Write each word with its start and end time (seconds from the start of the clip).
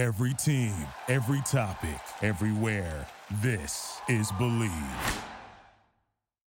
Every 0.00 0.32
team, 0.32 0.72
every 1.08 1.42
topic, 1.42 2.00
everywhere. 2.22 3.06
This 3.42 4.00
is 4.08 4.32
Bleav. 4.32 5.22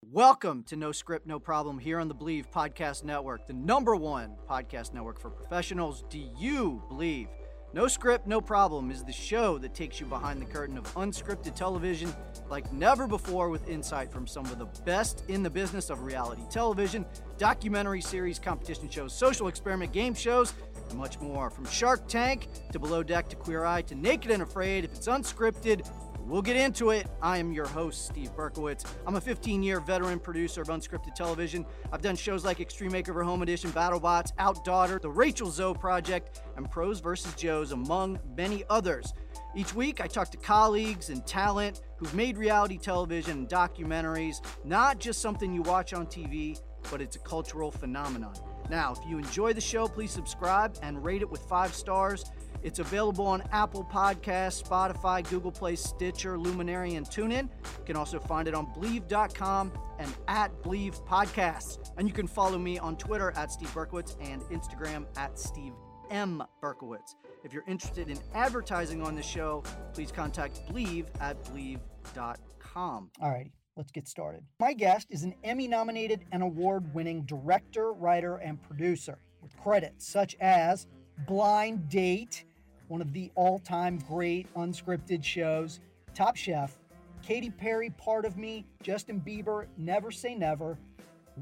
Welcome 0.00 0.62
to 0.62 0.76
No 0.76 0.92
Script, 0.92 1.26
No 1.26 1.38
Problem 1.38 1.78
here 1.78 2.00
on 2.00 2.08
the 2.08 2.14
Bleav 2.14 2.46
Podcast 2.50 3.04
Network, 3.04 3.46
the 3.46 3.52
number 3.52 3.96
one 3.96 4.36
podcast 4.48 4.94
network 4.94 5.20
for 5.20 5.28
professionals. 5.28 6.04
Do 6.08 6.26
you 6.38 6.82
believe? 6.88 7.28
No 7.74 7.86
Script, 7.86 8.26
No 8.26 8.40
Problem 8.40 8.90
is 8.90 9.04
the 9.04 9.12
show 9.12 9.58
that 9.58 9.74
takes 9.74 10.00
you 10.00 10.06
behind 10.06 10.40
the 10.40 10.46
curtain 10.46 10.78
of 10.78 10.84
unscripted 10.94 11.54
television 11.54 12.14
like 12.48 12.72
never 12.72 13.06
before 13.06 13.50
with 13.50 13.68
insight 13.68 14.10
from 14.10 14.26
some 14.26 14.46
of 14.46 14.58
the 14.58 14.68
best 14.86 15.24
in 15.28 15.42
the 15.42 15.50
business 15.50 15.90
of 15.90 16.04
reality 16.04 16.44
television, 16.48 17.04
documentary 17.36 18.00
series, 18.00 18.38
competition 18.38 18.88
shows, 18.88 19.12
social 19.12 19.48
experiment 19.48 19.92
game 19.92 20.14
shows, 20.14 20.54
and 20.90 20.98
much 20.98 21.20
more. 21.20 21.50
From 21.50 21.66
Shark 21.66 22.08
Tank 22.08 22.48
to 22.72 22.78
Below 22.78 23.02
Deck 23.02 23.28
to 23.28 23.36
Queer 23.36 23.64
Eye 23.64 23.82
to 23.82 23.94
Naked 23.94 24.30
and 24.30 24.42
Afraid, 24.42 24.84
if 24.84 24.92
it's 24.94 25.08
unscripted, 25.08 25.86
We'll 26.26 26.42
get 26.42 26.56
into 26.56 26.88
it. 26.88 27.06
I 27.20 27.36
am 27.36 27.52
your 27.52 27.66
host, 27.66 28.06
Steve 28.06 28.34
Berkowitz. 28.34 28.86
I'm 29.06 29.16
a 29.16 29.20
15 29.20 29.62
year 29.62 29.78
veteran 29.78 30.18
producer 30.18 30.62
of 30.62 30.68
unscripted 30.68 31.14
television. 31.14 31.66
I've 31.92 32.00
done 32.00 32.16
shows 32.16 32.46
like 32.46 32.60
Extreme 32.60 32.92
Makeover 32.92 33.22
Home 33.22 33.42
Edition, 33.42 33.70
BattleBots, 33.72 34.34
OutDaughtered, 34.36 35.02
The 35.02 35.10
Rachel 35.10 35.50
Zoe 35.50 35.74
Project, 35.74 36.40
and 36.56 36.70
Pros 36.70 37.00
vs. 37.00 37.34
Joes, 37.34 37.72
among 37.72 38.18
many 38.36 38.64
others. 38.70 39.12
Each 39.54 39.74
week, 39.74 40.00
I 40.00 40.06
talk 40.06 40.30
to 40.30 40.38
colleagues 40.38 41.10
and 41.10 41.26
talent 41.26 41.82
who've 41.98 42.14
made 42.14 42.38
reality 42.38 42.78
television 42.78 43.40
and 43.40 43.48
documentaries 43.48 44.36
not 44.64 44.98
just 44.98 45.20
something 45.20 45.52
you 45.52 45.60
watch 45.62 45.92
on 45.92 46.06
TV, 46.06 46.58
but 46.90 47.02
it's 47.02 47.16
a 47.16 47.20
cultural 47.20 47.70
phenomenon. 47.70 48.34
Now, 48.70 48.92
if 48.92 48.98
you 49.08 49.18
enjoy 49.18 49.52
the 49.52 49.60
show, 49.60 49.86
please 49.86 50.10
subscribe 50.10 50.76
and 50.82 51.04
rate 51.04 51.22
it 51.22 51.30
with 51.30 51.42
five 51.42 51.74
stars. 51.74 52.24
It's 52.62 52.78
available 52.78 53.26
on 53.26 53.42
Apple 53.52 53.84
Podcasts, 53.84 54.62
Spotify, 54.62 55.28
Google 55.28 55.52
Play, 55.52 55.76
Stitcher, 55.76 56.38
Luminary, 56.38 56.94
and 56.94 57.06
TuneIn. 57.06 57.42
You 57.52 57.84
can 57.84 57.94
also 57.94 58.18
find 58.18 58.48
it 58.48 58.54
on 58.54 58.66
Bleav.com 58.68 59.70
and 59.98 60.14
at 60.28 60.50
Bleav 60.62 61.06
Podcasts. 61.06 61.92
And 61.98 62.08
you 62.08 62.14
can 62.14 62.26
follow 62.26 62.58
me 62.58 62.78
on 62.78 62.96
Twitter 62.96 63.34
at 63.36 63.52
Steve 63.52 63.68
Berkowitz 63.68 64.16
and 64.20 64.40
Instagram 64.44 65.04
at 65.18 65.38
Steve 65.38 65.74
M. 66.10 66.42
Berkowitz. 66.62 67.16
If 67.44 67.52
you're 67.52 67.64
interested 67.66 68.08
in 68.08 68.18
advertising 68.32 69.02
on 69.02 69.14
the 69.14 69.22
show, 69.22 69.62
please 69.92 70.10
contact 70.10 70.66
Bleav 70.70 71.06
at 71.20 71.44
Bleav.com. 71.44 73.10
All 73.20 73.30
righty 73.30 73.52
let's 73.76 73.90
get 73.90 74.06
started. 74.06 74.42
My 74.60 74.72
guest 74.72 75.08
is 75.10 75.24
an 75.24 75.34
Emmy 75.42 75.66
nominated 75.66 76.24
and 76.32 76.42
award 76.42 76.92
winning 76.94 77.22
director, 77.22 77.92
writer, 77.92 78.36
and 78.36 78.62
producer 78.62 79.18
with 79.42 79.56
credits 79.56 80.06
such 80.06 80.36
as 80.40 80.86
Blind 81.26 81.88
Date, 81.88 82.44
one 82.88 83.00
of 83.00 83.12
the 83.12 83.30
all 83.34 83.58
time 83.58 83.98
great 83.98 84.52
unscripted 84.54 85.24
shows, 85.24 85.80
Top 86.14 86.36
Chef, 86.36 86.78
Katy 87.22 87.50
Perry, 87.50 87.90
Part 87.90 88.24
of 88.24 88.36
Me, 88.36 88.66
Justin 88.82 89.20
Bieber, 89.20 89.66
Never 89.76 90.10
Say 90.10 90.34
Never, 90.34 90.78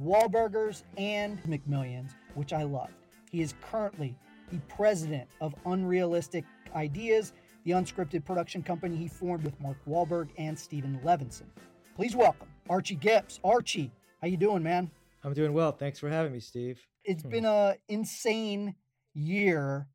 Wahlburgers, 0.01 0.85
and 0.97 1.43
McMillions, 1.43 2.15
which 2.35 2.53
I 2.53 2.63
loved. 2.63 2.95
He 3.31 3.43
is 3.43 3.55
currently 3.61 4.17
the 4.51 4.59
president 4.69 5.29
of 5.41 5.55
Unrealistic 5.67 6.45
Ideas, 6.75 7.33
the 7.65 7.73
unscripted 7.73 8.25
production 8.25 8.63
company 8.63 8.97
he 8.97 9.09
formed 9.09 9.45
with 9.45 9.59
Mark 9.61 9.77
Wahlberg 9.87 10.29
and 10.39 10.59
Stephen 10.59 10.99
Levinson. 11.05 11.47
Please 11.95 12.17
welcome 12.17 12.49
Archie 12.71 12.97
Gips. 12.97 13.39
Archie, 13.45 13.91
how 14.21 14.29
you 14.29 14.39
doing, 14.39 14.63
man? 14.63 14.91
I'm 15.25 15.35
doing 15.35 15.53
well. 15.53 15.73
Thanks 15.73 15.99
for 15.99 16.09
having 16.09 16.33
me, 16.33 16.41
Steve. 16.41 16.81
It's 17.05 17.23
hmm. 17.23 17.29
been 17.29 17.45
a 17.45 17.77
insane 17.89 18.75
year 19.15 19.87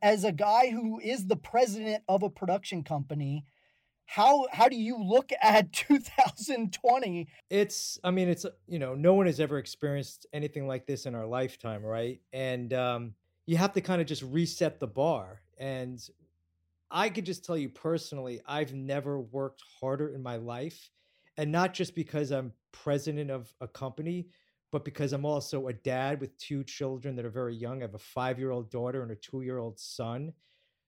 as 0.00 0.24
a 0.24 0.32
guy 0.32 0.70
who 0.70 1.00
is 1.00 1.26
the 1.26 1.36
president 1.36 2.02
of 2.08 2.22
a 2.22 2.30
production 2.30 2.82
company 2.82 3.44
how 4.06 4.46
how 4.52 4.68
do 4.68 4.76
you 4.76 4.96
look 5.02 5.32
at 5.42 5.72
2020 5.72 7.28
it's 7.50 7.98
i 8.04 8.10
mean 8.10 8.28
it's 8.28 8.46
you 8.68 8.78
know 8.78 8.94
no 8.94 9.14
one 9.14 9.26
has 9.26 9.40
ever 9.40 9.58
experienced 9.58 10.26
anything 10.32 10.66
like 10.66 10.86
this 10.86 11.06
in 11.06 11.14
our 11.14 11.26
lifetime 11.26 11.84
right 11.84 12.20
and 12.32 12.72
um, 12.72 13.14
you 13.46 13.56
have 13.56 13.72
to 13.72 13.80
kind 13.80 14.00
of 14.00 14.06
just 14.06 14.22
reset 14.22 14.80
the 14.80 14.86
bar 14.86 15.42
and 15.58 16.08
i 16.90 17.08
could 17.08 17.26
just 17.26 17.44
tell 17.44 17.58
you 17.58 17.68
personally 17.68 18.40
i've 18.46 18.72
never 18.72 19.20
worked 19.20 19.62
harder 19.80 20.14
in 20.14 20.22
my 20.22 20.36
life 20.36 20.90
and 21.36 21.50
not 21.50 21.74
just 21.74 21.94
because 21.94 22.30
i'm 22.30 22.52
president 22.72 23.30
of 23.30 23.52
a 23.60 23.68
company 23.68 24.28
but 24.72 24.84
because 24.84 25.12
I'm 25.12 25.24
also 25.24 25.68
a 25.68 25.72
dad 25.72 26.20
with 26.20 26.36
two 26.38 26.64
children 26.64 27.16
that 27.16 27.24
are 27.24 27.30
very 27.30 27.54
young. 27.54 27.78
I 27.78 27.86
have 27.86 27.94
a 27.94 27.98
five 27.98 28.38
year 28.38 28.50
old 28.50 28.70
daughter 28.70 29.02
and 29.02 29.10
a 29.10 29.16
two 29.16 29.42
year 29.42 29.58
old 29.58 29.78
son. 29.78 30.32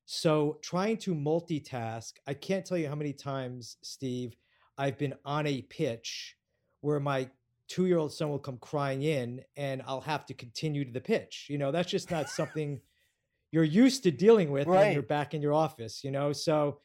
So 0.05 0.59
trying 0.63 0.97
to 0.99 1.15
multitask, 1.15 2.13
I 2.27 2.35
can't 2.35 2.65
tell 2.65 2.79
you 2.79 2.89
how 2.89 2.95
many 2.95 3.13
times, 3.13 3.77
Steve, 3.83 4.37
I've 4.77 4.99
been 4.99 5.15
on 5.25 5.47
a 5.47 5.63
pitch 5.63 6.37
where 6.81 7.01
my 7.01 7.29
two 7.69 7.87
year 7.87 7.99
old 7.99 8.13
son 8.13 8.31
will 8.31 8.39
come 8.39 8.59
crying 8.59 9.03
in 9.03 9.43
and 9.57 9.83
I'll 9.87 10.01
have 10.01 10.27
to 10.27 10.35
continue 10.35 10.85
to 10.85 10.93
the 10.93 11.01
pitch. 11.01 11.47
You 11.49 11.59
know, 11.59 11.71
that's 11.71 11.91
just 11.91 12.11
not 12.11 12.29
something 12.29 12.81
you're 13.53 13.65
used 13.65 14.03
to 14.03 14.11
dealing 14.11 14.51
with 14.51 14.67
right. 14.67 14.81
when 14.81 14.93
you're 14.93 15.03
back 15.03 15.35
in 15.35 15.43
your 15.43 15.55
office, 15.55 16.03
you 16.05 16.11
know? 16.11 16.33
So 16.33 16.81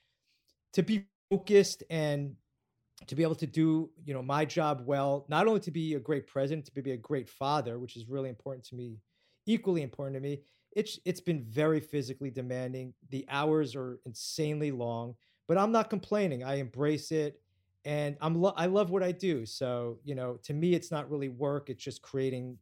to 0.73 0.83
be 0.83 1.05
focused 1.29 1.83
and 1.89 2.35
to 3.07 3.15
be 3.15 3.23
able 3.23 3.35
to 3.35 3.47
do 3.47 3.89
you 4.05 4.13
know 4.13 4.21
my 4.21 4.45
job 4.45 4.83
well 4.85 5.25
not 5.29 5.47
only 5.47 5.59
to 5.59 5.71
be 5.71 5.95
a 5.95 5.99
great 5.99 6.27
president 6.27 6.65
to 6.65 6.71
be 6.71 6.91
a 6.91 6.97
great 6.97 7.29
father 7.29 7.79
which 7.79 7.95
is 7.95 8.07
really 8.07 8.29
important 8.29 8.63
to 8.65 8.75
me 8.75 8.99
equally 9.45 9.81
important 9.81 10.15
to 10.15 10.21
me 10.21 10.41
it's 10.75 10.99
it's 11.05 11.21
been 11.21 11.43
very 11.43 11.79
physically 11.79 12.31
demanding. 12.31 12.93
The 13.09 13.25
hours 13.29 13.75
are 13.75 13.99
insanely 14.05 14.71
long 14.71 15.15
but 15.47 15.57
i'm 15.57 15.71
not 15.71 15.89
complaining. 15.89 16.43
I 16.43 16.55
embrace 16.55 17.11
it 17.11 17.41
and 17.85 18.17
i'm 18.21 18.35
lo- 18.35 18.53
i 18.55 18.65
love 18.65 18.89
what 18.89 19.03
i 19.03 19.11
do. 19.11 19.45
So 19.45 19.99
you 20.03 20.15
know 20.15 20.39
to 20.43 20.53
me 20.53 20.73
it's 20.73 20.91
not 20.91 21.09
really 21.09 21.29
work 21.29 21.69
it's 21.69 21.83
just 21.83 22.01
creating 22.01 22.57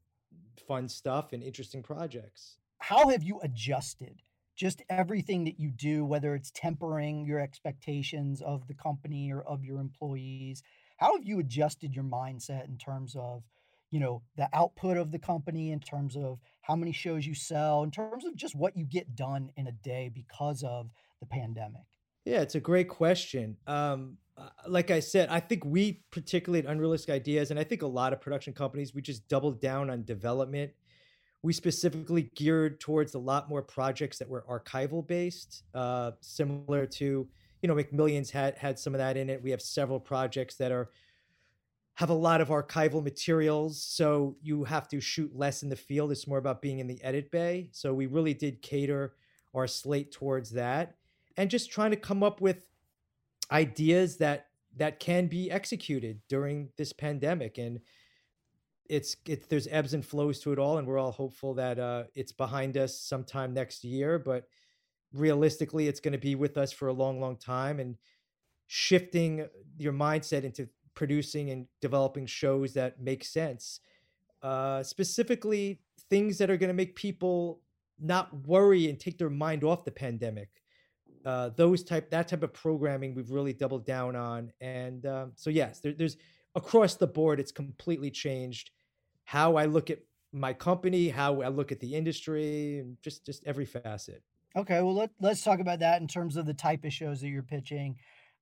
fun 0.68 0.88
stuff 0.88 1.34
and 1.34 1.44
interesting 1.44 1.81
projects. 1.84 2.58
How 2.79 3.09
have 3.09 3.23
you 3.23 3.40
adjusted 3.44 4.22
just 4.61 4.83
everything 4.91 5.44
that 5.45 5.59
you 5.59 5.72
do, 5.72 6.05
whether 6.05 6.35
it's 6.35 6.51
tempering 6.51 7.25
your 7.25 7.39
expectations 7.39 8.44
of 8.44 8.67
the 8.67 8.75
company 8.75 9.31
or 9.31 9.41
of 9.41 9.63
your 9.63 9.79
employees. 9.79 10.61
How 10.97 11.16
have 11.16 11.25
you 11.25 11.39
adjusted 11.39 11.95
your 11.95 12.03
mindset 12.03 12.67
in 12.67 12.77
terms 12.77 13.16
of, 13.17 13.41
you 13.89 13.99
know, 13.99 14.22
the 14.38 14.47
output 14.53 14.97
of 14.97 15.11
the 15.11 15.17
company, 15.17 15.72
in 15.72 15.79
terms 15.79 16.16
of 16.16 16.38
how 16.61 16.75
many 16.75 16.91
shows 16.91 17.25
you 17.25 17.33
sell, 17.33 17.81
in 17.81 17.89
terms 17.89 18.23
of 18.23 18.35
just 18.35 18.55
what 18.55 18.77
you 18.77 18.85
get 18.85 19.16
done 19.16 19.49
in 19.57 19.66
a 19.66 19.72
day 19.72 20.11
because 20.13 20.61
of 20.61 20.91
the 21.19 21.25
pandemic? 21.25 21.81
Yeah, 22.23 22.41
it's 22.41 22.53
a 22.53 22.59
great 22.59 22.88
question. 22.88 23.57
Um, 23.66 24.19
uh, 24.38 24.49
like 24.67 24.91
I 24.91 24.99
said, 24.99 25.29
I 25.29 25.39
think 25.39 25.66
we, 25.66 26.03
particularly 26.11 26.63
at 26.63 26.72
Unrealistic 26.72 27.09
Ideas, 27.09 27.49
and 27.49 27.59
I 27.59 27.63
think 27.63 27.81
a 27.81 27.88
lot 27.88 28.13
of 28.13 28.22
production 28.22 28.53
companies, 28.53 28.93
we 28.93 29.01
just 29.01 29.28
doubled 29.28 29.59
down 29.59 29.89
on 29.89 30.03
development 30.03 30.73
we 31.44 31.53
specifically 31.53 32.31
geared 32.35 32.79
towards 32.79 33.16
a 33.16 33.19
lot 33.19 33.50
more 33.50 33.62
projects 33.62 34.19
that 34.19 34.29
were 34.29 34.46
archival 34.50 35.06
based, 35.06 35.63
uh, 35.74 36.12
similar 36.22 36.85
to 36.85 37.28
you 37.62 37.68
know 37.68 37.75
McMillions 37.75 38.29
had 38.29 38.57
had 38.57 38.78
some 38.78 38.94
of 38.94 39.00
that 39.00 39.18
in 39.18 39.29
it. 39.29 39.41
We 39.41 39.52
have 39.52 39.62
several 39.62 40.00
projects 40.00 40.56
that 40.56 40.72
are 40.72 40.90
have 41.96 42.09
a 42.09 42.13
lot 42.13 42.41
of 42.41 42.50
archival 42.50 43.03
materials, 43.03 43.81
so 43.81 44.35
you 44.41 44.63
have 44.63 44.88
to 44.90 45.00
shoot 45.00 45.35
less 45.35 45.62
in 45.62 45.69
the 45.69 45.75
field. 45.75 46.12
It's 46.12 46.28
more 46.28 46.38
about 46.38 46.62
being 46.62 46.79
in 46.79 46.88
the 46.88 47.03
edit 47.03 47.29
bay. 47.31 47.69
So 47.72 47.94
we 47.94 48.06
really 48.06 48.34
did 48.34 48.62
cater 48.62 49.16
our 49.53 49.68
slate 49.68 50.12
towards 50.12 50.52
that, 50.52 50.96
and 51.38 51.50
just 51.50 51.72
trying 51.72 51.91
to 51.91 51.97
come 51.97 52.23
up 52.23 52.40
with 52.40 52.68
ideas 53.52 54.18
that 54.18 54.47
that 54.78 55.00
can 55.00 55.28
be 55.28 55.52
executed 55.52 56.22
during 56.29 56.69
this 56.78 56.94
pandemic 56.94 57.58
and 57.58 57.79
it's 58.91 59.16
it, 59.25 59.50
there's 59.50 59.69
ebbs 59.72 59.94
and 59.94 60.06
flows 60.06 60.40
to 60.41 60.52
it 60.52 60.59
all, 60.59 60.78
and 60.78 60.85
we're 60.85 61.00
all 61.00 61.13
hopeful 61.13 61.53
that 61.53 61.79
uh, 61.79 62.03
it's 62.13 62.34
behind 62.34 62.75
us 62.75 63.00
sometime 63.00 63.53
next 63.53 63.85
year. 63.85 64.19
But 64.19 64.47
realistically, 65.13 65.88
it's 65.88 66.02
going 66.02 66.12
to 66.12 66.18
be 66.18 66.35
with 66.35 66.57
us 66.57 66.73
for 66.73 66.90
a 66.90 66.93
long, 66.93 67.22
long 67.22 67.38
time. 67.38 67.79
And 67.79 67.96
shifting 68.67 69.47
your 69.78 69.93
mindset 69.93 70.43
into 70.43 70.67
producing 70.93 71.52
and 71.52 71.67
developing 71.79 72.26
shows 72.26 72.73
that 72.73 73.02
make 73.02 73.23
sense, 73.23 73.79
uh, 74.43 74.84
specifically 74.84 75.79
things 76.09 76.37
that 76.37 76.49
are 76.49 76.58
going 76.58 76.70
to 76.70 76.73
make 76.73 76.94
people 76.96 77.61
not 77.97 78.46
worry 78.46 78.90
and 78.90 78.99
take 78.99 79.17
their 79.17 79.29
mind 79.29 79.64
off 79.64 79.85
the 79.85 79.91
pandemic. 79.91 80.49
Uh, 81.26 81.49
those 81.55 81.82
type 81.82 82.09
that 82.09 82.28
type 82.28 82.44
of 82.44 82.52
programming 82.52 83.16
we've 83.16 83.32
really 83.32 83.53
doubled 83.53 83.85
down 83.85 84.17
on, 84.17 84.52
and 84.59 85.05
um, 85.05 85.32
so 85.35 85.49
yes, 85.49 85.79
there, 85.79 85.94
there's 85.94 86.17
across 86.55 86.96
the 86.96 87.08
board 87.08 87.40
it's 87.40 87.52
completely 87.52 88.11
changed 88.11 88.72
how 89.31 89.55
I 89.55 89.63
look 89.63 89.89
at 89.89 89.99
my 90.33 90.51
company, 90.51 91.07
how 91.07 91.41
I 91.41 91.47
look 91.47 91.72
at 91.72 91.79
the 91.79 91.95
industry, 91.95 92.79
and 92.79 92.97
just 93.01 93.25
just 93.25 93.45
every 93.45 93.63
facet. 93.63 94.22
Okay, 94.57 94.81
well 94.81 94.93
let 94.93 95.11
let's 95.22 95.41
talk 95.41 95.61
about 95.61 95.79
that 95.79 96.01
in 96.01 96.07
terms 96.09 96.35
of 96.35 96.45
the 96.45 96.53
type 96.53 96.83
of 96.83 96.91
shows 96.91 97.22
that 97.22 97.29
you're 97.29 97.41
pitching. 97.41 97.95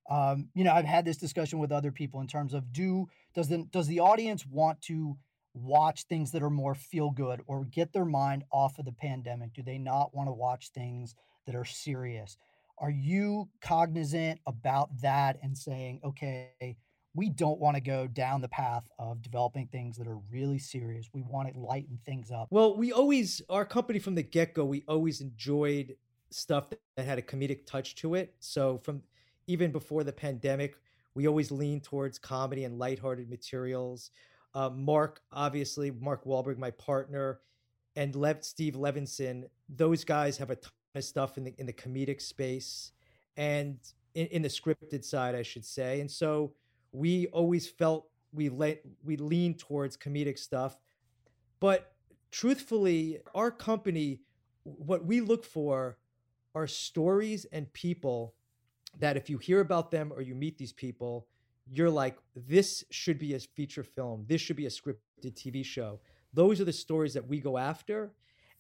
Um, 0.09 0.49
you 0.55 0.63
know, 0.63 0.73
I've 0.73 0.85
had 0.85 1.05
this 1.05 1.17
discussion 1.17 1.59
with 1.59 1.71
other 1.71 1.91
people 1.91 2.21
in 2.21 2.27
terms 2.27 2.55
of 2.55 2.73
do 2.73 3.07
does 3.35 3.47
the 3.47 3.67
does 3.69 3.85
the 3.85 3.99
audience 3.99 4.47
want 4.47 4.81
to 4.83 5.15
watch 5.53 6.05
things 6.05 6.31
that 6.31 6.41
are 6.41 6.49
more 6.49 6.73
feel 6.73 7.11
good 7.11 7.41
or 7.45 7.65
get 7.65 7.93
their 7.93 8.05
mind 8.05 8.43
off 8.51 8.79
of 8.79 8.85
the 8.85 8.91
pandemic? 8.91 9.53
Do 9.53 9.61
they 9.61 9.77
not 9.77 10.15
want 10.15 10.27
to 10.27 10.33
watch 10.33 10.71
things 10.71 11.13
that 11.45 11.55
are 11.55 11.65
serious. 11.65 12.37
Are 12.77 12.91
you 12.91 13.49
cognizant 13.61 14.39
about 14.47 14.89
that 15.01 15.37
and 15.43 15.57
saying, 15.57 15.99
okay, 16.03 16.77
we 17.15 17.29
don't 17.29 17.59
want 17.59 17.75
to 17.75 17.81
go 17.81 18.07
down 18.07 18.41
the 18.41 18.47
path 18.47 18.87
of 18.99 19.21
developing 19.21 19.67
things 19.67 19.97
that 19.97 20.07
are 20.07 20.19
really 20.31 20.59
serious. 20.59 21.09
We 21.13 21.21
want 21.21 21.51
to 21.53 21.59
lighten 21.59 21.99
things 22.05 22.31
up. 22.31 22.47
Well, 22.51 22.77
we 22.77 22.91
always, 22.91 23.41
our 23.49 23.65
company 23.65 23.99
from 23.99 24.15
the 24.15 24.23
get 24.23 24.53
go, 24.53 24.65
we 24.65 24.83
always 24.87 25.21
enjoyed 25.21 25.95
stuff 26.29 26.69
that 26.69 27.05
had 27.05 27.17
a 27.17 27.23
comedic 27.23 27.65
touch 27.65 27.95
to 27.95 28.15
it. 28.15 28.35
So 28.39 28.77
from 28.83 29.01
even 29.47 29.71
before 29.71 30.03
the 30.03 30.13
pandemic, 30.13 30.75
we 31.15 31.27
always 31.27 31.51
leaned 31.51 31.83
towards 31.83 32.19
comedy 32.19 32.63
and 32.65 32.77
lighthearted 32.77 33.29
materials. 33.29 34.11
Uh, 34.53 34.69
Mark, 34.69 35.21
obviously, 35.31 35.91
Mark 35.91 36.25
Wahlberg, 36.25 36.57
my 36.57 36.71
partner, 36.71 37.39
and 37.95 38.15
Steve 38.41 38.75
Levinson, 38.75 39.45
those 39.67 40.03
guys 40.03 40.37
have 40.37 40.51
a 40.51 40.55
ton 40.55 40.71
of 40.95 41.03
stuff 41.03 41.37
in 41.37 41.43
the 41.43 41.53
in 41.57 41.65
the 41.65 41.73
comedic 41.73 42.21
space 42.21 42.91
and 43.35 43.77
in, 44.13 44.27
in 44.27 44.41
the 44.41 44.47
scripted 44.47 45.03
side, 45.03 45.35
I 45.35 45.41
should 45.41 45.65
say. 45.65 45.99
And 45.99 46.09
so 46.09 46.53
we 46.91 47.27
always 47.27 47.67
felt 47.67 48.07
we 48.31 48.49
let 48.49 48.81
we 49.03 49.17
lean 49.17 49.55
towards 49.55 49.97
comedic 49.97 50.37
stuff, 50.37 50.77
but 51.59 51.93
truthfully, 52.31 53.19
our 53.33 53.51
company, 53.51 54.21
what 54.63 55.05
we 55.05 55.21
look 55.21 55.43
for 55.43 55.97
are 56.55 56.67
stories 56.67 57.45
and 57.51 57.71
people 57.73 58.35
that 58.99 59.17
if 59.17 59.29
you 59.29 59.37
hear 59.37 59.59
about 59.59 59.91
them 59.91 60.11
or 60.11 60.21
you 60.21 60.35
meet 60.35 60.57
these 60.57 60.73
people, 60.73 61.27
you're 61.71 61.89
like, 61.89 62.17
this 62.35 62.83
should 62.89 63.19
be 63.19 63.35
a 63.35 63.39
feature 63.39 63.83
film. 63.83 64.25
This 64.27 64.41
should 64.41 64.55
be 64.55 64.65
a 64.65 64.69
scripted 64.69 65.33
TV 65.35 65.63
show. 65.63 65.99
Those 66.33 66.59
are 66.59 66.65
the 66.65 66.73
stories 66.73 67.13
that 67.13 67.27
we 67.27 67.39
go 67.39 67.57
after. 67.57 68.11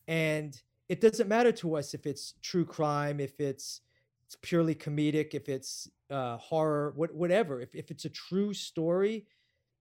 And 0.07 0.59
it 0.87 1.01
doesn't 1.01 1.27
matter 1.27 1.51
to 1.53 1.75
us 1.75 1.93
if 1.93 2.05
it's 2.05 2.35
true 2.41 2.65
crime, 2.65 3.19
if 3.19 3.39
it's, 3.39 3.81
it's 4.25 4.37
purely 4.41 4.75
comedic, 4.75 5.33
if 5.33 5.49
it's 5.49 5.89
uh, 6.09 6.37
horror, 6.37 6.93
what, 6.95 7.13
whatever. 7.13 7.61
If, 7.61 7.75
if 7.75 7.91
it's 7.91 8.05
a 8.05 8.09
true 8.09 8.53
story 8.53 9.25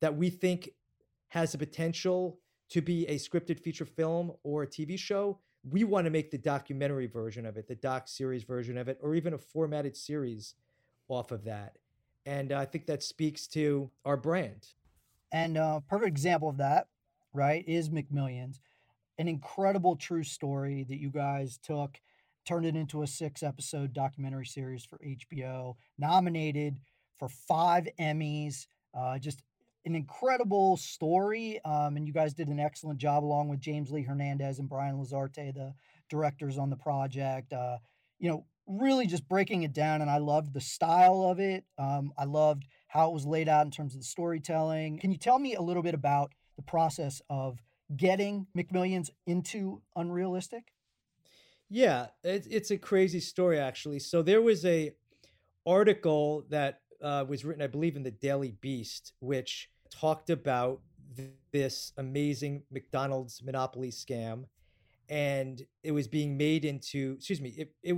that 0.00 0.16
we 0.16 0.30
think 0.30 0.70
has 1.28 1.52
the 1.52 1.58
potential 1.58 2.38
to 2.70 2.82
be 2.82 3.06
a 3.06 3.16
scripted 3.16 3.60
feature 3.60 3.84
film 3.84 4.32
or 4.42 4.62
a 4.62 4.66
TV 4.66 4.98
show, 4.98 5.38
we 5.68 5.84
want 5.84 6.04
to 6.04 6.10
make 6.10 6.30
the 6.30 6.38
documentary 6.38 7.06
version 7.06 7.44
of 7.46 7.56
it, 7.56 7.66
the 7.66 7.74
doc 7.74 8.08
series 8.08 8.44
version 8.44 8.78
of 8.78 8.88
it, 8.88 8.98
or 9.02 9.14
even 9.14 9.34
a 9.34 9.38
formatted 9.38 9.96
series 9.96 10.54
off 11.08 11.32
of 11.32 11.44
that. 11.44 11.76
And 12.26 12.52
I 12.52 12.64
think 12.64 12.86
that 12.86 13.02
speaks 13.02 13.46
to 13.48 13.90
our 14.04 14.16
brand. 14.16 14.68
And 15.32 15.56
a 15.56 15.62
uh, 15.62 15.80
perfect 15.80 16.08
example 16.08 16.48
of 16.48 16.58
that, 16.58 16.88
right, 17.32 17.64
is 17.66 17.90
McMillions, 17.90 18.60
an 19.18 19.28
incredible 19.28 19.96
true 19.96 20.22
story 20.22 20.84
that 20.88 20.98
you 20.98 21.10
guys 21.10 21.58
took, 21.58 22.00
turned 22.48 22.64
it 22.64 22.76
into 22.76 23.02
a 23.02 23.06
six 23.06 23.42
episode 23.42 23.92
documentary 23.92 24.46
series 24.46 24.82
for 24.82 24.98
HBO, 24.98 25.74
nominated 25.98 26.80
for 27.18 27.28
five 27.28 27.86
Emmys. 28.00 28.66
Uh, 28.94 29.18
just 29.18 29.42
an 29.84 29.94
incredible 29.94 30.78
story. 30.78 31.60
Um, 31.66 31.98
and 31.98 32.06
you 32.06 32.12
guys 32.14 32.32
did 32.32 32.48
an 32.48 32.58
excellent 32.58 32.98
job 32.98 33.22
along 33.22 33.48
with 33.48 33.60
James 33.60 33.90
Lee 33.90 34.02
Hernandez 34.02 34.58
and 34.58 34.68
Brian 34.68 34.96
Lazarte, 34.96 35.52
the 35.52 35.74
directors 36.08 36.56
on 36.56 36.70
the 36.70 36.76
project. 36.76 37.52
Uh, 37.52 37.76
you 38.18 38.30
know, 38.30 38.46
really 38.66 39.06
just 39.06 39.28
breaking 39.28 39.62
it 39.62 39.74
down. 39.74 40.00
And 40.00 40.10
I 40.10 40.16
loved 40.16 40.54
the 40.54 40.60
style 40.60 41.24
of 41.24 41.40
it. 41.40 41.64
Um, 41.76 42.14
I 42.16 42.24
loved 42.24 42.66
how 42.86 43.10
it 43.10 43.12
was 43.12 43.26
laid 43.26 43.50
out 43.50 43.66
in 43.66 43.70
terms 43.70 43.94
of 43.94 44.00
the 44.00 44.06
storytelling. 44.06 45.00
Can 45.00 45.12
you 45.12 45.18
tell 45.18 45.38
me 45.38 45.54
a 45.54 45.62
little 45.62 45.82
bit 45.82 45.94
about 45.94 46.32
the 46.56 46.62
process 46.62 47.20
of 47.28 47.58
getting 47.94 48.46
McMillions 48.56 49.10
into 49.26 49.82
Unrealistic? 49.94 50.72
Yeah, 51.70 52.06
it's, 52.24 52.46
it's 52.46 52.70
a 52.70 52.78
crazy 52.78 53.20
story 53.20 53.58
actually. 53.58 53.98
So 53.98 54.22
there 54.22 54.40
was 54.42 54.64
a 54.64 54.92
article 55.66 56.44
that 56.48 56.80
uh, 57.02 57.24
was 57.28 57.44
written, 57.44 57.62
I 57.62 57.66
believe, 57.66 57.96
in 57.96 58.02
the 58.02 58.10
Daily 58.10 58.52
Beast, 58.60 59.12
which 59.20 59.70
talked 59.90 60.30
about 60.30 60.80
th- 61.16 61.28
this 61.52 61.92
amazing 61.96 62.62
McDonald's 62.70 63.42
monopoly 63.42 63.90
scam, 63.90 64.44
and 65.08 65.62
it 65.82 65.92
was 65.92 66.08
being 66.08 66.36
made 66.36 66.64
into. 66.64 67.14
Excuse 67.18 67.40
me. 67.40 67.50
It, 67.50 67.74
it, 67.82 67.96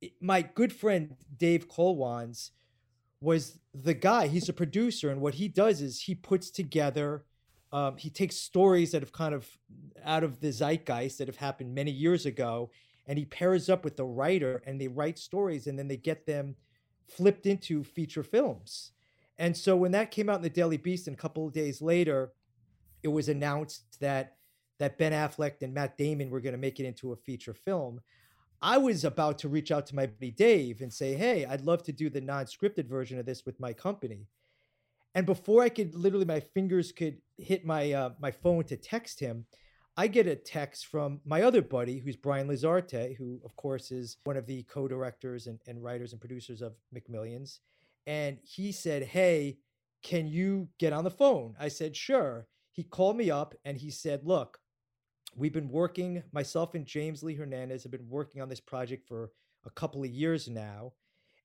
it 0.00 0.12
my 0.20 0.42
good 0.42 0.72
friend 0.72 1.16
Dave 1.36 1.68
Kolwans 1.68 2.50
was 3.20 3.58
the 3.74 3.94
guy. 3.94 4.28
He's 4.28 4.48
a 4.48 4.52
producer, 4.52 5.10
and 5.10 5.20
what 5.20 5.34
he 5.34 5.48
does 5.48 5.80
is 5.80 6.02
he 6.02 6.14
puts 6.14 6.50
together. 6.50 7.24
Um, 7.72 7.96
he 7.96 8.10
takes 8.10 8.36
stories 8.36 8.92
that 8.92 9.02
have 9.02 9.12
kind 9.12 9.34
of 9.34 9.48
out 10.04 10.22
of 10.22 10.40
the 10.40 10.52
zeitgeist 10.52 11.18
that 11.18 11.26
have 11.26 11.36
happened 11.36 11.74
many 11.74 11.90
years 11.90 12.24
ago, 12.24 12.70
and 13.06 13.18
he 13.18 13.24
pairs 13.24 13.68
up 13.68 13.84
with 13.84 13.96
the 13.96 14.04
writer, 14.04 14.62
and 14.66 14.80
they 14.80 14.88
write 14.88 15.18
stories, 15.18 15.66
and 15.66 15.78
then 15.78 15.88
they 15.88 15.96
get 15.96 16.26
them 16.26 16.56
flipped 17.08 17.46
into 17.46 17.84
feature 17.84 18.22
films. 18.22 18.92
And 19.38 19.56
so 19.56 19.76
when 19.76 19.92
that 19.92 20.10
came 20.10 20.28
out 20.28 20.36
in 20.36 20.42
the 20.42 20.50
Daily 20.50 20.76
Beast, 20.76 21.06
and 21.06 21.16
a 21.16 21.20
couple 21.20 21.46
of 21.46 21.52
days 21.52 21.82
later, 21.82 22.32
it 23.02 23.08
was 23.08 23.28
announced 23.28 24.00
that 24.00 24.36
that 24.78 24.98
Ben 24.98 25.12
Affleck 25.12 25.62
and 25.62 25.72
Matt 25.72 25.96
Damon 25.96 26.28
were 26.28 26.40
going 26.40 26.52
to 26.52 26.58
make 26.58 26.78
it 26.78 26.84
into 26.84 27.12
a 27.12 27.16
feature 27.16 27.54
film. 27.54 28.00
I 28.60 28.76
was 28.76 29.04
about 29.04 29.38
to 29.38 29.48
reach 29.48 29.70
out 29.70 29.86
to 29.86 29.94
my 29.94 30.06
buddy 30.06 30.30
Dave 30.30 30.80
and 30.80 30.92
say, 30.92 31.14
"Hey, 31.14 31.46
I'd 31.46 31.62
love 31.62 31.82
to 31.84 31.92
do 31.92 32.10
the 32.10 32.20
non-scripted 32.20 32.86
version 32.86 33.18
of 33.18 33.26
this 33.26 33.46
with 33.46 33.60
my 33.60 33.72
company." 33.72 34.26
And 35.14 35.24
before 35.24 35.62
I 35.62 35.70
could 35.70 35.94
literally, 35.94 36.26
my 36.26 36.40
fingers 36.40 36.92
could 36.92 37.22
hit 37.38 37.64
my 37.64 37.92
uh, 37.92 38.10
my 38.18 38.30
phone 38.30 38.64
to 38.64 38.76
text 38.76 39.20
him, 39.20 39.46
I 39.96 40.08
get 40.08 40.26
a 40.26 40.36
text 40.36 40.86
from 40.86 41.20
my 41.24 41.42
other 41.42 41.62
buddy, 41.62 41.98
who's 41.98 42.16
Brian 42.16 42.48
Lazarte, 42.48 43.16
who, 43.16 43.40
of 43.44 43.56
course, 43.56 43.90
is 43.90 44.18
one 44.24 44.36
of 44.36 44.46
the 44.46 44.62
co 44.64 44.86
directors 44.86 45.46
and, 45.46 45.58
and 45.66 45.82
writers 45.82 46.12
and 46.12 46.20
producers 46.20 46.60
of 46.60 46.74
McMillions. 46.94 47.60
And 48.06 48.38
he 48.42 48.72
said, 48.72 49.04
Hey, 49.04 49.58
can 50.02 50.26
you 50.26 50.68
get 50.78 50.92
on 50.92 51.04
the 51.04 51.10
phone? 51.10 51.54
I 51.58 51.68
said, 51.68 51.96
Sure. 51.96 52.46
He 52.72 52.84
called 52.84 53.16
me 53.16 53.30
up 53.30 53.54
and 53.64 53.78
he 53.78 53.90
said, 53.90 54.20
Look, 54.24 54.58
we've 55.34 55.52
been 55.52 55.70
working, 55.70 56.22
myself 56.30 56.74
and 56.74 56.84
James 56.84 57.22
Lee 57.22 57.34
Hernandez 57.34 57.82
have 57.82 57.92
been 57.92 58.08
working 58.08 58.42
on 58.42 58.50
this 58.50 58.60
project 58.60 59.08
for 59.08 59.30
a 59.64 59.70
couple 59.70 60.04
of 60.04 60.10
years 60.10 60.46
now. 60.46 60.92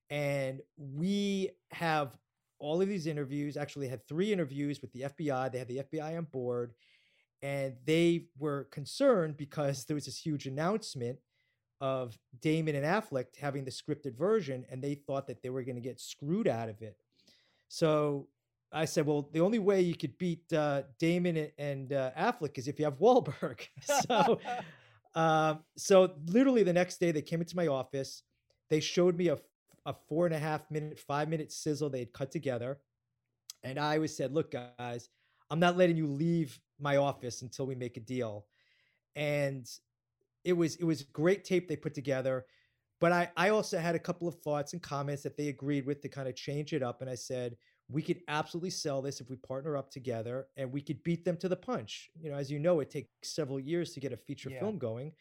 And 0.10 0.60
we 0.78 1.52
have 1.72 2.18
all 2.60 2.82
of 2.82 2.90
these 2.90 3.08
interviews, 3.08 3.56
actually 3.56 3.88
had 3.88 4.06
three 4.08 4.34
interviews 4.34 4.82
with 4.82 4.92
the 4.92 5.02
FBI. 5.02 5.52
They 5.52 5.58
had 5.58 5.70
the 5.70 5.84
FBI 5.84 6.18
on 6.18 6.26
board 6.26 6.74
and 7.42 7.76
they 7.86 8.26
were 8.38 8.66
concerned 8.66 9.38
because 9.38 9.86
there 9.86 9.96
was 9.96 10.06
this 10.06 10.18
huge 10.18 10.46
announcement 10.46 11.18
of 11.80 12.18
Damon 12.42 12.76
and 12.76 12.86
Affleck 12.86 13.26
having 13.40 13.66
the 13.66 13.72
scripted 13.72 14.16
version, 14.16 14.66
and 14.70 14.82
they 14.82 14.96
thought 14.96 15.28
that 15.28 15.42
they 15.42 15.50
were 15.50 15.64
going 15.64 15.76
to 15.76 15.82
get 15.82 16.00
screwed 16.00 16.48
out 16.48 16.70
of 16.70 16.82
it. 16.82 16.96
So 17.68 18.28
I 18.72 18.86
said, 18.86 19.06
well, 19.06 19.28
the 19.34 19.42
only 19.42 19.60
way 19.60 19.82
you 19.82 19.96
could 19.96 20.18
beat 20.18 20.52
uh, 20.54 20.84
Damon 21.00 21.50
and 21.58 21.92
uh, 21.92 22.12
Affleck 22.18 22.58
is 22.58 22.68
if 22.68 22.78
you 22.78 22.86
have 22.86 23.00
Wahlberg. 23.00 23.62
so, 24.08 24.40
um, 25.16 25.60
so 25.76 26.14
literally 26.28 26.64
the 26.64 26.74
next 26.74 27.00
day 27.00 27.12
they 27.12 27.22
came 27.22 27.42
into 27.42 27.56
my 27.56 27.68
office. 27.68 28.22
They 28.70 28.80
showed 28.80 29.18
me 29.18 29.30
a, 29.30 29.40
a 29.86 29.94
four 30.08 30.28
and 30.28 30.36
a 30.36 30.40
half 30.40 30.70
minute, 30.70 31.00
five 31.00 31.28
minute 31.28 31.52
sizzle 31.52 31.90
they 31.90 32.00
had 32.00 32.14
cut 32.14 32.32
together, 32.32 32.78
and 33.64 33.80
I 33.80 33.98
was 33.98 34.16
said, 34.16 34.34
look, 34.34 34.52
guys, 34.52 35.10
I'm 35.52 35.60
not 35.60 35.78
letting 35.78 35.98
you 35.98 36.08
leave 36.08 36.60
my 36.80 36.98
office 36.98 37.44
until 37.44 37.68
we 37.68 37.76
make 37.76 37.98
a 37.98 38.00
deal. 38.00 38.46
And 39.16 39.70
it 40.44 40.54
was 40.54 40.78
it 40.78 40.86
was 40.86 41.04
great 41.04 41.44
tape 41.44 41.68
they 41.68 41.76
put 41.76 41.94
together. 41.94 42.46
But 43.00 43.12
I, 43.12 43.32
I 43.36 43.50
also 43.50 43.80
had 43.80 43.96
a 43.96 44.00
couple 44.00 44.28
of 44.28 44.36
thoughts 44.36 44.74
and 44.74 44.82
comments 44.82 45.24
that 45.24 45.36
they 45.36 45.50
agreed 45.50 45.86
with 45.86 46.02
to 46.02 46.10
kind 46.10 46.28
of 46.28 46.36
change 46.36 46.72
it 46.72 46.84
up. 46.84 47.02
And 47.02 47.10
I 47.10 47.16
said, 47.16 47.58
we 47.90 48.04
could 48.04 48.22
absolutely 48.28 48.70
sell 48.70 49.02
this 49.02 49.20
if 49.20 49.30
we 49.30 49.36
partner 49.38 49.76
up 49.76 49.90
together 49.90 50.48
and 50.56 50.72
we 50.72 50.82
could 50.82 51.04
beat 51.04 51.26
them 51.26 51.36
to 51.38 51.50
the 51.50 51.56
punch. 51.56 52.12
You 52.22 52.30
know, 52.30 52.38
as 52.38 52.52
you 52.52 52.60
know, 52.60 52.80
it 52.80 52.92
takes 52.92 53.10
several 53.24 53.60
years 53.60 53.94
to 53.94 54.00
get 54.00 54.14
a 54.14 54.18
feature 54.18 54.52
yeah. 54.52 54.60
film 54.60 54.78
going. 54.78 55.14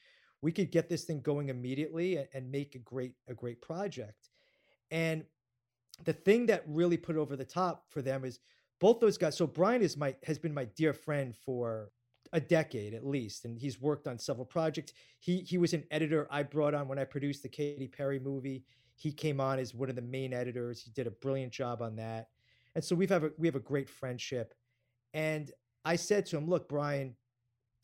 We 0.43 0.53
could 0.53 0.71
get 0.71 0.89
this 0.89 1.05
thing 1.05 1.23
going 1.23 1.49
immediately 1.49 2.19
and, 2.19 2.29
and 2.35 2.51
make 2.51 2.75
a 2.75 2.79
great 2.79 3.15
a 3.29 3.35
great 3.35 3.61
project. 3.61 4.29
And 4.91 5.25
the 6.05 6.13
thing 6.13 6.47
that 6.47 6.63
really 6.67 6.97
put 6.97 7.17
it 7.17 7.19
over 7.19 7.35
the 7.35 7.45
top 7.45 7.87
for 7.89 8.03
them 8.03 8.25
is 8.25 8.41
both 8.81 8.99
those 8.99 9.19
guys. 9.19 9.37
So 9.37 9.47
Brian 9.47 9.83
is 9.83 9.97
my 9.97 10.17
has 10.25 10.39
been 10.39 10.55
my 10.55 10.65
dear 10.65 10.93
friend 10.93 11.37
for 11.37 11.91
a 12.33 12.41
decade 12.41 12.95
at 12.95 13.07
least, 13.07 13.45
and 13.45 13.59
he's 13.59 13.81
worked 13.81 14.07
on 14.07 14.19
several 14.19 14.47
projects. 14.47 14.93
He 15.19 15.41
he 15.41 15.59
was 15.59 15.75
an 15.75 15.85
editor 15.91 16.27
I 16.31 16.43
brought 16.43 16.75
on 16.75 16.89
when 16.89 16.99
I 16.99 17.05
produced 17.05 17.43
the 17.43 17.49
Katy 17.49 17.89
Perry 17.89 18.19
movie. 18.19 18.65
He 18.97 19.13
came 19.13 19.41
on 19.41 19.59
as 19.59 19.75
one 19.75 19.91
of 19.91 19.97
the 19.97 20.03
main 20.03 20.33
editors. 20.33 20.83
He 20.83 20.91
did 20.91 21.07
a 21.07 21.13
brilliant 21.13 21.53
job 21.53 21.83
on 21.83 21.97
that, 21.97 22.29
and 22.75 22.83
so 22.83 22.97
we've 22.97 23.11
have 23.11 23.25
a 23.25 23.31
we 23.39 23.47
have 23.47 23.57
a 23.57 23.61
great 23.61 23.89
friendship. 23.89 24.55
And 25.15 25.51
I 25.85 25.97
said 25.97 26.27
to 26.27 26.37
him, 26.37 26.49
"Look, 26.49 26.69
Brian, 26.69 27.17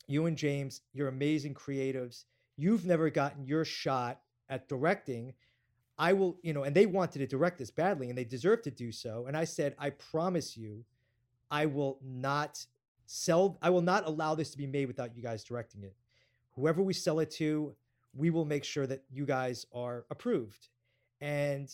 you 0.07 0.25
and 0.25 0.37
James, 0.37 0.81
you're 0.93 1.07
amazing 1.07 1.53
creatives. 1.53 2.25
You've 2.55 2.85
never 2.85 3.09
gotten 3.09 3.45
your 3.45 3.65
shot 3.65 4.21
at 4.49 4.67
directing." 4.67 5.33
I 5.99 6.13
will, 6.13 6.37
you 6.43 6.53
know, 6.53 6.63
and 6.63 6.75
they 6.75 6.85
wanted 6.85 7.19
to 7.19 7.27
direct 7.27 7.57
this 7.57 7.71
badly 7.71 8.09
and 8.09 8.17
they 8.17 8.23
deserve 8.23 8.61
to 8.63 8.71
do 8.71 8.91
so. 8.91 9.25
And 9.27 9.35
I 9.35 9.45
said, 9.45 9.75
I 9.79 9.89
promise 9.89 10.55
you, 10.55 10.85
I 11.49 11.65
will 11.65 11.97
not 12.03 12.63
sell, 13.05 13.57
I 13.61 13.69
will 13.71 13.81
not 13.81 14.05
allow 14.05 14.35
this 14.35 14.51
to 14.51 14.57
be 14.57 14.67
made 14.67 14.85
without 14.87 15.15
you 15.15 15.23
guys 15.23 15.43
directing 15.43 15.83
it. 15.83 15.95
Whoever 16.55 16.81
we 16.81 16.93
sell 16.93 17.19
it 17.19 17.31
to, 17.31 17.75
we 18.13 18.29
will 18.29 18.45
make 18.45 18.63
sure 18.63 18.85
that 18.87 19.03
you 19.09 19.25
guys 19.25 19.65
are 19.73 20.05
approved. 20.09 20.69
And 21.21 21.71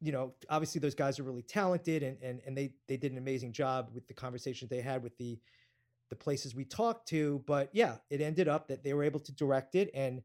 you 0.00 0.12
know, 0.12 0.34
obviously 0.50 0.80
those 0.80 0.94
guys 0.94 1.18
are 1.18 1.22
really 1.22 1.42
talented 1.42 2.02
and 2.02 2.18
and 2.22 2.40
and 2.46 2.56
they 2.56 2.74
they 2.88 2.96
did 2.96 3.12
an 3.12 3.18
amazing 3.18 3.52
job 3.52 3.90
with 3.94 4.06
the 4.06 4.14
conversations 4.14 4.68
they 4.68 4.82
had 4.82 5.02
with 5.02 5.16
the 5.16 5.38
the 6.10 6.16
places 6.16 6.54
we 6.54 6.64
talked 6.64 7.08
to. 7.08 7.42
But 7.46 7.70
yeah, 7.72 7.96
it 8.10 8.20
ended 8.20 8.46
up 8.46 8.68
that 8.68 8.84
they 8.84 8.92
were 8.92 9.02
able 9.02 9.20
to 9.20 9.32
direct 9.32 9.74
it 9.74 9.90
and 9.94 10.22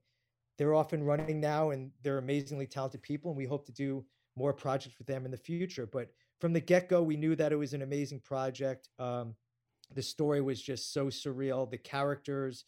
they're 0.60 0.76
off 0.76 0.92
and 0.92 1.08
running 1.08 1.40
now 1.40 1.70
and 1.70 1.90
they're 2.04 2.18
amazingly 2.18 2.68
talented 2.68 3.02
people 3.02 3.32
and 3.32 3.38
we 3.38 3.46
hope 3.46 3.66
to 3.66 3.72
do 3.72 4.06
more 4.36 4.52
projects 4.52 4.98
with 4.98 5.08
them 5.08 5.24
in 5.24 5.32
the 5.32 5.38
future. 5.38 5.88
But 5.88 6.12
from 6.42 6.52
the 6.52 6.60
get-go, 6.60 7.02
we 7.02 7.16
knew 7.16 7.34
that 7.38 7.54
it 7.54 7.56
was 7.56 7.74
an 7.74 7.82
amazing 7.82 8.20
project. 8.20 8.90
Um, 9.00 9.36
the 9.96 10.02
story 10.02 10.42
was 10.42 10.62
just 10.62 10.94
so 10.94 11.06
surreal. 11.08 11.72
The 11.72 11.78
characters 11.78 12.66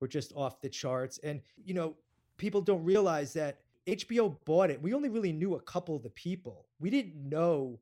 were 0.00 0.06
just 0.06 0.32
off 0.36 0.60
the 0.60 0.68
charts. 0.68 1.18
And, 1.24 1.40
you 1.64 1.74
know, 1.74 1.96
people 2.38 2.60
don't 2.60 2.84
realize 2.84 3.32
that 3.32 3.58
HBO 3.88 4.36
bought 4.44 4.70
it. 4.70 4.80
We 4.80 4.94
only 4.94 5.08
really 5.08 5.32
knew 5.32 5.56
a 5.56 5.60
couple 5.60 5.96
of 5.96 6.04
the 6.04 6.10
people. 6.10 6.68
We 6.78 6.90
didn't 6.90 7.28
know, 7.28 7.80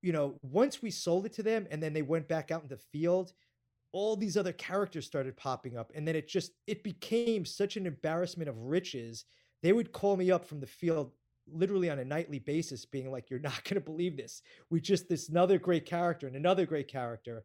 you 0.00 0.14
know, 0.14 0.38
once 0.40 0.80
we 0.80 0.90
sold 0.90 1.26
it 1.26 1.34
to 1.34 1.42
them 1.42 1.66
and 1.70 1.82
then 1.82 1.92
they 1.92 2.00
went 2.00 2.26
back 2.26 2.50
out 2.50 2.62
in 2.62 2.68
the 2.68 2.78
field, 2.78 3.34
all 3.92 4.16
these 4.16 4.36
other 4.36 4.52
characters 4.52 5.06
started 5.06 5.36
popping 5.36 5.76
up. 5.76 5.92
And 5.94 6.06
then 6.06 6.16
it 6.16 6.28
just 6.28 6.52
it 6.66 6.82
became 6.82 7.44
such 7.44 7.76
an 7.76 7.86
embarrassment 7.86 8.48
of 8.48 8.58
riches. 8.58 9.24
They 9.62 9.72
would 9.72 9.92
call 9.92 10.16
me 10.16 10.30
up 10.30 10.44
from 10.44 10.60
the 10.60 10.66
field 10.66 11.12
literally 11.50 11.88
on 11.88 11.98
a 11.98 12.04
nightly 12.04 12.38
basis, 12.38 12.84
being 12.84 13.10
like, 13.10 13.30
You're 13.30 13.40
not 13.40 13.64
gonna 13.64 13.80
believe 13.80 14.16
this. 14.16 14.42
We 14.70 14.80
just 14.80 15.08
this 15.08 15.28
another 15.28 15.58
great 15.58 15.86
character 15.86 16.26
and 16.26 16.36
another 16.36 16.66
great 16.66 16.88
character. 16.88 17.44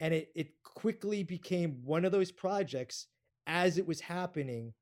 And 0.00 0.14
it 0.14 0.30
it 0.34 0.62
quickly 0.62 1.22
became 1.22 1.80
one 1.84 2.04
of 2.04 2.12
those 2.12 2.32
projects 2.32 3.06
as 3.46 3.78
it 3.78 3.86
was 3.86 4.00
happening. 4.00 4.72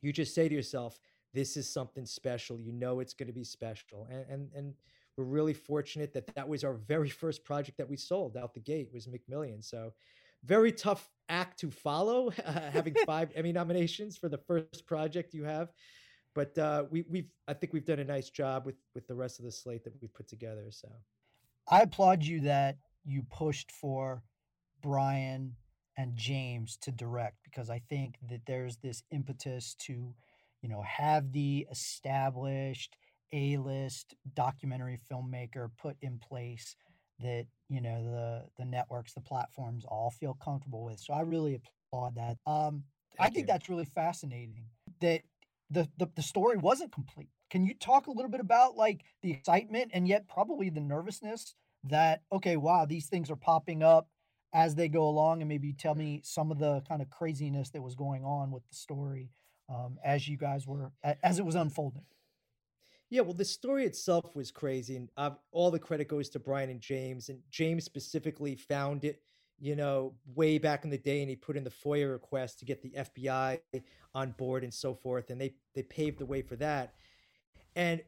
You 0.00 0.12
just 0.12 0.34
say 0.34 0.48
to 0.48 0.54
yourself, 0.54 0.98
this 1.34 1.56
is 1.56 1.72
something 1.72 2.06
special. 2.06 2.58
You 2.58 2.72
know 2.72 3.00
it's 3.00 3.14
going 3.14 3.28
to 3.28 3.32
be 3.32 3.44
special, 3.44 4.08
and 4.10 4.24
and 4.28 4.48
and 4.54 4.74
we're 5.16 5.24
really 5.24 5.54
fortunate 5.54 6.12
that 6.14 6.34
that 6.34 6.48
was 6.48 6.64
our 6.64 6.74
very 6.74 7.10
first 7.10 7.44
project 7.44 7.78
that 7.78 7.88
we 7.88 7.96
sold 7.96 8.36
out 8.36 8.54
the 8.54 8.60
gate 8.60 8.88
was 8.92 9.06
McMillions. 9.06 9.64
So 9.64 9.92
very 10.44 10.72
tough 10.72 11.08
act 11.28 11.60
to 11.60 11.70
follow, 11.70 12.30
having 12.72 12.94
five 13.06 13.30
Emmy 13.34 13.52
nominations 13.52 14.16
for 14.16 14.28
the 14.28 14.38
first 14.38 14.86
project 14.86 15.34
you 15.34 15.44
have. 15.44 15.70
But 16.34 16.56
uh, 16.58 16.84
we, 16.90 17.04
we've 17.08 17.30
I 17.48 17.54
think 17.54 17.72
we've 17.72 17.84
done 17.84 17.98
a 17.98 18.04
nice 18.04 18.30
job 18.30 18.64
with 18.66 18.76
with 18.94 19.06
the 19.06 19.14
rest 19.14 19.38
of 19.38 19.44
the 19.44 19.52
slate 19.52 19.84
that 19.84 19.94
we've 20.00 20.14
put 20.14 20.28
together. 20.28 20.66
So 20.70 20.88
I 21.68 21.80
applaud 21.80 22.22
you 22.22 22.40
that 22.42 22.78
you 23.04 23.22
pushed 23.30 23.72
for 23.72 24.22
Brian 24.82 25.56
and 25.96 26.16
James 26.16 26.78
to 26.82 26.92
direct 26.92 27.38
because 27.44 27.68
I 27.68 27.82
think 27.88 28.16
that 28.28 28.42
there's 28.46 28.76
this 28.76 29.02
impetus 29.10 29.74
to 29.80 30.14
you 30.62 30.68
know, 30.68 30.82
have 30.82 31.32
the 31.32 31.66
established 31.70 32.96
A-list 33.32 34.14
documentary 34.34 34.98
filmmaker 35.10 35.70
put 35.78 35.96
in 36.02 36.18
place 36.18 36.76
that 37.22 37.46
you 37.68 37.80
know 37.80 38.02
the 38.02 38.44
the 38.58 38.64
networks, 38.64 39.14
the 39.14 39.20
platforms 39.20 39.84
all 39.86 40.10
feel 40.10 40.36
comfortable 40.42 40.84
with. 40.84 41.00
So 41.00 41.12
I 41.12 41.20
really 41.20 41.60
applaud 41.92 42.16
that. 42.16 42.36
Um, 42.46 42.84
I 43.18 43.30
think 43.30 43.46
you. 43.46 43.52
that's 43.52 43.68
really 43.68 43.84
fascinating 43.84 44.64
that 45.00 45.22
the, 45.70 45.88
the 45.98 46.08
the 46.16 46.22
story 46.22 46.56
wasn't 46.56 46.92
complete. 46.92 47.30
Can 47.50 47.64
you 47.64 47.74
talk 47.74 48.06
a 48.06 48.12
little 48.12 48.30
bit 48.30 48.40
about 48.40 48.76
like 48.76 49.02
the 49.22 49.32
excitement 49.32 49.90
and 49.92 50.06
yet 50.06 50.28
probably 50.28 50.70
the 50.70 50.80
nervousness 50.80 51.54
that 51.84 52.22
okay, 52.32 52.56
wow, 52.56 52.84
these 52.84 53.06
things 53.06 53.30
are 53.30 53.36
popping 53.36 53.82
up 53.82 54.08
as 54.52 54.74
they 54.74 54.88
go 54.88 55.08
along, 55.08 55.42
and 55.42 55.48
maybe 55.48 55.72
tell 55.72 55.94
me 55.94 56.20
some 56.24 56.50
of 56.50 56.58
the 56.58 56.82
kind 56.88 57.00
of 57.00 57.08
craziness 57.08 57.70
that 57.70 57.82
was 57.82 57.94
going 57.94 58.24
on 58.24 58.50
with 58.50 58.66
the 58.68 58.74
story 58.74 59.30
um, 59.68 59.98
as 60.04 60.26
you 60.26 60.36
guys 60.36 60.66
were 60.66 60.92
as 61.22 61.38
it 61.38 61.44
was 61.44 61.54
unfolding. 61.54 62.04
Yeah, 63.10 63.22
well, 63.22 63.34
the 63.34 63.44
story 63.44 63.84
itself 63.84 64.36
was 64.36 64.52
crazy, 64.52 64.96
and 64.96 65.08
uh, 65.16 65.30
all 65.50 65.72
the 65.72 65.80
credit 65.80 66.06
goes 66.06 66.28
to 66.30 66.38
Brian 66.38 66.70
and 66.70 66.80
James. 66.80 67.28
And 67.28 67.40
James 67.50 67.84
specifically 67.84 68.54
found 68.54 69.04
it, 69.04 69.20
you 69.58 69.74
know, 69.74 70.14
way 70.36 70.58
back 70.58 70.84
in 70.84 70.90
the 70.90 70.98
day, 70.98 71.20
and 71.20 71.28
he 71.28 71.34
put 71.34 71.56
in 71.56 71.64
the 71.64 71.70
FOIA 71.70 72.10
request 72.10 72.60
to 72.60 72.64
get 72.64 72.82
the 72.82 72.90
FBI 72.90 73.58
on 74.14 74.30
board 74.32 74.62
and 74.62 74.72
so 74.72 74.94
forth, 74.94 75.30
and 75.30 75.40
they 75.40 75.54
they 75.74 75.82
paved 75.82 76.18
the 76.18 76.26
way 76.26 76.40
for 76.40 76.54
that. 76.56 76.94
And 77.74 78.00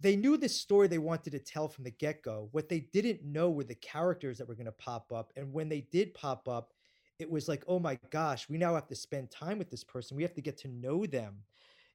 they 0.00 0.16
knew 0.16 0.36
the 0.36 0.48
story 0.48 0.88
they 0.88 0.98
wanted 0.98 1.30
to 1.30 1.38
tell 1.38 1.68
from 1.68 1.84
the 1.84 1.90
get 1.90 2.22
go. 2.22 2.48
What 2.52 2.68
they 2.68 2.80
didn't 2.80 3.22
know 3.22 3.50
were 3.50 3.64
the 3.64 3.74
characters 3.76 4.38
that 4.38 4.48
were 4.48 4.54
going 4.54 4.66
to 4.66 4.72
pop 4.72 5.12
up, 5.12 5.32
and 5.36 5.52
when 5.52 5.68
they 5.68 5.82
did 5.92 6.14
pop 6.14 6.48
up, 6.48 6.72
it 7.18 7.30
was 7.30 7.48
like, 7.48 7.64
oh 7.68 7.78
my 7.78 7.98
gosh, 8.10 8.48
we 8.48 8.56
now 8.58 8.74
have 8.74 8.88
to 8.88 8.96
spend 8.96 9.30
time 9.30 9.58
with 9.58 9.70
this 9.70 9.84
person. 9.84 10.16
We 10.16 10.22
have 10.22 10.34
to 10.34 10.40
get 10.40 10.56
to 10.58 10.68
know 10.68 11.04
them. 11.06 11.36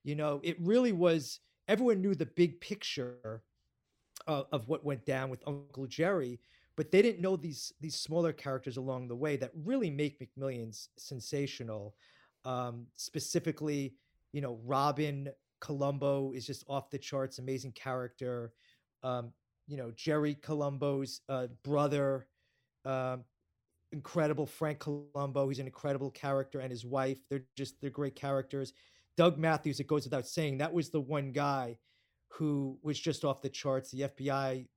You 0.04 0.16
know, 0.16 0.40
it 0.44 0.56
really 0.62 0.94
was, 0.94 1.40
everyone 1.68 2.02
knew 2.02 2.16
the 2.16 2.26
big 2.26 2.60
picture 2.62 3.44
uh, 4.28 4.44
of 4.52 4.68
what 4.68 4.86
went 4.86 5.06
down 5.06 5.30
with 5.30 5.44
Uncle 5.48 5.88
Jerry, 5.88 6.40
but 6.76 6.92
they 6.92 7.02
didn't 7.02 7.22
know 7.22 7.36
these 7.36 7.74
these 7.80 7.96
smaller 7.96 8.34
characters 8.34 8.78
along 8.78 9.08
the 9.08 9.16
way 9.16 9.36
that 9.38 9.52
really 9.64 9.90
make 9.90 10.20
McMillions 10.20 10.88
sensational. 10.98 11.96
Um, 12.46 12.88
specifically, 12.96 13.96
you 14.32 14.42
know, 14.42 14.60
Robin 14.64 15.30
Colombo 15.60 16.32
is 16.34 16.46
just 16.46 16.64
off 16.68 16.90
the 16.90 16.98
charts, 16.98 17.40
amazing 17.40 17.72
character. 17.74 18.54
Um, 19.04 19.32
you 19.68 19.78
know, 19.78 19.92
Jerry 19.96 20.36
Colombo's 20.36 21.22
uh, 21.28 21.48
brother, 21.64 22.28
um, 22.86 23.24
incredible. 23.92 24.46
Frank 24.46 24.80
Colombo, 24.80 25.50
he's 25.50 25.60
an 25.60 25.66
incredible 25.66 26.12
character, 26.12 26.60
and 26.60 26.72
his 26.72 26.86
wife. 26.86 27.20
They're 27.30 27.44
just 27.56 27.80
they're 27.82 27.90
great 27.90 28.16
characters. 28.16 28.74
Doug 29.18 29.38
Matthews, 29.38 29.80
it 29.80 29.88
goes 29.88 30.06
without 30.06 30.28
saying, 30.28 30.60
that 30.60 30.72
was 30.72 30.90
the 30.90 31.02
one 31.02 31.32
guy 31.32 31.78
who 32.30 32.78
was 32.84 33.00
just 33.00 33.26
off 33.26 33.42
the 33.42 33.50
charts, 33.50 33.92
the 33.92 34.02
FBI 34.02 34.68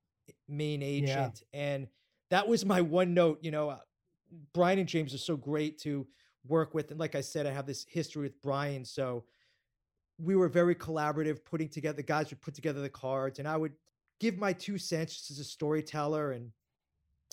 main 0.49 0.83
agent, 0.83 1.43
yeah. 1.53 1.61
and 1.61 1.89
that 2.31 2.49
was 2.49 2.65
my 2.65 2.81
one 2.81 3.13
note. 3.13 3.39
You 3.43 3.51
know, 3.51 3.71
uh, 3.71 3.79
Brian 4.55 4.79
and 4.79 4.89
James 4.89 5.15
are 5.15 5.19
so 5.19 5.37
great 5.37 5.79
to 5.81 6.07
work 6.47 6.75
with, 6.75 6.91
and 6.91 6.99
like 6.99 7.15
I 7.15 7.21
said, 7.21 7.47
I 7.47 7.51
have 7.51 7.67
this 7.67 7.85
history 7.89 8.23
with 8.23 8.41
Brian, 8.41 8.85
so 8.85 9.25
we 10.19 10.37
were 10.37 10.49
very 10.49 10.75
collaborative, 10.75 11.45
putting 11.45 11.69
together. 11.69 11.97
The 11.97 12.03
guys 12.03 12.31
would 12.31 12.41
put 12.41 12.55
together 12.55 12.81
the 12.81 12.89
cards, 12.89 13.39
and 13.39 13.47
I 13.47 13.57
would 13.57 13.73
give 14.21 14.39
my 14.39 14.53
two 14.53 14.79
cents 14.79 15.15
just 15.15 15.31
as 15.31 15.39
a 15.39 15.45
storyteller 15.45 16.33
and 16.33 16.51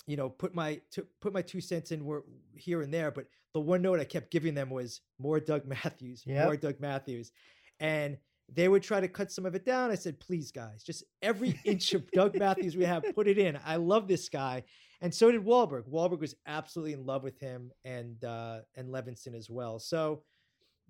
you 0.08 0.16
know, 0.16 0.30
put 0.30 0.54
my 0.54 0.80
to 0.92 1.06
put 1.20 1.34
my 1.34 1.42
two 1.42 1.60
cents 1.60 1.92
in 1.92 2.02
were 2.02 2.24
here 2.56 2.80
and 2.80 2.92
there. 2.92 3.10
But 3.10 3.26
the 3.52 3.60
one 3.60 3.82
note 3.82 4.00
I 4.00 4.04
kept 4.04 4.30
giving 4.30 4.54
them 4.54 4.70
was 4.70 5.02
more 5.18 5.38
Doug 5.38 5.66
Matthews, 5.84 6.24
yep. 6.26 6.46
more 6.46 6.56
Doug 6.56 6.80
Matthews, 6.80 7.30
and 7.78 8.16
they 8.52 8.68
would 8.68 8.82
try 8.82 9.00
to 9.00 9.08
cut 9.08 9.30
some 9.30 9.44
of 9.44 9.54
it 9.54 9.66
down. 9.66 9.90
I 9.90 9.94
said, 9.94 10.18
please, 10.18 10.50
guys, 10.50 10.82
just 10.82 11.04
every 11.20 11.60
inch 11.64 11.92
of 11.92 12.10
Doug 12.10 12.38
Matthews 12.38 12.74
we 12.74 12.86
have, 12.86 13.04
put 13.14 13.28
it 13.28 13.36
in. 13.36 13.58
I 13.66 13.76
love 13.76 14.08
this 14.08 14.30
guy, 14.30 14.64
and 15.02 15.14
so 15.14 15.30
did 15.30 15.44
Wahlberg. 15.44 15.86
Wahlberg 15.86 16.20
was 16.20 16.34
absolutely 16.46 16.94
in 16.94 17.04
love 17.04 17.22
with 17.22 17.38
him, 17.38 17.70
and 17.84 18.24
uh, 18.24 18.60
and 18.76 18.88
Levinson 18.88 19.36
as 19.36 19.50
well. 19.50 19.78
So, 19.78 20.22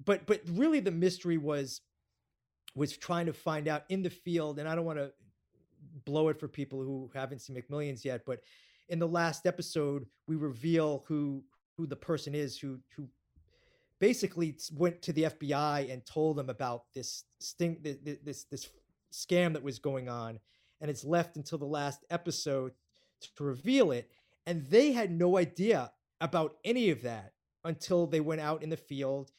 but 0.05 0.27
but 0.27 0.43
really, 0.53 0.79
the 0.79 0.93
mystery 0.93 1.39
was 1.39 1.81
was 2.77 2.97
trying 2.97 3.27
to 3.27 3.33
find 3.33 3.67
out 3.67 3.83
in 3.89 4.03
the 4.03 4.11
field, 4.11 4.61
and 4.61 4.69
I 4.69 4.77
don't 4.77 4.85
want 4.85 5.01
to 5.01 5.11
blow 6.05 6.29
it 6.29 6.39
for 6.39 6.47
people 6.47 6.81
who 6.81 7.11
haven't 7.13 7.41
seen 7.41 7.57
McMillions 7.57 8.05
yet, 8.05 8.23
but 8.25 8.41
in 8.89 8.99
the 8.99 9.09
last 9.09 9.47
episode 9.47 10.07
we 10.27 10.37
reveal 10.37 11.05
who 11.07 11.43
who 11.77 11.87
the 11.87 11.97
person 11.97 12.35
is 12.35 12.59
who 12.59 12.79
who 12.97 13.09
basically 14.01 14.57
went 14.77 15.03
to 15.03 15.13
the 15.13 15.25
FBI 15.25 15.93
and 15.93 16.05
told 16.07 16.37
them 16.37 16.51
about 16.51 16.85
this 16.95 17.25
sting 17.41 17.79
this 17.83 18.45
this 18.45 18.69
scam 19.13 19.53
that 19.53 19.63
was 19.63 19.79
going 19.79 20.09
on 20.09 20.39
and 20.81 20.91
it's 20.91 21.05
left 21.05 21.37
until 21.37 21.59
the 21.59 21.65
last 21.65 22.05
episode 22.11 22.73
to 23.37 23.45
reveal 23.45 23.91
it 23.91 24.11
and 24.47 24.67
they 24.67 24.93
had 24.93 25.11
no 25.11 25.37
idea 25.37 25.91
about 26.21 26.57
any 26.65 26.91
of 26.91 27.03
that 27.03 27.33
until 27.65 28.07
they 28.07 28.21
went 28.21 28.41
out 28.41 28.63
in 28.63 28.71
the 28.71 28.77
field 28.77 29.33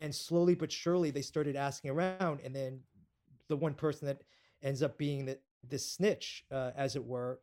and 0.00 0.14
slowly 0.14 0.54
but 0.54 0.70
surely 0.70 1.10
they 1.10 1.22
started 1.22 1.56
asking 1.56 1.90
around 1.90 2.40
and 2.44 2.54
then 2.54 2.80
the 3.48 3.56
one 3.56 3.74
person 3.74 4.06
that 4.06 4.22
ends 4.62 4.82
up 4.82 4.96
being 4.98 5.24
the 5.24 5.38
the 5.68 5.78
snitch 5.78 6.44
uh, 6.52 6.70
as 6.76 6.94
it 6.94 7.04
were 7.04 7.40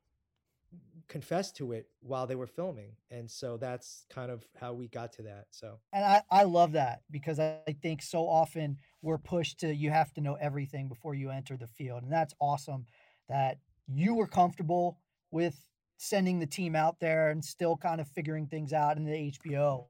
confessed 1.07 1.55
to 1.55 1.71
it 1.71 1.88
while 2.01 2.25
they 2.25 2.35
were 2.35 2.47
filming 2.47 2.91
and 3.12 3.29
so 3.29 3.57
that's 3.57 4.05
kind 4.09 4.31
of 4.31 4.45
how 4.59 4.74
we 4.74 4.88
got 4.88 5.12
to 5.13 5.21
that 5.21 5.45
so 5.51 5.79
and 5.93 6.03
i 6.03 6.21
i 6.31 6.43
love 6.43 6.71
that 6.71 7.01
because 7.12 7.39
i 7.39 7.59
think 7.81 8.01
so 8.01 8.21
often 8.21 8.77
we're 9.01 9.17
pushed 9.17 9.59
to 9.59 9.74
you 9.74 9.91
have 9.91 10.12
to 10.13 10.21
know 10.21 10.35
everything 10.35 10.88
before 10.88 11.13
you 11.13 11.29
enter 11.29 11.57
the 11.57 11.67
field 11.67 12.03
and 12.03 12.12
that's 12.12 12.33
awesome 12.39 12.85
that 13.29 13.59
you 13.88 14.15
were 14.15 14.27
comfortable 14.27 15.00
with 15.31 15.69
sending 15.97 16.39
the 16.39 16.47
team 16.47 16.75
out 16.75 17.00
there 17.00 17.29
and 17.29 17.43
still 17.43 17.77
kind 17.77 18.01
of 18.01 18.07
figuring 18.09 18.47
things 18.47 18.74
out 18.74 18.97
and 18.97 19.07
the 19.07 19.31
hbo 19.31 19.85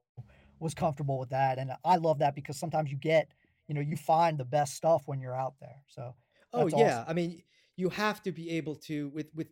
was 0.60 0.74
comfortable 0.74 1.18
with 1.18 1.30
that 1.30 1.58
and 1.58 1.70
i 1.84 1.96
love 1.96 2.18
that 2.18 2.34
because 2.34 2.58
sometimes 2.58 2.90
you 2.90 2.96
get 2.96 3.28
you 3.68 3.74
know 3.74 3.80
you 3.80 3.96
find 3.96 4.38
the 4.38 4.44
best 4.44 4.74
stuff 4.74 5.02
when 5.06 5.20
you're 5.20 5.36
out 5.36 5.54
there 5.60 5.82
so 5.86 6.14
oh 6.52 6.66
yeah 6.66 7.00
awesome. 7.00 7.04
i 7.08 7.12
mean 7.12 7.42
you 7.76 7.90
have 7.90 8.22
to 8.22 8.32
be 8.32 8.50
able 8.50 8.74
to 8.74 9.08
with 9.14 9.26
with 9.34 9.48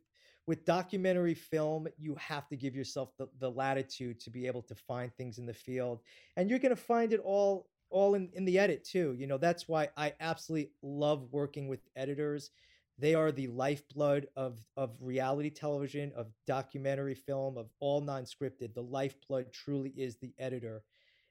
with 0.47 0.65
documentary 0.65 1.35
film, 1.35 1.89
you 1.99 2.15
have 2.17 2.49
to 2.49 2.57
give 2.57 2.77
yourself 2.77 3.11
the, 3.19 3.29
the 3.39 3.51
latitude 3.51 4.21
to 4.21 4.31
be 4.31 4.47
able 4.47 4.63
to 4.63 4.75
find 4.75 5.15
things 5.15 5.39
in 5.39 5.47
the 5.47 5.55
field. 5.55 6.01
And 6.37 6.51
you're 6.51 6.59
going 6.59 6.75
to 6.75 6.77
find 6.77 7.13
it 7.13 7.21
all 7.21 7.69
all 7.91 8.15
in, 8.15 8.29
in 8.33 8.45
the 8.45 8.59
edit 8.59 8.85
too. 8.85 9.15
You 9.17 9.27
know, 9.27 9.39
that's 9.39 9.69
why 9.69 9.89
I 9.97 10.15
absolutely 10.19 10.73
love 10.83 11.29
working 11.31 11.69
with 11.69 11.81
editors. 11.95 12.51
They 12.99 13.15
are 13.15 13.31
the 13.33 13.47
lifeblood 13.49 14.29
of 14.37 14.59
of 14.77 14.97
reality 15.01 15.51
television, 15.51 16.13
of 16.15 16.27
documentary 16.47 17.15
film, 17.15 17.57
of 17.57 17.69
all 17.81 18.01
non-scripted. 18.01 18.75
The 18.75 18.83
lifeblood 18.83 19.53
truly 19.53 19.91
is 19.97 20.17
the 20.17 20.35
editor. 20.39 20.83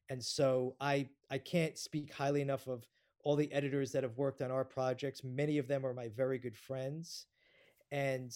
And 0.09 0.23
so 0.23 0.75
I 0.81 1.09
I 1.29 1.37
can't 1.37 1.77
speak 1.77 2.11
highly 2.11 2.41
enough 2.41 2.67
of 2.67 2.85
all 3.23 3.35
the 3.35 3.51
editors 3.53 3.91
that 3.93 4.03
have 4.03 4.17
worked 4.17 4.41
on 4.41 4.51
our 4.51 4.65
projects. 4.65 5.23
Many 5.23 5.57
of 5.57 5.67
them 5.67 5.85
are 5.85 5.93
my 5.93 6.09
very 6.09 6.37
good 6.37 6.57
friends. 6.57 7.27
And 7.91 8.35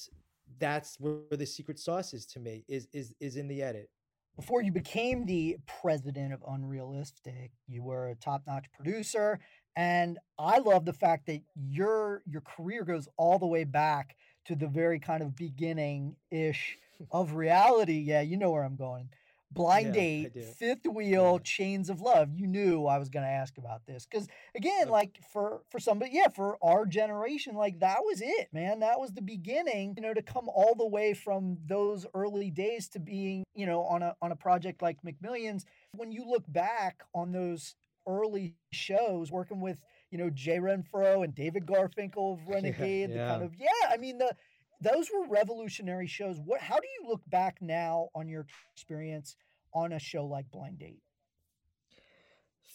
that's 0.59 0.99
where 0.99 1.21
the 1.31 1.45
secret 1.45 1.79
sauce 1.79 2.13
is 2.13 2.25
to 2.25 2.39
me 2.39 2.63
is 2.67 2.87
is 2.93 3.13
is 3.19 3.35
in 3.35 3.47
the 3.47 3.61
edit 3.61 3.89
before 4.37 4.61
you 4.61 4.71
became 4.71 5.25
the 5.25 5.57
president 5.81 6.31
of 6.31 6.43
Unrealistic, 6.47 7.51
you 7.67 7.83
were 7.83 8.09
a 8.09 8.15
top-notch 8.15 8.65
producer, 8.71 9.39
and 9.75 10.19
I 10.37 10.59
love 10.59 10.85
the 10.85 10.93
fact 10.93 11.25
that 11.25 11.41
your 11.55 12.21
your 12.27 12.41
career 12.41 12.83
goes 12.83 13.09
all 13.17 13.39
the 13.39 13.47
way 13.47 13.63
back 13.63 14.15
to 14.45 14.55
the 14.55 14.67
very 14.67 14.99
kind 14.99 15.23
of 15.23 15.35
beginning 15.35 16.15
ish 16.31 16.77
of 17.11 17.33
reality. 17.33 17.97
Yeah, 17.97 18.21
you 18.21 18.37
know 18.37 18.51
where 18.51 18.63
I'm 18.63 18.75
going. 18.75 19.09
Blind 19.51 19.87
Yeah, 19.87 19.93
Date. 19.93 20.43
Fifth 20.57 20.85
Wheel, 20.85 21.33
Yeah. 21.33 21.43
Chains 21.43 21.89
of 21.89 22.01
Love. 22.01 22.33
You 22.33 22.47
knew 22.47 22.85
I 22.85 22.97
was 22.97 23.09
going 23.09 23.23
to 23.25 23.31
ask 23.31 23.57
about 23.57 23.85
this 23.85 24.05
because 24.05 24.27
again, 24.55 24.89
like 24.89 25.19
for 25.31 25.61
for 25.69 25.79
somebody, 25.79 26.11
yeah, 26.13 26.27
for 26.27 26.57
our 26.61 26.85
generation, 26.85 27.55
like 27.55 27.79
that 27.79 27.99
was 28.03 28.21
it, 28.21 28.49
man. 28.51 28.79
That 28.81 28.99
was 28.99 29.13
the 29.13 29.21
beginning. 29.21 29.93
You 29.95 30.03
know, 30.03 30.13
to 30.13 30.21
come 30.21 30.49
all 30.49 30.75
the 30.75 30.87
way 30.87 31.13
from 31.13 31.57
those 31.65 32.05
early 32.13 32.51
days 32.51 32.89
to 32.89 32.99
being, 32.99 33.43
you 33.55 33.65
know, 33.65 33.83
on 33.83 34.03
a 34.03 34.15
on 34.21 34.31
a 34.31 34.35
project 34.35 34.81
like 34.81 34.97
McMillions. 35.01 35.63
When 35.91 36.11
you 36.11 36.25
look 36.29 36.43
back 36.47 37.03
on 37.15 37.31
those 37.31 37.75
early 38.05 38.55
shows, 38.71 39.31
working 39.31 39.61
with 39.61 39.81
you 40.11 40.17
know 40.17 40.29
Jay 40.29 40.57
Renfroe 40.57 41.23
and 41.23 41.33
David 41.33 41.65
Garfinkle 41.65 42.33
of 42.33 42.39
Renegade, 42.47 43.11
the 43.11 43.17
kind 43.17 43.43
of 43.43 43.55
yeah, 43.57 43.89
I 43.89 43.97
mean 43.97 44.17
the 44.17 44.35
those 44.81 45.09
were 45.13 45.27
revolutionary 45.27 46.07
shows. 46.07 46.37
What 46.43 46.61
how 46.61 46.75
do 46.79 46.87
you 47.01 47.09
look 47.09 47.21
back 47.27 47.57
now 47.61 48.09
on 48.15 48.27
your 48.27 48.45
experience 48.73 49.35
on 49.73 49.93
a 49.93 49.99
show 49.99 50.25
like 50.25 50.49
Blind 50.51 50.79
Date? 50.79 51.01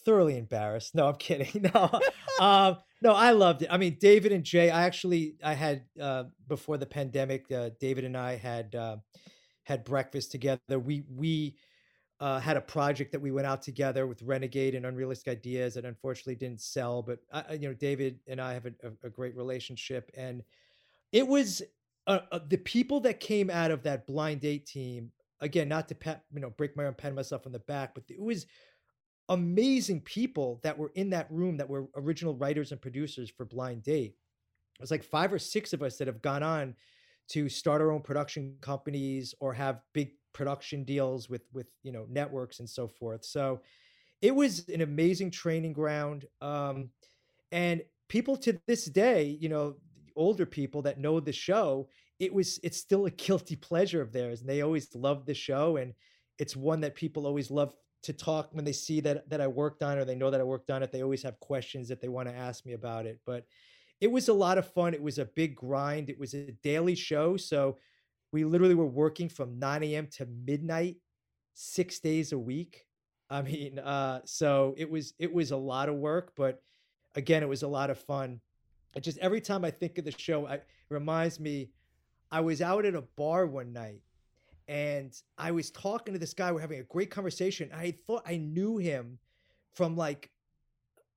thoroughly 0.04 0.36
embarrassed. 0.36 0.94
No, 0.94 1.08
I'm 1.08 1.16
kidding. 1.16 1.70
No, 1.74 1.90
um, 2.40 2.76
no, 3.02 3.12
I 3.12 3.30
loved 3.32 3.62
it. 3.62 3.68
I 3.70 3.76
mean, 3.76 3.96
David 4.00 4.32
and 4.32 4.42
Jay. 4.44 4.70
I 4.70 4.84
actually, 4.84 5.36
I 5.42 5.54
had 5.54 5.84
uh, 6.00 6.24
before 6.48 6.76
the 6.78 6.86
pandemic. 6.86 7.50
Uh, 7.52 7.70
David 7.80 8.04
and 8.04 8.16
I 8.16 8.36
had 8.36 8.74
uh, 8.74 8.96
had 9.64 9.84
breakfast 9.84 10.32
together. 10.32 10.78
We 10.78 11.04
we 11.08 11.56
uh, 12.20 12.40
had 12.40 12.56
a 12.56 12.60
project 12.60 13.12
that 13.12 13.20
we 13.20 13.30
went 13.32 13.46
out 13.46 13.62
together 13.62 14.06
with 14.06 14.22
Renegade 14.22 14.74
and 14.74 14.86
Unrealistic 14.86 15.30
Ideas 15.32 15.74
that 15.74 15.84
unfortunately 15.84 16.36
didn't 16.36 16.60
sell. 16.60 17.02
But 17.02 17.18
I, 17.32 17.44
I- 17.50 17.52
you 17.54 17.68
know, 17.68 17.74
David 17.74 18.18
and 18.26 18.40
I 18.40 18.54
have 18.54 18.66
a, 18.66 18.72
a 19.04 19.10
great 19.10 19.36
relationship, 19.36 20.10
and 20.16 20.42
it 21.12 21.26
was 21.26 21.62
uh, 22.06 22.20
uh, 22.30 22.40
the 22.48 22.58
people 22.58 23.00
that 23.00 23.20
came 23.20 23.50
out 23.50 23.70
of 23.70 23.82
that 23.84 24.06
blind 24.06 24.40
date 24.40 24.66
team. 24.66 25.12
Again, 25.40 25.68
not 25.68 25.88
to 25.88 25.94
pat, 25.96 26.22
you 26.32 26.40
know, 26.40 26.50
break 26.50 26.76
my 26.76 26.86
own 26.86 26.94
pen 26.94 27.16
myself 27.16 27.46
on 27.46 27.52
the 27.52 27.58
back, 27.60 27.94
but 27.94 28.04
it 28.08 28.20
was 28.20 28.46
amazing 29.28 30.00
people 30.00 30.60
that 30.62 30.78
were 30.78 30.92
in 30.94 31.10
that 31.10 31.26
room 31.30 31.56
that 31.56 31.68
were 31.68 31.88
original 31.96 32.36
writers 32.36 32.70
and 32.70 32.80
producers 32.80 33.30
for 33.30 33.44
Blind 33.44 33.82
Date. 33.82 34.14
It 34.78 34.80
was 34.80 34.90
like 34.90 35.02
five 35.02 35.32
or 35.32 35.38
six 35.38 35.72
of 35.72 35.82
us 35.82 35.96
that 35.96 36.06
have 36.06 36.22
gone 36.22 36.42
on 36.42 36.74
to 37.30 37.48
start 37.48 37.80
our 37.80 37.90
own 37.90 38.02
production 38.02 38.56
companies 38.60 39.34
or 39.40 39.52
have 39.52 39.80
big 39.92 40.12
production 40.32 40.84
deals 40.84 41.28
with 41.28 41.42
with 41.52 41.66
you 41.82 41.92
know 41.92 42.06
networks 42.08 42.60
and 42.60 42.68
so 42.68 42.86
forth. 42.86 43.24
So 43.24 43.60
it 44.20 44.34
was 44.34 44.68
an 44.68 44.80
amazing 44.80 45.30
training 45.30 45.72
ground. 45.72 46.26
Um, 46.40 46.90
and 47.50 47.82
people 48.08 48.36
to 48.36 48.58
this 48.66 48.84
day, 48.86 49.36
you 49.40 49.48
know, 49.48 49.76
older 50.16 50.46
people 50.46 50.82
that 50.82 50.98
know 50.98 51.20
the 51.20 51.32
show, 51.32 51.88
it 52.18 52.32
was 52.32 52.58
it's 52.62 52.78
still 52.78 53.06
a 53.06 53.10
guilty 53.26 53.56
pleasure 53.56 54.00
of 54.00 54.12
theirs, 54.12 54.40
and 54.40 54.48
they 54.48 54.62
always 54.62 54.94
loved 54.94 55.26
the 55.26 55.34
show, 55.34 55.76
and 55.76 55.94
it's 56.38 56.56
one 56.56 56.80
that 56.80 56.94
people 56.94 57.26
always 57.26 57.50
love 57.50 57.74
to 58.02 58.12
talk 58.12 58.48
when 58.52 58.64
they 58.64 58.72
see 58.72 59.00
that 59.00 59.28
that 59.30 59.40
I 59.40 59.46
worked 59.46 59.82
on 59.82 59.98
or 59.98 60.04
they 60.04 60.14
know 60.14 60.30
that 60.30 60.40
I 60.40 60.44
worked 60.44 60.70
on 60.70 60.82
it. 60.82 60.92
They 60.92 61.02
always 61.02 61.22
have 61.22 61.38
questions 61.40 61.88
that 61.88 62.00
they 62.00 62.08
want 62.08 62.28
to 62.28 62.34
ask 62.34 62.66
me 62.66 62.72
about 62.72 63.06
it. 63.06 63.20
But 63.24 63.44
it 64.00 64.10
was 64.10 64.28
a 64.28 64.34
lot 64.34 64.58
of 64.58 64.66
fun. 64.66 64.94
It 64.94 65.02
was 65.02 65.18
a 65.18 65.24
big 65.24 65.54
grind. 65.54 66.10
It 66.10 66.18
was 66.18 66.34
a 66.34 66.50
daily 66.62 66.96
show, 66.96 67.36
so 67.36 67.78
we 68.32 68.44
literally 68.44 68.74
were 68.74 68.86
working 68.86 69.28
from 69.28 69.58
9 69.58 69.82
a.m. 69.84 70.08
to 70.16 70.26
midnight, 70.26 70.96
six 71.54 72.00
days 72.00 72.32
a 72.32 72.38
week. 72.38 72.84
I 73.30 73.42
mean, 73.42 73.78
uh, 73.78 74.20
so 74.24 74.74
it 74.76 74.90
was 74.90 75.14
it 75.18 75.32
was 75.32 75.52
a 75.52 75.56
lot 75.56 75.88
of 75.88 75.94
work, 75.94 76.32
but 76.36 76.60
again, 77.14 77.42
it 77.42 77.48
was 77.48 77.62
a 77.62 77.68
lot 77.68 77.90
of 77.90 77.98
fun. 77.98 78.40
Just 79.00 79.18
every 79.18 79.40
time 79.40 79.64
I 79.64 79.70
think 79.70 79.98
of 79.98 80.04
the 80.04 80.12
show, 80.12 80.46
I, 80.46 80.54
it 80.54 80.66
reminds 80.90 81.40
me. 81.40 81.70
I 82.30 82.40
was 82.40 82.62
out 82.62 82.84
at 82.86 82.94
a 82.94 83.02
bar 83.02 83.46
one 83.46 83.72
night, 83.72 84.00
and 84.66 85.14
I 85.36 85.50
was 85.50 85.70
talking 85.70 86.14
to 86.14 86.18
this 86.20 86.34
guy. 86.34 86.50
We're 86.50 86.60
having 86.60 86.80
a 86.80 86.84
great 86.84 87.10
conversation. 87.10 87.70
I 87.74 87.94
thought 88.06 88.22
I 88.26 88.38
knew 88.38 88.78
him 88.78 89.18
from 89.74 89.96
like, 89.96 90.30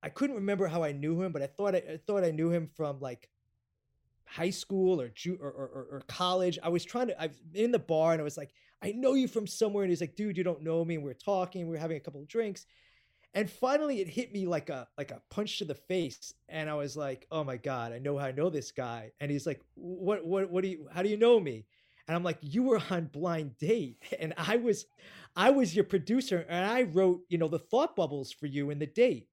I 0.03 0.09
couldn't 0.09 0.35
remember 0.35 0.67
how 0.67 0.83
I 0.83 0.91
knew 0.91 1.21
him, 1.21 1.31
but 1.31 1.41
I 1.41 1.47
thought 1.47 1.75
I, 1.75 1.79
I 1.79 1.99
thought 2.05 2.23
I 2.23 2.31
knew 2.31 2.49
him 2.49 2.69
from 2.75 2.99
like 2.99 3.29
high 4.25 4.49
school 4.49 4.99
or, 4.99 5.09
ju- 5.09 5.37
or, 5.41 5.49
or 5.49 5.67
or 5.67 5.87
or 5.91 6.01
college. 6.07 6.59
I 6.61 6.69
was 6.69 6.83
trying 6.83 7.07
to. 7.07 7.21
I 7.21 7.27
was 7.27 7.37
in 7.53 7.71
the 7.71 7.79
bar 7.79 8.11
and 8.11 8.21
I 8.21 8.23
was 8.23 8.37
like, 8.37 8.51
I 8.81 8.91
know 8.91 9.13
you 9.13 9.27
from 9.27 9.47
somewhere. 9.47 9.83
And 9.83 9.91
he's 9.91 10.01
like, 10.01 10.15
dude, 10.15 10.37
you 10.37 10.43
don't 10.43 10.63
know 10.63 10.83
me. 10.83 10.95
And 10.95 11.03
we 11.03 11.11
are 11.11 11.13
talking. 11.13 11.67
We 11.67 11.77
are 11.77 11.79
having 11.79 11.97
a 11.97 12.01
couple 12.01 12.21
of 12.21 12.27
drinks, 12.27 12.65
and 13.35 13.49
finally 13.49 13.99
it 13.99 14.07
hit 14.07 14.33
me 14.33 14.47
like 14.47 14.69
a 14.69 14.87
like 14.97 15.11
a 15.11 15.21
punch 15.29 15.59
to 15.59 15.65
the 15.65 15.75
face. 15.75 16.33
And 16.49 16.69
I 16.69 16.73
was 16.73 16.95
like, 16.95 17.27
oh 17.31 17.43
my 17.43 17.57
god, 17.57 17.91
I 17.91 17.99
know 17.99 18.17
how 18.17 18.25
I 18.25 18.31
know 18.31 18.49
this 18.49 18.71
guy. 18.71 19.11
And 19.19 19.29
he's 19.29 19.45
like, 19.45 19.61
what 19.75 20.25
what 20.25 20.49
what 20.49 20.63
do 20.63 20.69
you? 20.69 20.87
How 20.91 21.03
do 21.03 21.09
you 21.09 21.17
know 21.17 21.39
me? 21.39 21.65
And 22.07 22.15
I'm 22.15 22.23
like, 22.23 22.37
you 22.41 22.63
were 22.63 22.81
on 22.89 23.05
Blind 23.05 23.57
Date, 23.57 23.97
and 24.19 24.33
I 24.37 24.57
was, 24.57 24.85
I 25.35 25.49
was 25.49 25.75
your 25.75 25.85
producer, 25.85 26.45
and 26.47 26.65
I 26.65 26.83
wrote, 26.83 27.21
you 27.29 27.37
know, 27.37 27.47
the 27.47 27.59
thought 27.59 27.95
bubbles 27.95 28.31
for 28.31 28.45
you 28.45 28.69
in 28.69 28.79
the 28.79 28.85
date. 28.85 29.27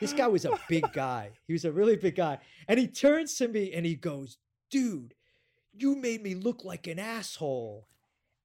This 0.00 0.12
guy 0.12 0.26
was 0.26 0.44
a 0.44 0.58
big 0.68 0.84
guy. 0.92 1.30
He 1.46 1.52
was 1.52 1.64
a 1.64 1.72
really 1.72 1.96
big 1.96 2.16
guy. 2.16 2.38
And 2.66 2.78
he 2.78 2.86
turns 2.88 3.36
to 3.36 3.48
me 3.48 3.72
and 3.72 3.84
he 3.84 3.94
goes, 3.94 4.38
Dude, 4.70 5.14
you 5.72 5.94
made 5.94 6.22
me 6.22 6.34
look 6.34 6.64
like 6.64 6.86
an 6.86 6.98
asshole. 6.98 7.86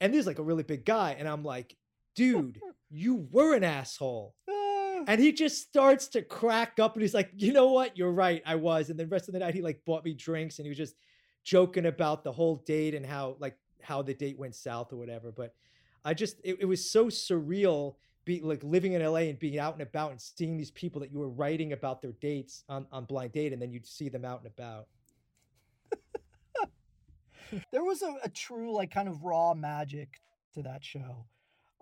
And 0.01 0.13
this 0.13 0.21
is 0.21 0.27
like 0.27 0.39
a 0.39 0.43
really 0.43 0.63
big 0.63 0.85
guy. 0.85 1.15
And 1.17 1.27
I'm 1.29 1.43
like, 1.43 1.77
Dude, 2.15 2.61
you 2.89 3.27
were 3.31 3.55
an 3.55 3.63
asshole. 3.63 4.35
Ah. 4.97 5.03
And 5.07 5.19
he 5.19 5.33
just 5.33 5.61
starts 5.61 6.07
to 6.07 6.21
crack 6.21 6.79
up 6.79 6.93
and 6.93 7.01
he's 7.01 7.13
like, 7.13 7.29
You 7.35 7.51
know 7.51 7.67
what? 7.67 7.97
You're 7.97 8.13
right. 8.13 8.41
I 8.45 8.55
was. 8.55 8.89
And 8.89 8.97
then 8.97 9.09
the 9.09 9.13
rest 9.13 9.27
of 9.27 9.33
the 9.33 9.39
night, 9.39 9.53
he 9.53 9.61
like 9.61 9.83
bought 9.85 10.05
me 10.05 10.13
drinks 10.13 10.57
and 10.57 10.65
he 10.65 10.69
was 10.69 10.77
just 10.77 10.95
joking 11.43 11.87
about 11.87 12.23
the 12.23 12.31
whole 12.31 12.63
date 12.65 12.95
and 12.95 13.05
how, 13.05 13.35
like, 13.39 13.57
how 13.81 14.01
the 14.01 14.13
date 14.13 14.39
went 14.39 14.55
south 14.55 14.93
or 14.93 14.95
whatever. 14.95 15.33
But 15.33 15.53
I 16.05 16.13
just, 16.13 16.39
it, 16.45 16.59
it 16.61 16.65
was 16.65 16.89
so 16.89 17.07
surreal 17.07 17.95
be 18.23 18.41
like 18.41 18.63
living 18.63 18.93
in 18.93 19.03
LA 19.03 19.19
and 19.19 19.37
being 19.37 19.59
out 19.59 19.73
and 19.73 19.83
about 19.83 20.11
and 20.11 20.19
seeing 20.19 20.57
these 20.57 20.71
people 20.71 21.01
that 21.01 21.11
you 21.11 21.19
were 21.19 21.29
writing 21.29 21.73
about 21.73 22.01
their 22.01 22.13
dates 22.13 22.63
on, 22.67 22.87
on 22.91 23.05
blind 23.05 23.33
date 23.33 23.53
and 23.53 23.61
then 23.61 23.71
you'd 23.71 23.85
see 23.85 24.09
them 24.09 24.25
out 24.25 24.39
and 24.43 24.47
about. 24.47 24.87
There 27.71 27.83
was 27.83 28.01
a, 28.01 28.15
a 28.23 28.29
true 28.29 28.73
like 28.73 28.91
kind 28.91 29.07
of 29.07 29.23
raw 29.23 29.53
magic 29.53 30.19
to 30.55 30.63
that 30.63 30.83
show. 30.83 31.25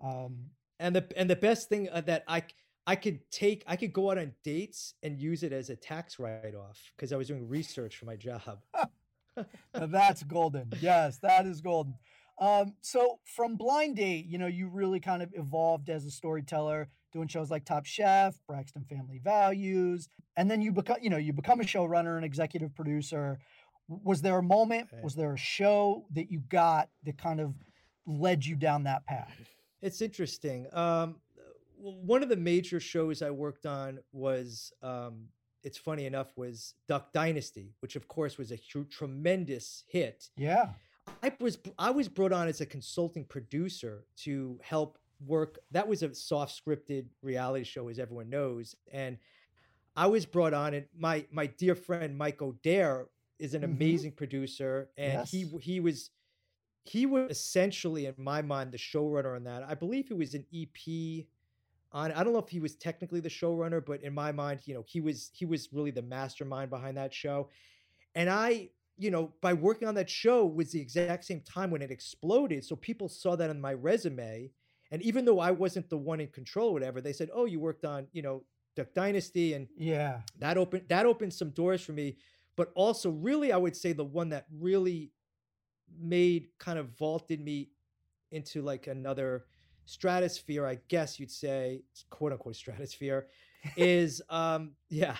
Um, 0.04 0.50
And 0.80 0.94
the 0.94 1.06
and 1.16 1.30
the 1.30 1.36
best 1.36 1.68
thing 1.68 1.88
uh, 1.90 2.00
that 2.02 2.24
I 2.26 2.96
could 2.96 3.20
take 3.30 3.64
I 3.66 3.76
could 3.76 3.92
go 3.92 4.10
out 4.10 4.18
on 4.18 4.32
dates 4.42 4.94
and 5.02 5.18
use 5.18 5.42
it 5.42 5.52
as 5.52 5.70
a 5.70 5.76
tax 5.76 6.18
write 6.18 6.54
off 6.54 6.92
because 6.96 7.12
I 7.12 7.16
was 7.16 7.28
doing 7.28 7.48
research 7.48 7.96
for 7.96 8.06
my 8.06 8.16
job. 8.16 8.58
That's 9.72 10.22
golden. 10.22 10.72
Yes, 10.80 11.18
that 11.18 11.46
is 11.46 11.60
golden. 11.60 11.94
Um, 12.38 12.74
so 12.80 13.18
from 13.24 13.56
Blind 13.56 13.96
Date, 13.96 14.26
you 14.26 14.38
know, 14.38 14.46
you 14.46 14.68
really 14.68 15.00
kind 15.00 15.22
of 15.22 15.30
evolved 15.34 15.88
as 15.88 16.04
a 16.04 16.10
storyteller, 16.10 16.88
doing 17.12 17.28
shows 17.28 17.50
like 17.50 17.64
Top 17.64 17.86
Chef, 17.86 18.36
Braxton 18.46 18.84
Family 18.84 19.20
Values, 19.22 20.08
and 20.36 20.50
then 20.50 20.60
you 20.60 20.72
become, 20.72 20.96
you 21.00 21.10
know, 21.10 21.16
you 21.16 21.32
become 21.32 21.60
a 21.60 21.64
showrunner 21.64 22.16
and 22.16 22.24
executive 22.24 22.74
producer. 22.74 23.38
Was 23.88 24.22
there 24.22 24.38
a 24.38 24.42
moment? 24.42 24.88
Was 25.02 25.14
there 25.14 25.32
a 25.32 25.38
show 25.38 26.06
that 26.12 26.30
you 26.30 26.40
got 26.48 26.88
that 27.04 27.18
kind 27.18 27.40
of 27.40 27.54
led 28.06 28.44
you 28.44 28.56
down 28.56 28.84
that 28.84 29.04
path? 29.06 29.34
It's 29.84 30.00
interesting. 30.00 30.66
Um, 30.72 31.16
one 31.76 32.22
of 32.22 32.30
the 32.30 32.36
major 32.36 32.80
shows 32.80 33.20
I 33.20 33.30
worked 33.30 33.66
on 33.66 33.98
was, 34.12 34.72
um, 34.82 35.26
it's 35.62 35.76
funny 35.76 36.06
enough, 36.06 36.32
was 36.36 36.72
Duck 36.88 37.12
Dynasty, 37.12 37.74
which 37.80 37.94
of 37.94 38.08
course 38.08 38.38
was 38.38 38.50
a 38.50 38.56
tremendous 38.56 39.84
hit. 39.86 40.30
Yeah. 40.38 40.70
I 41.22 41.32
was 41.38 41.58
I 41.78 41.90
was 41.90 42.08
brought 42.08 42.32
on 42.32 42.48
as 42.48 42.62
a 42.62 42.66
consulting 42.66 43.24
producer 43.24 44.06
to 44.20 44.58
help 44.62 44.98
work. 45.26 45.58
That 45.70 45.86
was 45.86 46.02
a 46.02 46.14
soft 46.14 46.58
scripted 46.64 47.04
reality 47.22 47.64
show, 47.64 47.88
as 47.88 47.98
everyone 47.98 48.30
knows, 48.30 48.74
and 48.90 49.18
I 49.94 50.06
was 50.06 50.24
brought 50.24 50.54
on. 50.54 50.72
And 50.72 50.86
my 50.96 51.26
my 51.30 51.44
dear 51.46 51.74
friend 51.74 52.16
Mike 52.16 52.40
O'Dare 52.40 53.06
is 53.38 53.52
an 53.52 53.60
Mhm. 53.60 53.64
amazing 53.64 54.12
producer, 54.12 54.88
and 54.96 55.28
he 55.28 55.40
Yes. 55.40 55.48
w- 55.50 55.58
he 55.62 55.78
was 55.80 56.08
he 56.84 57.06
was 57.06 57.30
essentially, 57.30 58.06
in 58.06 58.14
my 58.18 58.42
mind, 58.42 58.72
the 58.72 58.78
showrunner 58.78 59.36
on 59.36 59.44
that. 59.44 59.62
I 59.66 59.74
believe 59.74 60.08
he 60.08 60.14
was 60.14 60.34
an 60.34 60.44
EP 60.54 61.24
on. 61.92 62.12
I 62.12 62.22
don't 62.22 62.34
know 62.34 62.38
if 62.38 62.50
he 62.50 62.60
was 62.60 62.74
technically 62.74 63.20
the 63.20 63.30
showrunner, 63.30 63.84
but 63.84 64.02
in 64.02 64.14
my 64.14 64.32
mind, 64.32 64.60
you 64.66 64.74
know, 64.74 64.84
he 64.86 65.00
was 65.00 65.30
he 65.32 65.46
was 65.46 65.72
really 65.72 65.90
the 65.90 66.02
mastermind 66.02 66.70
behind 66.70 66.96
that 66.98 67.14
show. 67.14 67.48
And 68.14 68.28
I, 68.28 68.70
you 68.98 69.10
know, 69.10 69.32
by 69.40 69.54
working 69.54 69.88
on 69.88 69.94
that 69.94 70.10
show 70.10 70.44
was 70.44 70.72
the 70.72 70.80
exact 70.80 71.24
same 71.24 71.40
time 71.40 71.70
when 71.70 71.80
it 71.80 71.90
exploded. 71.90 72.64
So 72.64 72.76
people 72.76 73.08
saw 73.08 73.34
that 73.36 73.50
on 73.50 73.60
my 73.60 73.72
resume. 73.72 74.50
And 74.90 75.02
even 75.02 75.24
though 75.24 75.40
I 75.40 75.50
wasn't 75.50 75.88
the 75.88 75.96
one 75.96 76.20
in 76.20 76.28
control, 76.28 76.74
whatever, 76.74 77.00
they 77.00 77.14
said, 77.14 77.30
"Oh, 77.32 77.46
you 77.46 77.60
worked 77.60 77.86
on, 77.86 78.06
you 78.12 78.20
know, 78.20 78.44
Duck 78.76 78.88
Dynasty," 78.94 79.54
and 79.54 79.68
yeah, 79.76 80.20
that 80.38 80.58
opened 80.58 80.84
that 80.88 81.06
opened 81.06 81.32
some 81.32 81.50
doors 81.50 81.82
for 81.82 81.92
me. 81.92 82.18
But 82.56 82.70
also, 82.74 83.10
really, 83.10 83.52
I 83.52 83.56
would 83.56 83.74
say 83.74 83.94
the 83.94 84.04
one 84.04 84.28
that 84.28 84.46
really 84.52 85.10
made 86.00 86.48
kind 86.58 86.78
of 86.78 86.88
vaulted 86.98 87.40
me 87.40 87.70
into 88.30 88.62
like 88.62 88.86
another 88.86 89.46
stratosphere, 89.86 90.66
I 90.66 90.78
guess 90.88 91.20
you'd 91.20 91.30
say, 91.30 91.82
quote 92.10 92.32
unquote 92.32 92.56
stratosphere, 92.56 93.28
is 93.76 94.22
um 94.30 94.72
yeah, 94.88 95.16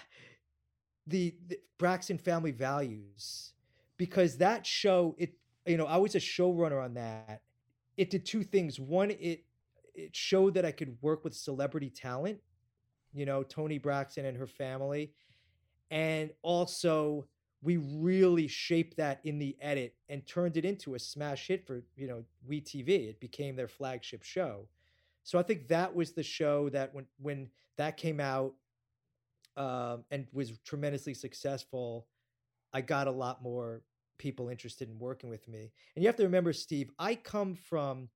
the, 1.06 1.34
the 1.48 1.58
Braxton 1.78 2.18
Family 2.18 2.50
Values, 2.50 3.52
because 3.96 4.36
that 4.38 4.66
show 4.66 5.14
it 5.18 5.34
you 5.66 5.76
know 5.76 5.86
I 5.86 5.96
was 5.96 6.14
a 6.14 6.20
showrunner 6.20 6.82
on 6.82 6.94
that. 6.94 7.42
It 7.96 8.10
did 8.10 8.26
two 8.26 8.42
things. 8.42 8.80
One, 8.80 9.10
it 9.12 9.44
it 9.94 10.14
showed 10.14 10.54
that 10.54 10.64
I 10.64 10.72
could 10.72 10.96
work 11.00 11.24
with 11.24 11.34
celebrity 11.34 11.88
talent, 11.88 12.40
you 13.12 13.26
know, 13.26 13.44
Toni 13.44 13.78
Braxton 13.78 14.24
and 14.24 14.36
her 14.36 14.46
family, 14.46 15.12
and 15.90 16.30
also 16.42 17.26
we 17.64 17.78
really 17.78 18.46
shaped 18.46 18.98
that 18.98 19.20
in 19.24 19.38
the 19.38 19.56
edit 19.60 19.94
and 20.10 20.24
turned 20.26 20.58
it 20.58 20.66
into 20.66 20.94
a 20.94 20.98
smash 20.98 21.48
hit 21.48 21.66
for 21.66 21.82
you 21.96 22.06
know 22.06 22.22
we 22.46 22.60
tv 22.60 23.08
it 23.08 23.18
became 23.18 23.56
their 23.56 23.68
flagship 23.68 24.22
show. 24.22 24.68
So 25.24 25.38
i 25.38 25.42
think 25.42 25.68
that 25.68 25.96
was 25.96 26.12
the 26.12 26.22
show 26.22 26.68
that 26.68 26.94
when 26.94 27.06
when 27.18 27.48
that 27.78 27.96
came 27.96 28.20
out 28.20 28.54
um, 29.56 30.04
and 30.10 30.26
was 30.32 30.52
tremendously 30.64 31.14
successful 31.14 32.06
i 32.72 32.80
got 32.80 33.08
a 33.08 33.10
lot 33.10 33.42
more 33.42 33.82
people 34.18 34.48
interested 34.48 34.88
in 34.88 34.98
working 34.98 35.28
with 35.28 35.48
me. 35.48 35.72
And 35.96 36.04
you 36.04 36.08
have 36.08 36.16
to 36.16 36.24
remember 36.24 36.52
steve 36.52 36.90
i 36.98 37.14
come 37.14 37.54
from 37.54 38.10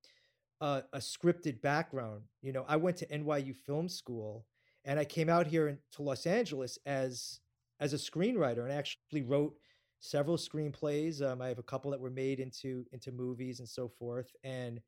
a, 0.61 0.83
a 0.93 0.99
scripted 0.99 1.61
background. 1.61 2.21
You 2.43 2.53
know 2.53 2.65
i 2.67 2.75
went 2.75 2.97
to 2.97 3.07
nyu 3.07 3.55
film 3.55 3.89
school 3.89 4.45
and 4.85 4.99
i 4.99 5.05
came 5.05 5.27
out 5.29 5.47
here 5.47 5.67
in, 5.67 5.79
to 5.93 6.03
los 6.03 6.27
angeles 6.27 6.77
as 6.85 7.39
as 7.79 7.93
a 7.93 7.97
screenwriter 7.97 8.63
and 8.63 8.71
actually 8.71 9.21
wrote 9.21 9.55
several 9.99 10.37
screenplays. 10.37 11.21
Um, 11.21 11.41
I 11.41 11.47
have 11.47 11.59
a 11.59 11.63
couple 11.63 11.91
that 11.91 11.99
were 11.99 12.09
made 12.09 12.39
into 12.39 12.85
into 12.91 13.11
movies 13.11 13.59
and 13.59 13.67
so 13.67 13.87
forth. 13.87 14.31
And 14.43 14.81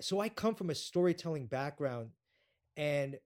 so 0.00 0.20
I 0.20 0.28
come 0.28 0.54
from 0.54 0.70
a 0.70 0.74
storytelling 0.74 1.46
background, 1.46 2.10
and 2.76 3.18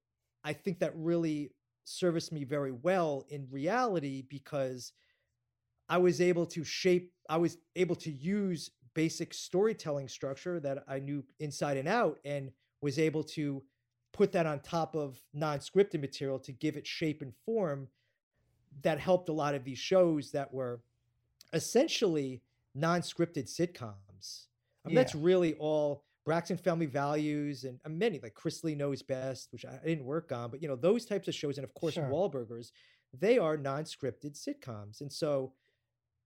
I 0.45 0.53
think 0.53 0.81
that 0.81 0.93
really 0.97 1.53
serviced 1.85 2.33
me 2.33 2.45
very 2.45 2.73
well 2.73 3.25
in 3.29 3.47
reality 3.51 4.25
because 4.29 4.93
I 5.89 5.99
was 5.99 6.21
able 6.21 6.47
to 6.47 6.65
shape. 6.65 7.13
I 7.29 7.37
was 7.37 7.59
able 7.77 7.97
to 7.97 8.11
use 8.11 8.71
basic 8.95 9.35
storytelling 9.35 10.09
structure 10.09 10.59
that 10.61 10.85
I 10.89 10.99
knew 10.99 11.25
inside 11.39 11.77
and 11.77 11.89
out, 11.89 12.19
and 12.25 12.51
was 12.83 12.99
able 12.99 13.25
to 13.25 13.63
put 14.13 14.33
that 14.33 14.47
on 14.47 14.61
top 14.61 14.95
of 14.95 15.23
non-scripted 15.35 16.01
material 16.01 16.39
to 16.39 16.53
give 16.53 16.77
it 16.77 16.87
shape 16.87 17.21
and 17.23 17.35
form 17.45 17.89
that 18.83 18.99
helped 18.99 19.29
a 19.29 19.33
lot 19.33 19.55
of 19.55 19.65
these 19.65 19.79
shows 19.79 20.31
that 20.33 20.53
were 20.53 20.81
essentially 21.53 22.43
non-scripted 22.75 23.49
sitcoms. 23.49 24.47
I 24.85 24.89
mean, 24.89 24.95
yeah. 24.97 25.03
that's 25.03 25.15
really 25.15 25.55
all 25.55 26.05
Braxton 26.25 26.57
Family 26.57 26.87
Values 26.87 27.65
and 27.65 27.79
uh, 27.85 27.89
many 27.89 28.19
like 28.19 28.35
Chrisley 28.35 28.77
Knows 28.77 29.03
Best, 29.03 29.53
which 29.53 29.65
I 29.65 29.79
didn't 29.85 30.05
work 30.05 30.33
on, 30.33 30.51
but 30.51 30.61
you 30.61 30.69
know 30.69 30.77
those 30.77 31.07
types 31.07 31.29
of 31.29 31.35
shows, 31.35 31.57
and 31.57 31.65
of 31.65 31.73
course 31.75 31.95
sure. 31.95 32.05
Wahlburgers, 32.05 32.73
they 33.19 33.39
are 33.39 33.57
non-scripted 33.57 34.37
sitcoms. 34.37 35.01
And 35.01 35.13
so, 35.13 35.53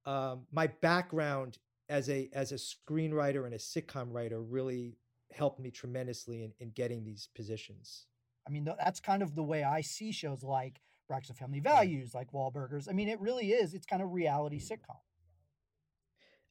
um, 0.06 0.46
my 0.50 0.66
background 0.66 1.58
as 1.88 2.08
a 2.08 2.30
as 2.32 2.52
a 2.52 2.56
screenwriter 2.56 3.44
and 3.44 3.54
a 3.54 3.58
sitcom 3.58 4.08
writer 4.10 4.40
really 4.40 4.96
helped 5.32 5.60
me 5.60 5.70
tremendously 5.70 6.44
in, 6.44 6.52
in 6.58 6.70
getting 6.70 7.04
these 7.04 7.28
positions. 7.34 8.06
I 8.46 8.50
mean, 8.50 8.68
that's 8.78 9.00
kind 9.00 9.22
of 9.22 9.34
the 9.34 9.42
way 9.42 9.62
I 9.62 9.82
see 9.82 10.12
shows 10.12 10.42
like 10.42 10.80
Braxton 11.10 11.34
Family 11.34 11.58
Values, 11.58 12.14
like 12.14 12.30
Wahlburgers. 12.30 12.88
I 12.88 12.92
mean, 12.92 13.08
it 13.08 13.20
really 13.20 13.50
is. 13.50 13.74
It's 13.74 13.84
kind 13.84 14.00
of 14.00 14.12
reality 14.12 14.60
sitcom. 14.60 14.96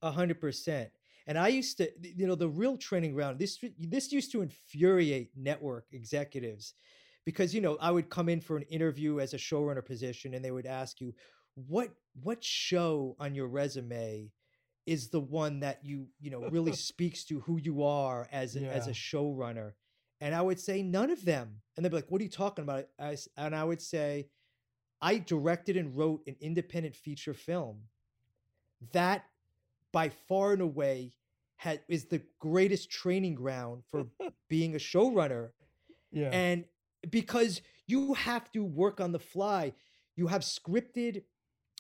A 0.02 0.12
hundred 0.12 0.42
percent. 0.42 0.90
And 1.28 1.38
I 1.38 1.48
used 1.48 1.78
to, 1.78 1.90
you 2.02 2.28
know, 2.28 2.36
the 2.36 2.50
real 2.50 2.76
training 2.76 3.14
ground. 3.14 3.40
This 3.40 3.58
this 3.80 4.12
used 4.12 4.34
to 4.34 4.42
infuriate 4.42 5.32
network 5.38 5.86
executives, 5.94 6.74
because 7.26 7.56
you 7.56 7.62
know 7.62 7.78
I 7.80 7.90
would 7.90 8.10
come 8.10 8.28
in 8.28 8.42
for 8.42 8.58
an 8.58 8.64
interview 8.64 9.22
as 9.22 9.34
a 9.34 9.38
showrunner 9.38 9.86
position, 9.86 10.34
and 10.34 10.44
they 10.44 10.52
would 10.52 10.66
ask 10.66 11.00
you, 11.00 11.14
what 11.56 11.92
what 12.22 12.44
show 12.44 13.16
on 13.18 13.36
your 13.36 13.48
resume 13.48 14.30
is 14.86 15.08
the 15.10 15.22
one 15.22 15.62
that 15.62 15.80
you 15.86 16.08
you 16.20 16.32
know 16.32 16.50
really 16.50 16.74
speaks 16.90 17.24
to 17.26 17.40
who 17.42 17.58
you 17.58 17.82
are 17.84 18.28
as 18.34 18.58
a, 18.58 18.60
yeah. 18.60 18.70
as 18.70 18.88
a 18.88 18.92
showrunner 18.92 19.74
and 20.20 20.34
i 20.34 20.42
would 20.42 20.60
say 20.60 20.82
none 20.82 21.12
of 21.12 21.24
them 21.26 21.62
and 21.76 21.86
they'd 21.86 21.90
be 21.90 21.96
like 21.98 22.10
what 22.10 22.20
are 22.22 22.24
you 22.24 22.30
talking 22.30 22.64
about 22.64 22.86
I, 23.00 23.16
and 23.38 23.56
i 23.56 23.64
would 23.64 23.82
say 23.82 24.30
I 25.02 25.18
directed 25.18 25.78
and 25.78 25.96
wrote 25.96 26.22
an 26.28 26.36
independent 26.42 26.96
feature 26.96 27.34
film 27.34 27.84
that 28.92 29.26
by 29.92 30.10
far 30.10 30.54
and 30.54 30.62
away 30.62 31.14
had, 31.56 31.82
is 31.88 32.06
the 32.06 32.22
greatest 32.40 32.90
training 32.90 33.36
ground 33.36 33.84
for 33.92 34.08
being 34.50 34.76
a 34.76 34.80
showrunner. 34.80 35.50
Yeah. 36.12 36.30
And 36.32 36.66
because 37.10 37.62
you 37.88 38.14
have 38.14 38.52
to 38.52 38.64
work 38.64 39.00
on 39.00 39.12
the 39.12 39.20
fly, 39.20 39.74
you 40.16 40.28
have 40.28 40.42
scripted 40.42 41.24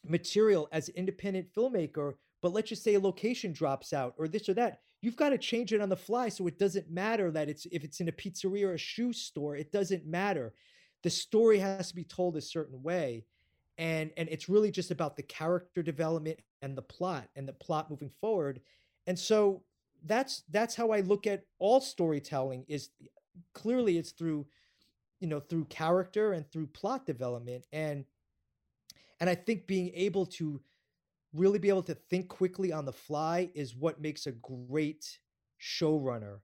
material 0.08 0.70
as 0.72 0.88
an 0.88 0.96
independent 0.96 1.48
filmmaker, 1.54 2.14
but 2.42 2.54
let's 2.54 2.70
just 2.70 2.84
say 2.84 2.96
a 2.96 3.00
location 3.00 3.52
drops 3.52 3.92
out 3.92 4.14
or 4.18 4.28
this 4.28 4.48
or 4.48 4.54
that. 4.54 4.80
You've 5.02 5.18
got 5.18 5.30
to 5.30 5.38
change 5.38 5.72
it 5.74 5.82
on 5.82 5.90
the 5.90 5.96
fly 5.96 6.30
so 6.30 6.48
it 6.48 6.60
doesn't 6.60 6.90
matter 6.90 7.32
that 7.32 7.50
it's 7.50 7.66
if 7.72 7.84
it's 7.84 8.00
in 8.00 8.10
a 8.10 8.14
pizzeria 8.14 8.66
or 8.66 8.74
a 8.74 8.78
shoe 8.78 9.14
store, 9.14 9.56
it 9.56 9.72
doesn't 9.72 10.06
matter 10.06 10.54
the 11.04 11.10
story 11.10 11.60
has 11.60 11.90
to 11.90 11.96
be 11.96 12.04
told 12.04 12.36
a 12.36 12.42
certain 12.42 12.82
way 12.84 13.26
and 13.78 14.12
and 14.18 14.28
it's 14.30 14.50
really 14.50 14.72
just 14.72 14.92
about 14.92 15.16
the 15.16 15.24
character 15.24 15.82
development 15.82 16.40
and 16.62 16.78
the 16.78 16.82
plot 16.82 17.30
and 17.36 17.48
the 17.48 17.54
plot 17.54 17.90
moving 17.90 18.10
forward. 18.10 18.60
And 19.08 19.18
so 19.18 19.64
that's 20.06 20.44
that's 20.50 20.76
how 20.76 20.92
i 20.92 21.02
look 21.02 21.28
at 21.28 21.44
all 21.60 21.82
storytelling 21.82 22.64
is 22.68 22.90
clearly 23.54 23.98
it's 23.98 24.12
through 24.12 24.46
you 25.20 25.28
know 25.28 25.40
through 25.40 25.66
character 25.66 26.34
and 26.34 26.50
through 26.52 26.68
plot 26.68 27.06
development 27.06 27.66
and 27.74 28.06
and 29.20 29.30
i 29.30 29.36
think 29.36 29.68
being 29.68 29.92
able 29.94 30.26
to 30.26 30.62
really 31.34 31.60
be 31.60 31.70
able 31.70 31.84
to 31.84 31.94
think 31.94 32.28
quickly 32.28 32.72
on 32.72 32.86
the 32.86 32.94
fly 32.94 33.50
is 33.54 33.76
what 33.76 34.02
makes 34.02 34.26
a 34.26 34.32
great 34.32 35.20
showrunner 35.62 36.40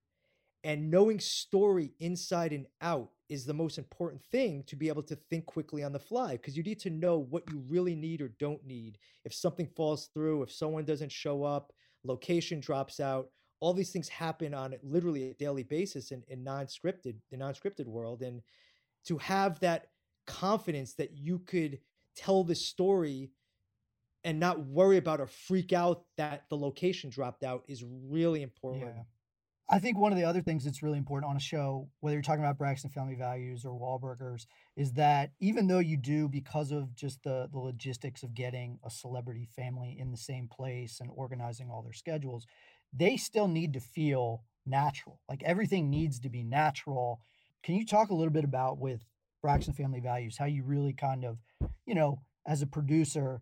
and 0.65 0.89
knowing 0.89 1.19
story 1.19 1.93
inside 1.99 2.51
and 2.51 2.65
out 2.81 3.11
is 3.29 3.45
the 3.45 3.53
most 3.53 3.77
important 3.77 4.21
thing 4.31 4.63
to 4.65 4.75
be 4.75 4.87
able 4.87 5.03
to 5.03 5.15
think 5.15 5.45
quickly 5.45 5.83
on 5.83 5.93
the 5.93 5.99
fly 5.99 6.33
because 6.33 6.57
you 6.57 6.63
need 6.63 6.79
to 6.79 6.89
know 6.89 7.19
what 7.19 7.43
you 7.51 7.63
really 7.69 7.95
need 7.95 8.19
or 8.19 8.29
don't 8.39 8.65
need. 8.65 8.97
If 9.25 9.33
something 9.33 9.67
falls 9.67 10.09
through, 10.13 10.41
if 10.41 10.51
someone 10.51 10.83
doesn't 10.83 11.11
show 11.11 11.43
up, 11.43 11.71
location 12.03 12.59
drops 12.59 12.99
out, 12.99 13.29
all 13.59 13.73
these 13.73 13.91
things 13.91 14.09
happen 14.09 14.55
on 14.55 14.75
literally 14.81 15.29
a 15.29 15.33
daily 15.35 15.63
basis 15.63 16.11
in, 16.11 16.23
in 16.29 16.43
non-scripted, 16.43 17.15
the 17.29 17.37
non-scripted 17.37 17.85
world. 17.85 18.23
And 18.23 18.41
to 19.05 19.19
have 19.19 19.59
that 19.59 19.89
confidence 20.25 20.93
that 20.95 21.15
you 21.15 21.39
could 21.39 21.79
tell 22.15 22.43
the 22.43 22.55
story 22.55 23.29
and 24.23 24.39
not 24.39 24.65
worry 24.65 24.97
about 24.97 25.21
or 25.21 25.27
freak 25.27 25.73
out 25.73 26.05
that 26.17 26.45
the 26.49 26.57
location 26.57 27.11
dropped 27.11 27.43
out 27.43 27.63
is 27.67 27.83
really 27.83 28.41
important. 28.41 28.85
Yeah. 28.95 29.03
I 29.67 29.79
think 29.79 29.97
one 29.97 30.11
of 30.11 30.17
the 30.17 30.25
other 30.25 30.41
things 30.41 30.63
that's 30.63 30.83
really 30.83 30.99
important 30.99 31.29
on 31.29 31.37
a 31.37 31.39
show, 31.39 31.89
whether 31.99 32.15
you're 32.15 32.21
talking 32.21 32.43
about 32.43 32.57
Braxton 32.57 32.91
Family 32.91 33.15
Values 33.15 33.65
or 33.65 33.71
Wahlburgers, 33.71 34.45
is 34.77 34.93
that 34.93 35.31
even 35.39 35.65
though 35.65 35.79
you 35.79 35.97
do, 35.97 36.29
because 36.29 36.71
of 36.71 36.93
just 36.95 37.23
the 37.23 37.49
the 37.51 37.57
logistics 37.57 38.21
of 38.21 38.35
getting 38.35 38.77
a 38.85 38.91
celebrity 38.91 39.47
family 39.55 39.97
in 39.99 40.11
the 40.11 40.17
same 40.17 40.47
place 40.47 40.99
and 40.99 41.09
organizing 41.15 41.69
all 41.71 41.81
their 41.81 41.93
schedules, 41.93 42.45
they 42.93 43.17
still 43.17 43.47
need 43.47 43.73
to 43.73 43.79
feel 43.79 44.43
natural. 44.67 45.19
Like 45.27 45.41
everything 45.41 45.89
needs 45.89 46.19
to 46.19 46.29
be 46.29 46.43
natural. 46.43 47.19
Can 47.63 47.73
you 47.73 47.85
talk 47.87 48.09
a 48.09 48.15
little 48.15 48.33
bit 48.33 48.43
about 48.43 48.77
with 48.77 49.01
Braxton 49.41 49.73
Family 49.73 49.99
Values 49.99 50.37
how 50.37 50.45
you 50.45 50.63
really 50.63 50.93
kind 50.93 51.25
of, 51.25 51.39
you 51.87 51.95
know, 51.95 52.21
as 52.45 52.61
a 52.61 52.67
producer, 52.67 53.41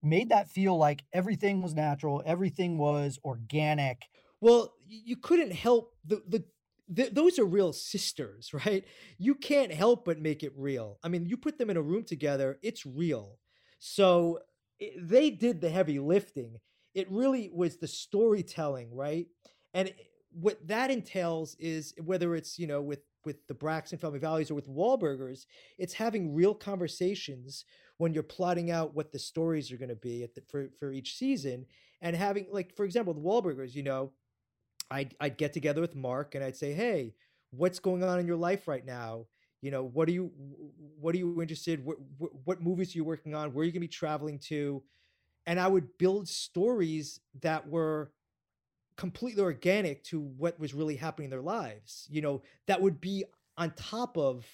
made 0.00 0.28
that 0.28 0.48
feel 0.48 0.78
like 0.78 1.02
everything 1.12 1.60
was 1.60 1.74
natural, 1.74 2.22
everything 2.24 2.78
was 2.78 3.18
organic 3.24 4.02
well, 4.40 4.74
you 4.88 5.16
couldn't 5.16 5.52
help 5.52 5.94
the, 6.04 6.22
the 6.28 6.44
the 6.88 7.10
those 7.10 7.38
are 7.38 7.44
real 7.44 7.72
sisters, 7.72 8.52
right? 8.66 8.84
You 9.18 9.34
can't 9.34 9.72
help 9.72 10.04
but 10.04 10.20
make 10.20 10.42
it 10.42 10.52
real. 10.56 10.98
I 11.02 11.08
mean, 11.08 11.26
you 11.26 11.36
put 11.36 11.58
them 11.58 11.70
in 11.70 11.76
a 11.76 11.82
room 11.82 12.04
together, 12.04 12.58
it's 12.62 12.86
real. 12.86 13.38
So 13.78 14.40
it, 14.78 15.08
they 15.08 15.30
did 15.30 15.60
the 15.60 15.70
heavy 15.70 15.98
lifting. 15.98 16.58
It 16.94 17.10
really 17.10 17.50
was 17.52 17.76
the 17.76 17.88
storytelling, 17.88 18.94
right? 18.94 19.26
And 19.74 19.92
what 20.32 20.66
that 20.68 20.90
entails 20.90 21.56
is 21.58 21.94
whether 22.02 22.34
it's, 22.34 22.58
you 22.58 22.66
know, 22.66 22.82
with 22.82 23.00
with 23.24 23.46
the 23.48 23.54
Braxton 23.54 23.98
family 23.98 24.20
values 24.20 24.50
or 24.50 24.54
with 24.54 24.68
Wahlburgers, 24.68 25.46
it's 25.78 25.94
having 25.94 26.32
real 26.32 26.54
conversations 26.54 27.64
when 27.98 28.14
you're 28.14 28.22
plotting 28.22 28.70
out 28.70 28.94
what 28.94 29.10
the 29.10 29.18
stories 29.18 29.72
are 29.72 29.76
going 29.76 29.88
to 29.88 29.96
be 29.96 30.26
the, 30.34 30.42
for 30.48 30.68
for 30.78 30.92
each 30.92 31.16
season, 31.16 31.66
and 32.00 32.14
having 32.14 32.46
like 32.50 32.74
for 32.76 32.84
example 32.84 33.12
the 33.12 33.20
Wahlburgers, 33.20 33.74
you 33.74 33.82
know, 33.82 34.12
I'd 34.90 35.14
I'd 35.20 35.36
get 35.36 35.52
together 35.52 35.80
with 35.80 35.94
Mark 35.94 36.34
and 36.34 36.44
I'd 36.44 36.56
say, 36.56 36.72
hey, 36.72 37.14
what's 37.50 37.78
going 37.78 38.02
on 38.02 38.18
in 38.18 38.26
your 38.26 38.36
life 38.36 38.68
right 38.68 38.84
now? 38.84 39.26
You 39.62 39.70
know, 39.70 39.84
what 39.84 40.08
are 40.08 40.12
you 40.12 40.30
what 40.98 41.14
are 41.14 41.18
you 41.18 41.40
interested? 41.40 41.84
What 41.84 41.96
what, 42.18 42.30
what 42.44 42.62
movies 42.62 42.94
are 42.94 42.98
you 42.98 43.04
working 43.04 43.34
on? 43.34 43.52
Where 43.52 43.62
are 43.62 43.64
you 43.64 43.72
going 43.72 43.82
to 43.82 43.88
be 43.88 43.88
traveling 43.88 44.38
to? 44.40 44.82
And 45.46 45.60
I 45.60 45.68
would 45.68 45.96
build 45.98 46.28
stories 46.28 47.20
that 47.40 47.68
were 47.68 48.10
completely 48.96 49.42
organic 49.42 50.02
to 50.04 50.20
what 50.20 50.58
was 50.58 50.74
really 50.74 50.96
happening 50.96 51.26
in 51.26 51.30
their 51.30 51.40
lives. 51.40 52.06
You 52.10 52.22
know, 52.22 52.42
that 52.66 52.80
would 52.80 53.00
be 53.00 53.24
on 53.56 53.70
top 53.72 54.16
of 54.16 54.46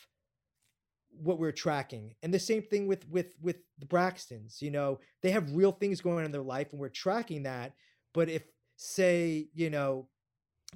what 1.10 1.38
we're 1.38 1.52
tracking. 1.52 2.14
And 2.22 2.32
the 2.32 2.38
same 2.38 2.62
thing 2.62 2.86
with 2.86 3.08
with 3.08 3.34
with 3.40 3.56
the 3.78 3.86
Braxtons, 3.86 4.62
you 4.62 4.70
know, 4.70 5.00
they 5.22 5.30
have 5.30 5.54
real 5.54 5.72
things 5.72 6.00
going 6.00 6.18
on 6.18 6.24
in 6.24 6.32
their 6.32 6.42
life 6.42 6.68
and 6.72 6.80
we're 6.80 6.88
tracking 6.88 7.42
that. 7.44 7.72
But 8.14 8.28
if 8.28 8.42
say, 8.76 9.48
you 9.54 9.70
know, 9.70 10.08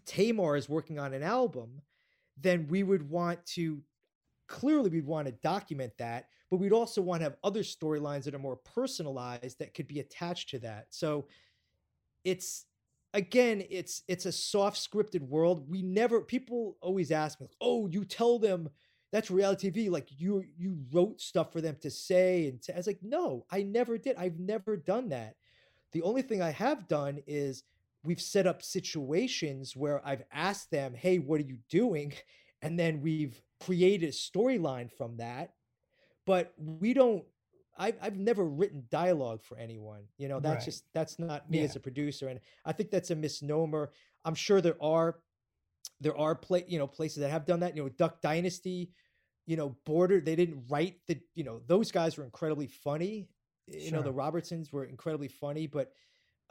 Tamar 0.04 0.56
is 0.56 0.68
working 0.68 0.98
on 0.98 1.14
an 1.14 1.22
album, 1.22 1.82
then 2.36 2.66
we 2.68 2.82
would 2.82 3.08
want 3.08 3.44
to 3.46 3.82
clearly 4.48 4.90
we'd 4.90 5.06
want 5.06 5.26
to 5.26 5.32
document 5.32 5.92
that, 5.98 6.28
but 6.50 6.58
we'd 6.58 6.72
also 6.72 7.02
want 7.02 7.20
to 7.20 7.24
have 7.24 7.36
other 7.42 7.62
storylines 7.62 8.24
that 8.24 8.34
are 8.34 8.38
more 8.38 8.56
personalized 8.56 9.58
that 9.58 9.74
could 9.74 9.88
be 9.88 10.00
attached 10.00 10.48
to 10.50 10.58
that. 10.60 10.86
So 10.90 11.26
it's 12.24 12.66
again, 13.14 13.64
it's 13.70 14.02
it's 14.08 14.26
a 14.26 14.32
soft 14.32 14.76
scripted 14.78 15.22
world. 15.22 15.68
We 15.68 15.82
never 15.82 16.20
people 16.20 16.76
always 16.80 17.10
ask 17.10 17.40
me, 17.40 17.48
"Oh, 17.60 17.86
you 17.88 18.04
tell 18.04 18.38
them 18.38 18.68
that's 19.12 19.30
reality 19.30 19.70
TV. 19.70 19.90
Like 19.90 20.08
you 20.18 20.44
you 20.56 20.78
wrote 20.92 21.20
stuff 21.20 21.52
for 21.52 21.60
them 21.60 21.76
to 21.80 21.90
say." 21.90 22.48
And 22.48 22.62
to, 22.62 22.74
I 22.74 22.76
was 22.76 22.86
like, 22.86 23.02
"No, 23.02 23.46
I 23.50 23.62
never 23.62 23.98
did. 23.98 24.16
I've 24.16 24.38
never 24.38 24.76
done 24.76 25.08
that. 25.10 25.36
The 25.92 26.02
only 26.02 26.22
thing 26.22 26.42
I 26.42 26.50
have 26.50 26.88
done 26.88 27.20
is 27.26 27.62
we've 28.06 28.20
set 28.20 28.46
up 28.46 28.62
situations 28.62 29.76
where 29.76 30.06
I've 30.06 30.22
asked 30.32 30.70
them, 30.70 30.94
"Hey, 30.94 31.18
what 31.18 31.40
are 31.40 31.44
you 31.44 31.58
doing?" 31.68 32.12
And 32.62 32.78
then 32.78 33.02
we've 33.02 33.40
created 33.60 34.08
a 34.08 34.12
storyline 34.12 34.90
from 34.90 35.18
that. 35.18 35.52
But 36.24 36.54
we 36.56 36.94
don't 36.94 37.24
I've, 37.78 37.96
I've 38.00 38.16
never 38.16 38.44
written 38.44 38.84
dialogue 38.90 39.42
for 39.42 39.58
anyone. 39.58 40.02
You 40.18 40.28
know, 40.28 40.40
that's 40.40 40.56
right. 40.56 40.64
just 40.64 40.84
that's 40.94 41.18
not 41.18 41.50
me 41.50 41.58
yeah. 41.58 41.64
as 41.64 41.76
a 41.76 41.80
producer, 41.80 42.28
and 42.28 42.40
I 42.64 42.72
think 42.72 42.90
that's 42.90 43.10
a 43.10 43.16
misnomer. 43.16 43.92
I'm 44.24 44.34
sure 44.34 44.60
there 44.60 44.82
are 44.82 45.18
there 46.00 46.16
are 46.16 46.34
play 46.34 46.64
you 46.66 46.78
know 46.78 46.86
places 46.86 47.18
that 47.18 47.30
have 47.30 47.46
done 47.46 47.60
that. 47.60 47.76
You 47.76 47.84
know, 47.84 47.88
Duck 47.90 48.20
Dynasty, 48.20 48.92
you 49.46 49.56
know, 49.56 49.76
Border. 49.84 50.20
They 50.20 50.36
didn't 50.36 50.64
write 50.68 50.96
the 51.06 51.20
you 51.34 51.44
know 51.44 51.60
those 51.66 51.90
guys 51.92 52.16
were 52.16 52.24
incredibly 52.24 52.66
funny. 52.66 53.28
Sure. 53.70 53.80
You 53.80 53.90
know, 53.90 54.02
the 54.02 54.12
Robertsons 54.12 54.72
were 54.72 54.84
incredibly 54.84 55.28
funny, 55.28 55.66
but 55.66 55.92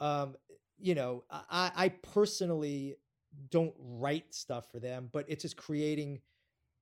um, 0.00 0.36
you 0.78 0.94
know, 0.94 1.24
I, 1.30 1.70
I 1.74 1.88
personally 1.88 2.96
don't 3.50 3.74
write 3.78 4.34
stuff 4.34 4.70
for 4.70 4.78
them, 4.78 5.08
but 5.12 5.24
it's 5.28 5.42
just 5.42 5.56
creating 5.56 6.20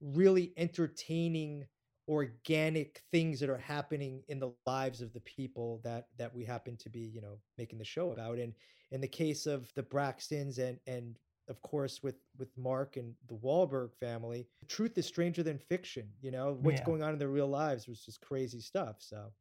really 0.01 0.53
entertaining 0.57 1.67
organic 2.09 3.03
things 3.11 3.41
that 3.41 3.49
are 3.49 3.59
happening 3.59 4.23
in 4.29 4.39
the 4.39 4.53
lives 4.67 5.01
of 5.01 5.13
the 5.15 5.21
people 5.21 5.81
that 5.83 6.09
that 6.19 6.35
we 6.35 6.45
happen 6.45 6.77
to 6.77 6.91
be 6.91 7.01
you 7.01 7.23
know 7.23 7.39
making 7.57 7.79
the 7.79 7.85
show 7.85 8.13
about. 8.13 8.39
And 8.39 8.53
in 8.91 9.01
the 9.01 9.09
case 9.09 9.47
of 9.47 9.73
the 9.75 9.83
braxtons 9.83 10.59
and 10.59 10.79
and 10.87 11.19
of 11.49 11.61
course 11.63 12.03
with 12.03 12.17
with 12.39 12.49
mark 12.57 12.97
and 12.97 13.15
the 13.29 13.35
wahlberg 13.35 13.95
family 13.95 14.47
truth 14.69 14.97
is 14.99 15.07
stranger 15.07 15.43
than 15.43 15.59
fiction 15.59 16.09
you 16.21 16.31
know? 16.31 16.59
What's 16.61 16.81
yeah. 16.81 16.87
going 16.87 17.03
on 17.03 17.13
in 17.13 17.19
their 17.19 17.29
real 17.29 17.49
lives 17.49 17.89
was 17.89 18.05
just 18.05 18.21
crazy 18.21 18.61
stuff 18.61 18.97
so 18.99 19.33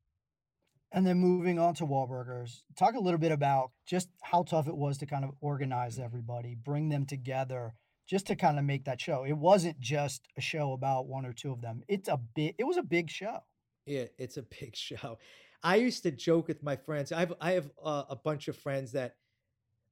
and 0.94 1.06
then 1.06 1.18
moving 1.18 1.58
on 1.58 1.74
to 1.76 1.86
Wahlburgers, 1.86 2.62
talk 2.78 2.94
a 2.94 3.00
little 3.00 3.20
bit 3.20 3.32
about 3.32 3.72
just 3.86 4.10
how 4.22 4.44
tough 4.44 4.68
it 4.68 4.76
was 4.76 5.00
to 5.00 5.08
kind 5.08 5.26
of 5.26 5.32
organize 5.42 5.98
everybody, 5.98 6.56
bring 6.56 6.88
them 6.88 7.06
together, 7.06 7.74
just 8.08 8.28
to 8.28 8.36
kind 8.36 8.60
of 8.60 8.66
make 8.66 8.86
that 8.86 9.02
show. 9.02 9.24
It 9.24 9.38
wasn't 9.38 9.80
just 9.80 10.28
a 10.38 10.42
show 10.42 10.74
about 10.74 11.08
one 11.08 11.26
or 11.26 11.34
two 11.34 11.52
of 11.52 11.62
them. 11.62 11.82
It's 11.88 12.08
a 12.08 12.20
big 12.36 12.56
it 12.58 12.64
was 12.64 12.78
a 12.78 12.84
big 12.84 13.10
show. 13.10 13.40
Yeah, 13.86 14.06
it's 14.18 14.38
a 14.38 14.44
big 14.44 14.76
show. 14.76 15.18
I 15.64 15.78
used 15.78 16.04
to 16.04 16.12
joke 16.12 16.48
with 16.48 16.62
my 16.62 16.76
friends. 16.76 17.12
I 17.12 17.22
have 17.22 17.34
I 17.42 17.52
have 17.54 17.72
uh, 17.84 18.04
a 18.10 18.16
bunch 18.16 18.48
of 18.48 18.56
friends 18.56 18.92
that 18.92 19.16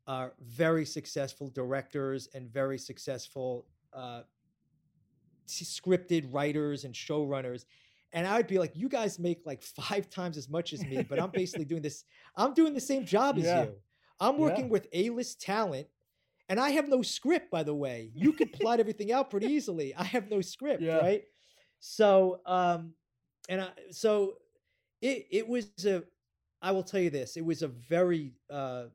are 0.08 0.34
very 0.42 0.86
successful 0.86 1.50
directors 1.50 2.28
and 2.34 2.52
very 2.52 2.78
successful 2.78 3.66
uh, 3.94 4.22
scripted 5.48 6.28
writers 6.32 6.84
and 6.84 6.94
showrunners. 6.94 7.66
And 8.14 8.28
I'd 8.28 8.48
be 8.48 8.60
like, 8.60 8.74
you 8.76 8.90
guys 8.90 9.20
make 9.20 9.46
like 9.46 9.64
five 9.64 10.10
times 10.10 10.38
as 10.38 10.50
much 10.50 10.74
as 10.74 10.84
me, 10.84 11.02
but 11.10 11.20
I'm 11.20 11.32
basically 11.32 11.66
doing 11.66 11.82
this. 11.82 12.04
I'm 12.36 12.54
doing 12.54 12.74
the 12.74 12.82
same 12.82 13.06
job 13.06 13.38
as 13.38 13.46
yeah. 13.46 13.64
you. 13.64 13.76
I'm 14.20 14.38
working 14.38 14.66
yeah. 14.66 14.72
with 14.72 14.88
A-list 14.94 15.42
talent 15.42 15.88
and 16.52 16.60
I 16.60 16.72
have 16.72 16.90
no 16.90 17.02
script, 17.02 17.50
by 17.50 17.64
the 17.64 17.74
way. 17.74 18.12
You 18.14 18.34
could 18.34 18.52
plot 18.52 18.82
everything 18.82 19.14
out 19.14 19.30
pretty 19.30 19.48
easily. 19.48 19.96
I 19.96 20.04
have 20.04 20.30
no 20.30 20.42
script, 20.42 20.84
yeah. 20.84 20.98
right? 20.98 21.24
So, 21.80 22.42
um, 22.46 22.92
and 23.48 23.62
I, 23.62 23.70
so 23.92 24.34
it 25.02 25.28
it 25.32 25.48
was 25.48 25.70
a. 25.86 26.04
I 26.62 26.72
will 26.72 26.84
tell 26.84 27.00
you 27.00 27.10
this: 27.10 27.38
it 27.38 27.46
was 27.46 27.62
a 27.62 27.70
very. 27.70 28.34
Uh, 28.50 28.88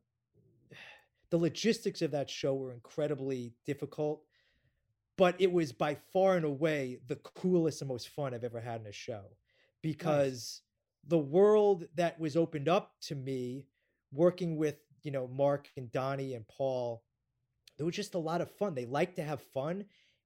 the 1.31 1.39
logistics 1.39 2.03
of 2.03 2.11
that 2.11 2.29
show 2.29 2.55
were 2.55 2.73
incredibly 2.73 3.55
difficult, 3.65 4.21
but 5.17 5.35
it 5.39 5.53
was 5.53 5.73
by 5.73 5.97
far 6.13 6.37
and 6.37 6.45
away 6.45 6.99
the 7.07 7.17
coolest 7.17 7.81
and 7.81 7.89
most 7.89 8.09
fun 8.09 8.35
I've 8.35 8.45
ever 8.45 8.61
had 8.61 8.81
in 8.81 8.87
a 8.87 8.93
show, 8.93 9.23
because 9.83 10.63
nice. 11.09 11.11
the 11.11 11.19
world 11.19 11.85
that 11.95 12.19
was 12.19 12.37
opened 12.37 12.69
up 12.69 12.93
to 13.03 13.15
me, 13.15 13.67
working 14.13 14.57
with 14.57 14.77
you 15.03 15.11
know 15.11 15.29
Mark 15.29 15.69
and 15.77 15.91
Donnie 15.91 16.35
and 16.35 16.47
Paul 16.49 17.03
it 17.79 17.83
was 17.83 17.95
just 17.95 18.15
a 18.15 18.19
lot 18.19 18.41
of 18.41 18.51
fun. 18.51 18.75
They 18.75 18.87
like 18.87 19.15
to 19.17 19.23
have 19.23 19.43
fun, 19.43 19.85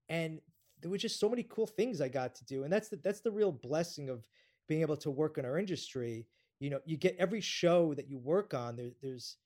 and 0.09 0.41
there 0.81 0.91
were 0.91 0.99
just 0.99 1.19
so 1.19 1.29
many 1.29 1.45
cool 1.49 1.67
things 1.67 2.01
I 2.01 2.09
got 2.09 2.35
to 2.37 2.45
do, 2.45 2.65
and 2.65 2.73
that's 2.73 2.89
the 2.89 2.97
that's 2.97 3.21
the 3.21 3.31
real 3.31 3.53
blessing 3.53 4.09
of 4.09 4.27
being 4.69 4.83
able 4.83 4.97
to 4.99 5.11
work 5.11 5.39
in 5.39 5.45
our 5.45 5.59
industry. 5.59 6.27
You 6.61 6.71
know, 6.71 6.81
you 6.85 6.97
get 6.97 7.17
every 7.19 7.41
show 7.41 7.95
that 7.95 8.09
you 8.09 8.19
work 8.19 8.55
on. 8.55 8.77
There, 8.77 8.91
there's, 9.03 9.37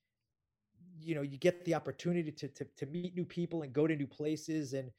you 1.00 1.14
know, 1.14 1.22
you 1.22 1.38
get 1.38 1.64
the 1.64 1.74
opportunity 1.74 2.30
to, 2.30 2.48
to 2.48 2.64
to 2.76 2.86
meet 2.86 3.14
new 3.14 3.24
people 3.24 3.62
and 3.62 3.72
go 3.72 3.86
to 3.86 3.96
new 3.96 4.06
places. 4.06 4.74
And 4.74 4.90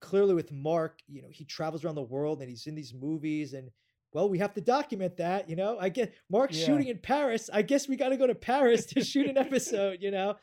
clearly, 0.00 0.34
with 0.34 0.52
Mark, 0.52 1.00
you 1.08 1.22
know, 1.22 1.28
he 1.30 1.44
travels 1.44 1.84
around 1.84 1.96
the 1.96 2.02
world 2.02 2.40
and 2.40 2.48
he's 2.48 2.66
in 2.66 2.74
these 2.74 2.94
movies 2.94 3.54
and 3.54 3.70
well, 4.14 4.30
we 4.30 4.38
have 4.38 4.54
to 4.54 4.62
document 4.62 5.18
that, 5.18 5.50
you 5.50 5.56
know. 5.56 5.76
I 5.78 5.90
get 5.90 6.14
Mark 6.30 6.50
yeah. 6.52 6.64
shooting 6.64 6.88
in 6.88 6.96
Paris. 6.96 7.50
I 7.52 7.60
guess 7.60 7.88
we 7.88 7.96
got 7.96 8.08
to 8.08 8.16
go 8.16 8.26
to 8.26 8.34
Paris 8.34 8.86
to 8.86 9.04
shoot 9.04 9.26
an 9.26 9.36
episode, 9.36 9.98
you 10.00 10.10
know 10.10 10.36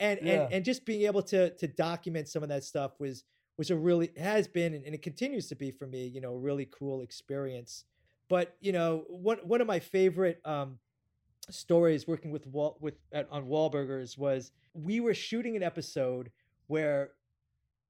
and 0.00 0.20
yeah. 0.22 0.32
and 0.32 0.54
and 0.54 0.64
just 0.64 0.84
being 0.84 1.02
able 1.02 1.22
to 1.22 1.50
to 1.50 1.66
document 1.66 2.28
some 2.28 2.42
of 2.42 2.48
that 2.48 2.64
stuff 2.64 2.92
was 2.98 3.24
was 3.56 3.70
a 3.70 3.76
really 3.76 4.10
has 4.16 4.48
been 4.48 4.74
and 4.74 4.94
it 4.94 5.02
continues 5.02 5.48
to 5.48 5.54
be 5.54 5.70
for 5.70 5.86
me 5.86 6.06
you 6.06 6.20
know 6.20 6.34
a 6.34 6.38
really 6.38 6.68
cool 6.76 7.02
experience 7.02 7.84
but 8.28 8.56
you 8.60 8.72
know 8.72 9.04
one 9.08 9.38
one 9.44 9.60
of 9.60 9.66
my 9.66 9.78
favorite 9.78 10.40
um 10.44 10.78
stories 11.50 12.06
working 12.08 12.30
with 12.30 12.46
Wal 12.46 12.76
with 12.80 12.94
at, 13.12 13.28
on 13.30 13.46
Wahlburgers 13.46 14.16
was 14.16 14.50
we 14.72 15.00
were 15.00 15.14
shooting 15.14 15.56
an 15.56 15.62
episode 15.62 16.30
where 16.66 17.10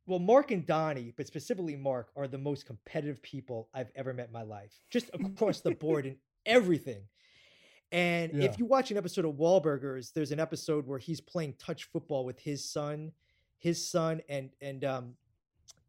well 0.07 0.19
Mark 0.19 0.51
and 0.51 0.67
Donnie 0.67 1.13
but 1.17 1.27
specifically 1.27 1.77
Mark 1.77 2.11
are 2.17 2.29
the 2.29 2.39
most 2.39 2.67
competitive 2.67 3.23
people 3.23 3.69
I've 3.75 3.91
ever 3.95 4.13
met 4.13 4.29
in 4.29 4.33
my 4.33 4.43
life 4.43 4.73
just 4.91 5.11
across 5.15 5.61
the 5.61 5.73
board 5.73 6.07
in 6.07 6.17
everything 6.47 7.03
and 7.95 8.33
yeah. 8.35 8.45
if 8.47 8.59
you 8.59 8.65
watch 8.65 8.91
an 8.91 8.97
episode 8.97 9.25
of 9.25 9.35
Wahlburgers, 9.35 10.13
there's 10.13 10.33
an 10.33 10.41
episode 10.41 10.85
where 10.85 10.99
he's 10.99 11.21
playing 11.21 11.55
touch 11.61 11.85
football 11.85 12.25
with 12.25 12.41
his 12.41 12.69
son, 12.69 13.13
his 13.59 13.89
son 13.89 14.21
and 14.29 14.51
and 14.61 14.85
um 14.85 15.15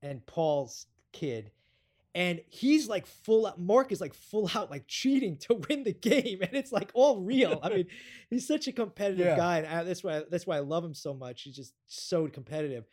and 0.03 0.23
Paul's 0.27 0.85
kid. 1.11 1.49
And 2.13 2.41
he's 2.47 2.87
like 2.87 3.07
full 3.07 3.47
out, 3.47 3.59
Mark 3.59 3.91
is 3.91 4.01
like 4.01 4.13
full 4.13 4.49
out 4.53 4.69
like 4.69 4.87
cheating 4.87 5.37
to 5.37 5.55
win 5.67 5.83
the 5.83 5.93
game. 5.93 6.43
And 6.43 6.53
it's 6.53 6.71
like 6.71 6.91
all 6.93 7.21
real. 7.21 7.59
I 7.63 7.69
mean, 7.69 7.87
he's 8.29 8.47
such 8.47 8.67
a 8.67 8.71
competitive 8.71 9.25
yeah. 9.25 9.35
guy. 9.35 9.57
And 9.57 9.67
I, 9.67 9.83
that's 9.83 10.03
why 10.03 10.21
that's 10.29 10.45
why 10.45 10.57
I 10.57 10.61
love 10.61 10.85
him 10.85 10.93
so 10.93 11.11
much. 11.11 11.41
He's 11.41 11.55
just 11.55 11.73
so 11.87 12.27
competitive. 12.27 12.85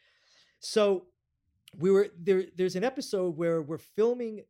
So 0.61 1.05
we 1.79 1.91
were 1.91 2.09
there, 2.21 2.45
there's 2.57 2.77
an 2.77 2.85
episode 2.85 3.37
where 3.37 3.63
we're 3.63 3.79
filming 3.79 4.43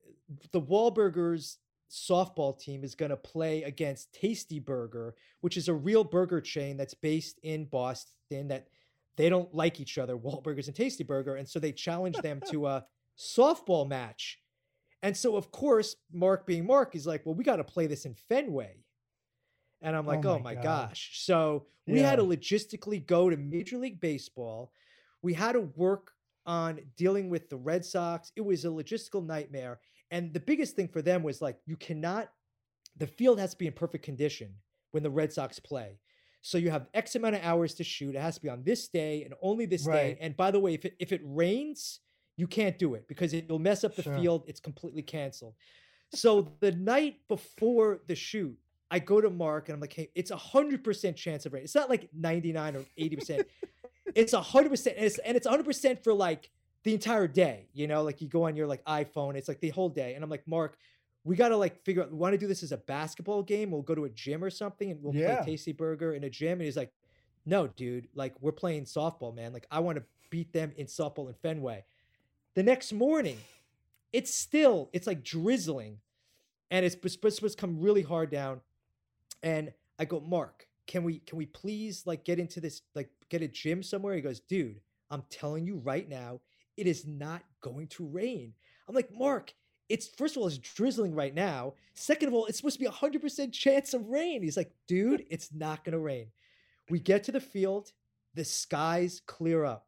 the 0.50 0.60
Wahlburgers 0.60 1.56
softball 1.90 2.58
team 2.58 2.84
is 2.84 2.94
going 2.94 3.10
to 3.10 3.16
play 3.16 3.62
against 3.64 4.12
Tasty 4.12 4.58
Burger, 4.58 5.14
which 5.40 5.56
is 5.56 5.68
a 5.68 5.74
real 5.74 6.04
burger 6.04 6.40
chain 6.40 6.76
that's 6.76 6.94
based 6.94 7.38
in 7.42 7.66
Boston 7.66 8.48
that 8.48 8.68
they 9.16 9.28
don't 9.28 9.54
like 9.54 9.78
each 9.78 9.98
other, 9.98 10.16
Wahlburgers 10.16 10.66
and 10.68 10.76
Tasty 10.76 11.04
Burger. 11.04 11.36
And 11.36 11.46
so 11.46 11.58
they 11.58 11.72
challenge 11.72 12.16
them 12.16 12.40
to 12.50 12.66
a 12.66 12.86
softball 13.18 13.86
match. 13.86 14.38
And 15.02 15.16
so, 15.16 15.36
of 15.36 15.50
course, 15.50 15.96
Mark 16.12 16.46
being 16.46 16.66
Mark, 16.66 16.94
is 16.94 17.06
like, 17.06 17.26
well, 17.26 17.34
we 17.34 17.44
got 17.44 17.56
to 17.56 17.64
play 17.64 17.86
this 17.86 18.06
in 18.06 18.14
Fenway. 18.14 18.84
And 19.82 19.96
I'm 19.96 20.06
oh 20.06 20.10
like, 20.10 20.24
oh 20.24 20.38
my, 20.38 20.52
oh 20.52 20.54
my 20.56 20.62
gosh. 20.62 21.20
So 21.24 21.66
we 21.86 22.00
yeah. 22.00 22.10
had 22.10 22.16
to 22.16 22.22
logistically 22.22 23.04
go 23.04 23.28
to 23.28 23.36
Major 23.36 23.78
League 23.78 24.00
Baseball. 24.00 24.72
We 25.20 25.34
had 25.34 25.52
to 25.52 25.60
work 25.60 26.12
on 26.46 26.80
dealing 26.96 27.28
with 27.28 27.48
the 27.48 27.56
Red 27.56 27.84
Sox. 27.84 28.32
It 28.36 28.40
was 28.40 28.64
a 28.64 28.68
logistical 28.68 29.24
nightmare. 29.24 29.80
And 30.10 30.32
the 30.34 30.40
biggest 30.40 30.76
thing 30.76 30.88
for 30.88 31.02
them 31.02 31.22
was 31.22 31.40
like, 31.40 31.58
you 31.66 31.76
cannot, 31.76 32.30
the 32.96 33.06
field 33.06 33.38
has 33.38 33.52
to 33.52 33.58
be 33.58 33.66
in 33.66 33.72
perfect 33.72 34.04
condition 34.04 34.54
when 34.90 35.02
the 35.02 35.10
Red 35.10 35.32
Sox 35.32 35.58
play. 35.58 35.98
So 36.42 36.58
you 36.58 36.70
have 36.70 36.88
X 36.92 37.14
amount 37.14 37.36
of 37.36 37.42
hours 37.42 37.74
to 37.74 37.84
shoot. 37.84 38.14
It 38.14 38.20
has 38.20 38.34
to 38.34 38.42
be 38.42 38.48
on 38.48 38.64
this 38.64 38.88
day 38.88 39.22
and 39.24 39.32
only 39.40 39.64
this 39.64 39.86
Right. 39.86 40.16
day. 40.16 40.18
And 40.20 40.36
by 40.36 40.50
the 40.50 40.58
way, 40.60 40.74
if 40.74 40.84
it, 40.84 40.96
if 40.98 41.12
it 41.12 41.20
rains, 41.24 42.00
you 42.36 42.46
can't 42.46 42.78
do 42.78 42.94
it 42.94 43.06
because 43.08 43.32
it'll 43.32 43.58
mess 43.60 43.84
up 43.84 43.94
the 43.94 44.02
Sure. 44.02 44.16
field. 44.16 44.44
It's 44.48 44.60
completely 44.60 45.02
canceled. 45.02 45.54
So 46.14 46.52
the 46.60 46.72
night 46.72 47.20
before 47.28 48.00
the 48.08 48.14
shoot, 48.16 48.58
I 48.90 48.98
go 48.98 49.20
to 49.22 49.30
Mark 49.30 49.68
and 49.68 49.74
I'm 49.74 49.80
like, 49.80 49.92
hey, 49.94 50.10
it's 50.14 50.30
a 50.30 50.36
hundred 50.36 50.84
percent 50.84 51.16
chance 51.16 51.46
of 51.46 51.52
rain. 51.54 51.62
It's 51.62 51.74
not 51.74 51.88
like 51.88 52.10
99 52.12 52.76
or 52.76 52.84
80 52.98 53.16
percent. 53.16 53.46
It's 54.14 54.32
a 54.32 54.40
hundred 54.40 54.70
percent, 54.70 54.96
and 54.96 55.06
it's 55.06 55.18
and 55.18 55.36
it's 55.36 55.46
hundred 55.46 55.66
percent 55.66 56.02
for 56.04 56.12
like 56.12 56.50
the 56.84 56.94
entire 56.94 57.26
day. 57.28 57.68
You 57.72 57.86
know, 57.86 58.02
like 58.02 58.20
you 58.20 58.28
go 58.28 58.44
on 58.46 58.56
your 58.56 58.66
like 58.66 58.84
iPhone, 58.84 59.34
it's 59.36 59.48
like 59.48 59.60
the 59.60 59.70
whole 59.70 59.88
day. 59.88 60.14
And 60.14 60.24
I'm 60.24 60.30
like, 60.30 60.46
Mark, 60.46 60.76
we 61.24 61.36
gotta 61.36 61.56
like 61.56 61.82
figure 61.84 62.02
out. 62.02 62.10
We 62.10 62.18
want 62.18 62.32
to 62.34 62.38
do 62.38 62.46
this 62.46 62.62
as 62.62 62.72
a 62.72 62.76
basketball 62.76 63.42
game. 63.42 63.70
We'll 63.70 63.82
go 63.82 63.94
to 63.94 64.04
a 64.04 64.10
gym 64.10 64.42
or 64.42 64.50
something, 64.50 64.90
and 64.90 65.02
we'll 65.02 65.14
Yeah. 65.14 65.42
play 65.42 65.52
Tasty 65.52 65.72
Burger 65.72 66.14
in 66.14 66.24
a 66.24 66.30
gym. 66.30 66.52
And 66.52 66.62
he's 66.62 66.76
like, 66.76 66.92
No, 67.46 67.66
dude, 67.68 68.08
like 68.14 68.34
we're 68.40 68.52
playing 68.52 68.84
softball, 68.84 69.34
man. 69.34 69.52
Like 69.52 69.66
I 69.70 69.80
want 69.80 69.98
to 69.98 70.04
beat 70.30 70.52
them 70.52 70.72
in 70.76 70.86
softball 70.86 71.28
in 71.28 71.34
Fenway. 71.34 71.84
The 72.54 72.62
next 72.62 72.92
morning, 72.92 73.38
it's 74.12 74.34
still 74.34 74.90
it's 74.92 75.06
like 75.06 75.22
drizzling, 75.22 75.98
and 76.70 76.84
it's 76.84 76.94
supposed 77.12 77.40
to 77.40 77.50
come 77.56 77.80
really 77.80 78.02
hard 78.02 78.30
down. 78.30 78.60
And 79.42 79.72
I 79.98 80.04
go, 80.04 80.20
Mark, 80.20 80.66
can 80.86 81.04
we 81.04 81.20
can 81.20 81.38
we 81.38 81.46
please 81.46 82.02
like 82.06 82.24
get 82.24 82.38
into 82.38 82.60
this 82.60 82.82
like 82.94 83.10
get 83.28 83.42
a 83.42 83.48
gym 83.48 83.82
somewhere? 83.82 84.14
He 84.14 84.20
goes, 84.20 84.40
dude, 84.40 84.80
I'm 85.10 85.22
telling 85.30 85.66
you 85.66 85.76
right 85.76 86.08
now, 86.08 86.40
it 86.76 86.86
is 86.86 87.06
not 87.06 87.42
going 87.60 87.88
to 87.88 88.06
rain. 88.06 88.52
I'm 88.88 88.94
like, 88.94 89.10
Mark, 89.14 89.52
it's 89.88 90.08
first 90.08 90.36
of 90.36 90.42
all, 90.42 90.48
it's 90.48 90.58
drizzling 90.58 91.14
right 91.14 91.34
now. 91.34 91.74
Second 91.94 92.28
of 92.28 92.34
all, 92.34 92.46
it's 92.46 92.56
supposed 92.58 92.76
to 92.76 92.80
be 92.80 92.86
a 92.86 92.90
hundred 92.90 93.22
percent 93.22 93.52
chance 93.52 93.94
of 93.94 94.08
rain. 94.08 94.42
He's 94.42 94.56
like, 94.56 94.72
dude, 94.88 95.24
it's 95.30 95.52
not 95.52 95.84
gonna 95.84 95.98
rain. 95.98 96.26
We 96.90 96.98
get 96.98 97.24
to 97.24 97.32
the 97.32 97.40
field, 97.40 97.92
the 98.34 98.44
skies 98.44 99.20
clear 99.26 99.64
up. 99.64 99.86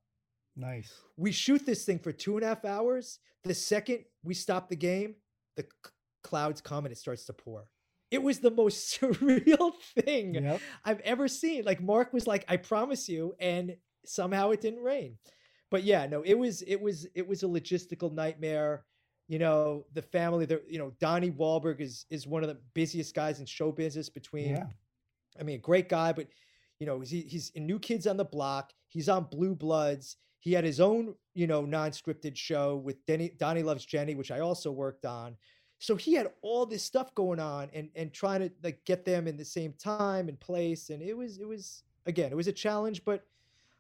Nice. 0.57 0.92
We 1.16 1.33
shoot 1.33 1.66
this 1.66 1.85
thing 1.85 1.98
for 1.98 2.12
two 2.12 2.37
and 2.37 2.44
a 2.44 2.48
half 2.48 2.64
hours. 2.64 3.18
The 3.42 3.54
second 3.54 4.04
we 4.22 4.35
stop 4.35 4.68
the 4.68 4.76
game, 4.76 5.16
the 5.57 5.62
c- 5.62 5.90
clouds 6.22 6.61
come 6.61 6.87
and 6.87 6.92
it 6.92 6.98
starts 6.98 7.24
to 7.26 7.33
pour. 7.33 7.66
It 8.14 8.22
was 8.22 8.38
the 8.38 8.50
most 8.50 8.79
surreal 9.00 9.72
thing 9.98 10.35
Yep. 10.35 10.61
I've 10.85 11.00
ever 11.00 11.27
seen. 11.29 11.64
Like 11.64 11.83
Mark 11.83 12.12
was 12.12 12.27
like, 12.27 12.44
"I 12.48 12.57
promise 12.57 13.09
you," 13.09 13.35
and 13.38 13.77
somehow 14.07 14.50
it 14.50 14.61
didn't 14.61 14.83
rain. 14.83 15.18
But 15.70 15.83
yeah, 15.83 16.07
no, 16.07 16.22
it 16.22 16.35
was 16.35 16.62
it 16.62 16.81
was 16.81 17.07
it 17.14 17.27
was 17.27 17.42
a 17.42 17.46
logistical 17.46 18.12
nightmare. 18.12 18.85
You 19.27 19.38
know, 19.38 19.87
the 19.92 20.03
family, 20.03 20.44
the 20.46 20.62
you 20.68 20.79
know, 20.79 20.92
Donnie 21.00 21.31
Wahlberg 21.33 21.81
is 21.81 22.07
is 22.11 22.27
one 22.27 22.42
of 22.44 22.48
the 22.48 22.59
busiest 22.74 23.14
guys 23.14 23.40
in 23.40 23.46
show 23.46 23.72
business. 23.72 24.09
Between, 24.09 24.50
Yeah. 24.50 24.66
I 25.40 25.42
mean, 25.42 25.57
a 25.57 25.62
great 25.62 25.88
guy, 25.88 26.12
but 26.12 26.29
you 26.79 26.87
know, 26.87 27.00
he, 27.00 27.22
he's 27.22 27.50
in 27.50 27.66
New 27.66 27.79
Kids 27.79 28.07
on 28.07 28.16
the 28.16 28.24
Block. 28.24 28.72
He's 28.88 29.09
on 29.09 29.24
Blue 29.24 29.55
Bloods. 29.55 30.16
He 30.38 30.53
had 30.53 30.64
his 30.64 30.79
own, 30.79 31.14
you 31.33 31.46
know, 31.46 31.64
non-scripted 31.64 32.37
show 32.37 32.77
with 32.77 33.05
Denny, 33.07 33.31
Donnie 33.38 33.62
Loves 33.62 33.87
Jenny, 33.87 34.14
which 34.14 34.31
I 34.31 34.40
also 34.40 34.70
worked 34.70 35.07
on. 35.07 35.37
So 35.85 35.97
he 35.97 36.14
had 36.14 36.33
all 36.40 36.64
this 36.64 36.83
stuff 36.83 37.14
going 37.14 37.38
on 37.38 37.68
and 37.75 37.90
and 37.94 38.11
trying 38.11 38.40
to 38.40 38.51
like 38.62 38.83
get 38.87 39.05
them 39.05 39.29
in 39.29 39.37
the 39.37 39.44
same 39.44 39.75
time 39.75 40.29
and 40.31 40.40
place. 40.40 40.88
And 40.88 41.03
it 41.03 41.14
was 41.14 41.37
it 41.37 41.47
was 41.47 41.83
again, 42.07 42.33
it 42.33 42.37
was 42.37 42.49
a 42.49 42.53
challenge, 42.53 43.05
but 43.05 43.27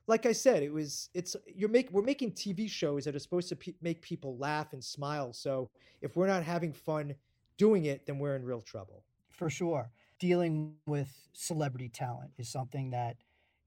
like 0.06 0.26
I 0.26 0.32
said, 0.32 0.62
it 0.62 0.70
was 0.70 1.08
it's 1.14 1.34
you're 1.46 1.70
make 1.70 1.90
we're 1.90 2.02
making 2.02 2.32
TV 2.32 2.68
shows 2.68 3.06
that 3.06 3.16
are 3.16 3.18
supposed 3.18 3.48
to 3.48 3.56
pe- 3.56 3.72
make 3.80 4.02
people 4.02 4.36
laugh 4.36 4.74
and 4.74 4.84
smile. 4.84 5.32
So 5.32 5.70
if 6.02 6.14
we're 6.14 6.26
not 6.26 6.42
having 6.42 6.74
fun 6.74 7.14
doing 7.56 7.86
it, 7.86 8.04
then 8.04 8.18
we're 8.18 8.36
in 8.36 8.44
real 8.44 8.60
trouble. 8.60 9.02
for 9.30 9.48
sure. 9.48 9.90
Dealing 10.18 10.74
with 10.86 11.08
celebrity 11.32 11.88
talent 11.88 12.32
is 12.38 12.48
something 12.50 12.90
that, 12.90 13.16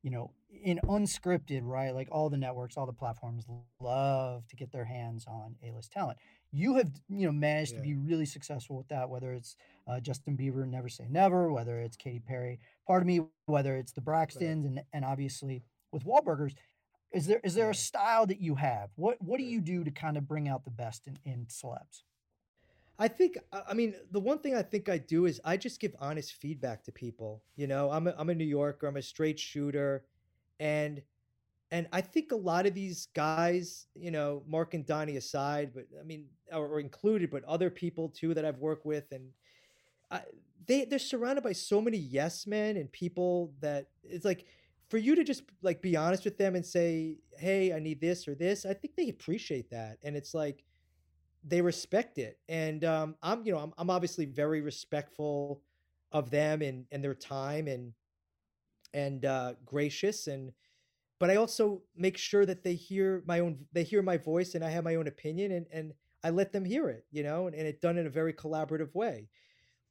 you 0.04 0.12
know, 0.12 0.32
in 0.64 0.80
unscripted, 0.88 1.62
right? 1.64 1.94
Like 1.94 2.08
all 2.12 2.30
the 2.30 2.38
networks, 2.38 2.78
all 2.78 2.86
the 2.86 2.94
platforms 2.94 3.46
love 3.82 4.48
to 4.48 4.56
get 4.56 4.72
their 4.72 4.86
hands 4.86 5.26
on 5.28 5.56
A-list 5.64 5.92
talent. 5.92 6.18
You 6.52 6.76
have, 6.76 6.92
you 7.10 7.26
know, 7.26 7.32
managed 7.32 7.76
to 7.76 7.82
be 7.82 7.94
really 7.94 8.26
successful 8.26 8.78
with 8.78 8.88
that. 8.88 9.10
Whether 9.10 9.34
it's 9.34 9.56
uh, 9.88 10.00
Justin 10.00 10.38
Bieber, 10.38 10.68
Never 10.68 10.90
Say 10.90 11.08
Never, 11.10 11.52
whether 11.52 11.80
it's 11.80 11.98
Katy 11.98 12.20
Perry, 12.20 12.60
part 12.86 13.02
of 13.02 13.08
me, 13.08 13.22
whether 13.46 13.76
it's 13.78 13.92
the 13.92 14.02
Braxtons, 14.02 14.66
and 14.66 14.82
and 14.94 15.04
obviously 15.06 15.64
with 15.92 16.06
Wahlburgers. 16.06 16.54
Is 17.12 17.26
there 17.28 17.40
is 17.44 17.56
there 17.56 17.66
Yeah. 17.66 17.72
a 17.72 17.76
style 17.76 18.26
that 18.28 18.40
you 18.42 18.56
have? 18.56 18.90
What 18.96 19.22
what 19.22 19.38
do 19.38 19.44
you 19.44 19.62
do 19.62 19.84
to 19.84 19.92
kind 19.92 20.18
of 20.18 20.28
bring 20.28 20.48
out 20.48 20.66
the 20.66 20.72
best 20.72 21.08
in, 21.08 21.18
in 21.26 21.46
celebs? 21.48 22.04
I 23.00 23.08
think 23.08 23.38
I 23.52 23.64
I 23.70 23.74
mean 23.74 23.96
the 24.12 24.20
one 24.20 24.40
thing 24.40 24.56
I 24.56 24.62
think 24.62 24.90
I 24.90 24.98
do 24.98 25.26
is 25.26 25.40
I 25.46 25.58
just 25.58 25.80
give 25.80 25.96
honest 26.00 26.34
feedback 26.34 26.84
to 26.86 26.92
people. 26.92 27.44
You 27.56 27.68
know, 27.68 27.92
I'm 27.92 28.08
a, 28.08 28.16
I'm 28.18 28.30
a 28.30 28.36
New 28.36 28.46
Yorker, 28.46 28.88
I'm 28.88 28.98
a 28.98 29.02
straight 29.02 29.40
shooter, 29.40 30.04
and 30.60 31.02
and 31.72 31.88
I 31.92 32.02
think 32.02 32.32
a 32.32 32.36
lot 32.36 32.66
of 32.66 32.74
these 32.74 33.08
guys, 33.14 33.88
you 33.96 34.12
know, 34.12 34.44
Mark 34.48 34.74
and 34.74 34.86
Donnie 34.86 35.18
aside, 35.18 35.72
but 35.74 35.86
I 36.00 36.04
mean, 36.04 36.28
or, 36.52 36.68
or 36.68 36.80
included, 36.80 37.30
but 37.30 37.44
other 37.44 37.70
people 37.70 38.10
too 38.10 38.34
that 38.34 38.46
I've 38.46 38.60
worked 38.60 38.86
with, 38.86 39.12
and 39.12 39.30
I, 40.10 40.22
they 40.66 40.86
they're 40.86 41.00
surrounded 41.00 41.44
by 41.44 41.54
so 41.54 41.82
many 41.82 41.98
yes 41.98 42.48
men 42.48 42.78
and 42.78 42.92
people 42.92 43.54
that 43.60 43.88
it's 44.04 44.26
like 44.26 44.46
for 44.90 44.98
you 44.98 45.16
to 45.16 45.24
just 45.24 45.44
like 45.62 45.82
be 45.82 45.98
honest 45.98 46.24
with 46.24 46.38
them 46.38 46.56
and 46.56 46.66
say, 46.66 47.18
hey, 47.38 47.74
I 47.74 47.80
need 47.80 48.00
this 48.00 48.28
or 48.28 48.36
this. 48.36 48.66
I 48.66 48.74
think 48.74 48.96
they 48.96 49.10
appreciate 49.10 49.70
that, 49.72 49.98
and 50.04 50.16
it's 50.16 50.34
like 50.34 50.64
they 51.48 51.62
respect 51.62 52.18
it 52.18 52.40
and 52.50 52.84
um, 52.84 53.16
i'm 53.22 53.46
you 53.46 53.52
know 53.52 53.60
I'm, 53.60 53.74
I'm 53.78 53.90
obviously 53.90 54.26
very 54.26 54.62
respectful 54.62 55.62
of 56.12 56.30
them 56.30 56.62
and 56.62 56.86
and 56.92 57.04
their 57.04 57.16
time 57.16 57.68
and 57.68 57.94
and 58.94 59.26
uh 59.26 59.54
gracious 59.66 60.28
and 60.28 60.52
but 61.20 61.30
i 61.30 61.36
also 61.36 61.82
make 61.96 62.18
sure 62.18 62.46
that 62.46 62.64
they 62.64 62.76
hear 62.76 63.24
my 63.26 63.40
own 63.40 63.58
they 63.74 63.84
hear 63.84 64.02
my 64.02 64.18
voice 64.18 64.56
and 64.56 64.64
i 64.64 64.70
have 64.70 64.84
my 64.84 64.96
own 64.96 65.08
opinion 65.08 65.52
and 65.52 65.66
and 65.72 65.94
i 66.24 66.30
let 66.30 66.52
them 66.52 66.66
hear 66.66 66.90
it 66.90 67.06
you 67.12 67.24
know 67.24 67.48
and, 67.48 67.56
and 67.56 67.68
it 67.68 67.82
done 67.82 67.98
in 67.98 68.08
a 68.08 68.12
very 68.12 68.34
collaborative 68.34 68.94
way 68.94 69.28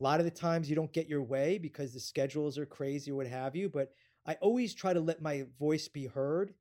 a 0.01 0.05
lot 0.05 0.21
of 0.21 0.27
the 0.27 0.31
times 0.31 0.69
you 0.69 0.77
don't 0.77 0.93
get 0.93 1.09
your 1.09 1.23
way 1.23 1.59
because 1.59 1.93
the 1.93 2.01
schedules 2.01 2.59
are 2.59 2.67
crazy 2.67 3.11
or 3.11 3.17
what 3.17 3.27
have 3.27 3.57
you 3.57 3.69
but 3.69 3.93
i 4.27 4.35
always 4.41 4.75
try 4.75 4.93
to 4.93 5.01
let 5.01 5.23
my 5.23 5.45
voice 5.59 5.89
be 5.89 6.07
heard 6.07 6.55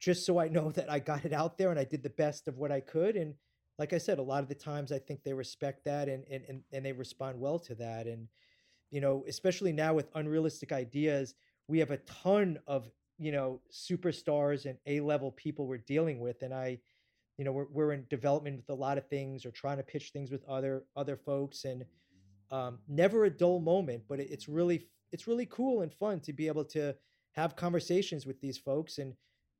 just 0.00 0.24
so 0.24 0.38
i 0.38 0.48
know 0.48 0.70
that 0.72 0.90
i 0.90 0.98
got 0.98 1.24
it 1.24 1.32
out 1.32 1.58
there 1.58 1.70
and 1.70 1.78
i 1.78 1.84
did 1.84 2.02
the 2.02 2.10
best 2.10 2.48
of 2.48 2.58
what 2.58 2.72
i 2.72 2.80
could 2.80 3.16
and 3.16 3.34
like 3.78 3.92
I 3.92 3.98
said, 3.98 4.18
a 4.18 4.22
lot 4.22 4.42
of 4.42 4.48
the 4.48 4.54
times 4.54 4.90
I 4.90 4.98
think 4.98 5.22
they 5.22 5.32
respect 5.32 5.84
that 5.84 6.08
and 6.08 6.24
and 6.30 6.44
and, 6.48 6.62
and 6.72 6.84
they 6.84 6.92
respond 6.92 7.38
well 7.38 7.58
to 7.60 7.74
that. 7.76 8.06
And 8.06 8.28
you 8.90 9.00
know, 9.00 9.24
especially 9.28 9.72
now 9.72 9.94
with 9.94 10.10
unrealistic 10.14 10.72
ideas, 10.72 11.34
we 11.68 11.78
have 11.78 11.90
a 11.90 11.98
ton 11.98 12.58
of 12.66 12.90
you 13.18 13.32
know 13.32 13.60
superstars 13.72 14.66
and 14.66 14.78
A 14.86 15.00
level 15.00 15.32
people 15.32 15.66
we're 15.66 15.78
dealing 15.78 16.20
with, 16.20 16.42
and 16.42 16.52
I, 16.54 16.78
you 17.36 17.44
know, 17.44 17.52
we're 17.52 17.66
we're 17.70 17.92
in 17.92 18.04
development 18.10 18.56
with 18.56 18.70
a 18.70 18.74
lot 18.74 18.98
of 18.98 19.06
things 19.08 19.44
or 19.44 19.50
trying 19.50 19.76
to 19.78 19.82
pitch 19.82 20.10
things 20.10 20.30
with 20.30 20.44
other 20.48 20.84
other 20.96 21.16
folks, 21.16 21.64
and 21.64 21.84
um, 22.50 22.78
never 22.88 23.24
a 23.24 23.30
dull 23.30 23.60
moment. 23.60 24.02
But 24.08 24.20
it, 24.20 24.30
it's 24.30 24.48
really 24.48 24.86
it's 25.12 25.26
really 25.26 25.46
cool 25.46 25.82
and 25.82 25.92
fun 25.92 26.20
to 26.20 26.32
be 26.32 26.46
able 26.48 26.64
to 26.66 26.94
have 27.32 27.56
conversations 27.56 28.26
with 28.26 28.40
these 28.40 28.58
folks 28.58 28.98
and 28.98 29.14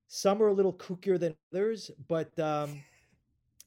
some 0.08 0.42
are 0.42 0.48
a 0.48 0.52
little 0.52 0.72
kookier 0.72 1.18
than 1.20 1.34
others 1.52 1.90
but 2.08 2.36
um 2.40 2.82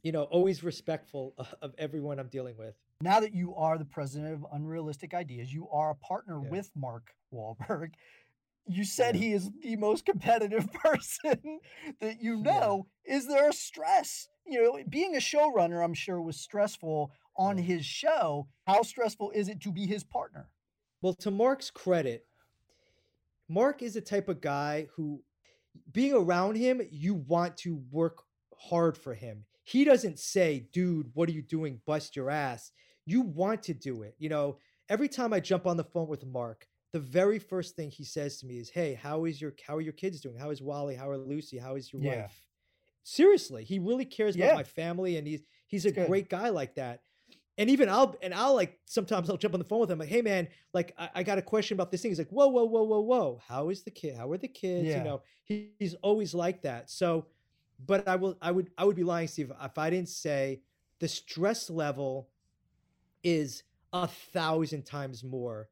you 0.04 0.12
know, 0.12 0.24
always 0.24 0.64
respectful 0.64 1.36
of, 1.62 1.74
everyone 1.78 2.20
I'm 2.20 2.28
dealing 2.28 2.58
with. 2.58 2.76
now 3.02 3.20
that 3.20 3.34
you 3.34 3.56
are 3.56 3.78
the 3.78 3.86
president 3.86 4.34
of 4.34 4.46
Unrealistic 4.54 5.14
Ideas, 5.14 5.54
you 5.54 5.70
are 5.70 5.92
a 5.92 5.96
partner 5.96 6.42
Yeah. 6.44 6.50
with 6.50 6.72
Mark 6.76 7.14
Wahlberg. 7.34 7.92
You 8.68 8.84
said 8.84 9.16
he 9.16 9.34
is 9.34 9.50
the 9.62 9.76
most 9.76 10.06
competitive 10.06 10.72
person 10.74 11.60
that 12.00 12.22
you 12.22 12.38
Yeah. 12.38 12.60
know. 12.60 12.88
Is 13.06 13.28
there 13.28 13.50
a 13.50 13.54
stress? 13.54 14.28
You 14.46 14.62
know, 14.64 14.84
being 14.90 15.16
a 15.16 15.20
showrunner, 15.20 15.84
I'm 15.84 15.94
sure, 15.94 16.22
was 16.22 16.40
stressful 16.40 17.12
on 17.38 17.58
Yeah. 17.58 17.64
his 17.64 17.86
show. 17.86 18.48
How 18.68 18.82
stressful 18.84 19.32
is 19.32 19.48
it 19.50 19.62
to 19.62 19.72
be 19.72 19.86
his 19.86 20.04
partner? 20.04 20.50
Well, 21.02 21.14
to 21.16 21.32
Mark's 21.32 21.72
credit, 21.72 22.28
Mark 23.50 23.82
is 23.82 23.96
the 23.96 24.02
type 24.02 24.30
of 24.30 24.42
guy 24.42 24.88
who, 24.96 25.24
being 25.92 26.14
around 26.14 26.56
him, 26.56 26.82
you 26.92 27.16
want 27.16 27.58
to 27.58 27.82
work 27.92 28.24
hard 28.58 28.98
for 28.98 29.14
him. 29.14 29.46
He 29.64 29.84
doesn't 29.84 30.20
say, 30.20 30.68
dude, 30.72 31.12
what 31.14 31.30
are 31.30 31.34
you 31.34 31.42
doing? 31.42 31.82
Bust 31.86 32.16
your 32.16 32.30
ass. 32.30 32.72
You 33.06 33.22
want 33.22 33.64
to 33.64 33.74
do 33.74 34.04
it. 34.04 34.16
You 34.20 34.30
know, 34.30 34.58
every 34.90 35.08
time 35.08 35.34
I 35.34 35.40
jump 35.40 35.66
on 35.66 35.78
the 35.78 35.84
phone 35.84 36.08
with 36.08 36.26
Mark, 36.26 36.68
the 36.94 37.00
very 37.00 37.40
first 37.40 37.76
thing 37.76 37.90
he 37.90 38.04
says 38.04 38.38
to 38.38 38.46
me 38.46 38.60
is, 38.60 38.70
Hey, 38.70 38.94
how 38.94 39.26
is 39.26 39.42
your 39.42 39.54
how 39.66 39.78
are 39.78 39.82
your 39.82 39.94
kids 39.94 40.22
doing? 40.22 40.38
How 40.38 40.50
is 40.50 40.62
Wally? 40.62 40.96
How 40.96 41.10
are 41.10 41.18
Lucy? 41.18 41.58
How 41.58 41.76
is 41.76 41.92
your 41.92 42.02
Yeah. 42.02 42.24
wife? 42.24 42.44
Seriously, 43.04 43.64
he 43.64 43.80
really 43.80 44.06
cares 44.06 44.36
Yeah. 44.36 44.46
about 44.48 44.56
my 44.58 44.64
family 44.64 45.18
and 45.18 45.28
he's 45.28 45.42
he's 45.68 45.86
a 45.86 45.92
good. 45.92 46.08
great 46.08 46.30
guy 46.30 46.50
like 46.50 46.76
that. 46.76 47.02
And 47.58 47.70
even 47.70 47.90
I'll 47.90 48.16
and 48.22 48.34
I'll 48.34 48.56
like 48.56 48.80
sometimes 48.86 49.30
I'll 49.30 49.38
jump 49.38 49.54
on 49.54 49.60
the 49.60 49.66
phone 49.66 49.80
with 49.82 49.92
him 49.92 50.00
like, 50.00 50.10
hey 50.10 50.22
man, 50.22 50.48
like 50.74 50.94
I, 50.98 51.10
I 51.16 51.24
got 51.24 51.38
a 51.38 51.42
question 51.42 51.76
about 51.76 51.92
this 51.92 52.02
thing. 52.02 52.12
He's 52.12 52.20
like, 52.20 52.30
whoa, 52.30 52.48
whoa, 52.48 52.66
whoa, 52.66 52.84
whoa, 52.84 53.02
whoa. 53.02 53.42
How 53.48 53.70
is 53.70 53.84
the 53.84 53.92
kid? 53.92 54.16
How 54.16 54.30
are 54.32 54.38
the 54.38 54.48
kids? 54.48 54.88
Yeah. 54.88 54.98
You 55.00 55.04
know, 55.04 55.22
he, 55.44 55.72
he's 55.80 55.96
always 55.96 56.34
like 56.34 56.62
that. 56.64 56.90
So 56.90 57.28
but 57.86 58.08
I 58.08 58.16
will 58.16 58.38
I 58.42 58.52
would 58.52 58.70
I 58.78 58.86
would 58.86 58.96
be 58.96 59.04
lying, 59.04 59.28
Steve, 59.28 59.52
if 59.62 59.78
I 59.78 59.90
didn't 59.90 60.10
say 60.10 60.62
the 61.00 61.08
stress 61.08 61.70
level 61.70 62.30
is 63.24 63.64
a 63.94 64.08
thousand 64.08 64.86
times 64.86 65.24
more 65.24 65.70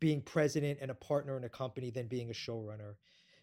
being 0.00 0.20
president 0.22 0.78
and 0.80 0.90
a 0.90 0.94
partner 0.94 1.36
in 1.36 1.44
a 1.44 1.48
company 1.48 1.90
than 1.90 2.06
being 2.06 2.30
a 2.30 2.34
showrunner 2.34 2.94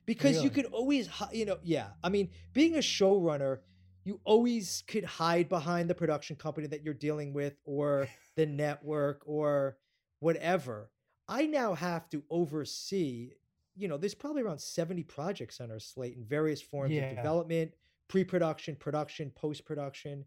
because 0.06 0.36
you 0.36 0.44
Really? 0.44 0.50
could 0.52 0.66
always 0.66 1.10
you 1.32 1.46
know 1.46 1.58
yeah 1.64 1.90
i 2.04 2.10
mean 2.10 2.30
being 2.54 2.76
a 2.76 2.80
showrunner 2.80 3.60
you 4.04 4.20
always 4.24 4.84
could 4.88 5.04
hide 5.04 5.50
behind 5.50 5.90
the 5.90 5.96
production 5.96 6.36
company 6.36 6.68
that 6.68 6.84
you're 6.84 6.94
dealing 6.94 7.34
with 7.34 7.56
or 7.66 8.08
the 8.36 8.46
network 8.64 9.22
or 9.26 9.78
whatever 10.20 10.90
i 11.28 11.46
now 11.46 11.74
have 11.74 12.08
to 12.10 12.24
oversee 12.30 13.32
you 13.76 13.88
know 13.88 13.98
there's 13.98 14.16
probably 14.16 14.42
around 14.42 14.62
70 14.62 15.04
projects 15.04 15.60
on 15.60 15.72
our 15.72 15.80
slate 15.80 16.16
in 16.16 16.24
various 16.24 16.62
forms 16.62 16.92
Yeah. 16.94 17.10
of 17.10 17.16
development 17.16 17.72
pre-production 18.08 18.76
production 18.76 19.32
post-production 19.32 20.26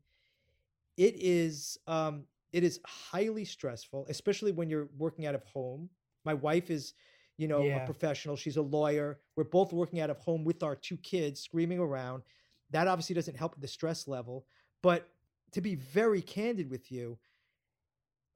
it 0.97 1.14
is 1.16 1.79
um 1.87 2.24
it 2.53 2.64
is 2.64 2.81
highly 2.85 3.45
stressful 3.45 4.07
especially 4.09 4.51
when 4.53 4.68
you're 4.68 4.89
working 4.99 5.26
out 5.26 5.35
of 5.37 5.45
home 5.45 5.89
my 6.25 6.35
wife 6.35 6.71
is 6.71 6.95
you 7.37 7.49
know 7.49 7.62
Yeah. 7.62 7.83
a 7.83 7.87
professional 7.87 8.37
she's 8.37 8.57
a 8.57 8.62
lawyer. 8.62 9.21
We're 9.37 9.45
both 9.45 9.73
working 9.73 10.01
out 10.01 10.11
of 10.11 10.19
home 10.19 10.45
with 10.45 10.62
our 10.62 10.77
two 10.77 10.97
kids 10.99 11.41
screaming 11.41 11.79
around. 11.79 12.23
That 12.71 12.89
obviously 12.89 13.14
doesn't 13.14 13.37
help 13.37 13.61
the 13.61 13.69
stress 13.69 14.07
level 14.09 14.47
but 14.83 15.09
to 15.53 15.61
be 15.61 15.75
very 15.75 16.21
candid 16.23 16.71
with 16.71 16.93
you 16.93 17.19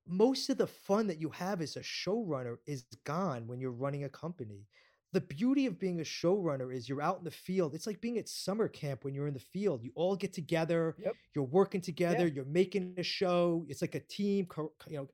most 0.06 0.50
of 0.50 0.58
the 0.58 0.66
fun 0.66 1.06
that 1.06 1.20
you 1.20 1.28
have 1.30 1.60
as 1.60 1.76
a 1.76 1.80
showrunner 1.80 2.56
is 2.66 2.84
gone 3.04 3.46
when 3.46 3.60
you're 3.60 3.70
running 3.70 4.04
a 4.04 4.08
company. 4.08 4.66
The 5.12 5.20
beauty 5.20 5.66
of 5.66 5.78
being 5.78 6.00
a 6.00 6.04
showrunner 6.04 6.74
is 6.74 6.88
you're 6.88 7.02
out 7.02 7.18
in 7.18 7.24
the 7.24 7.30
field. 7.30 7.74
It's 7.74 7.86
like 7.86 8.00
being 8.00 8.18
at 8.18 8.28
summer 8.28 8.66
camp 8.66 9.04
when 9.04 9.14
you're 9.14 9.28
in 9.28 9.34
the 9.34 9.40
field. 9.40 9.84
You 9.84 9.92
all 9.94 10.16
get 10.16 10.32
together 10.32 10.96
Yep. 10.98 11.14
you're 11.34 11.44
working 11.44 11.80
together 11.80 12.26
you're 12.26 12.46
making 12.46 12.94
a 12.98 13.02
show. 13.02 13.64
It's 13.68 13.82
like 13.82 13.94
a 13.94 14.00
team 14.00 14.48
you 14.88 14.96
know 14.96 15.08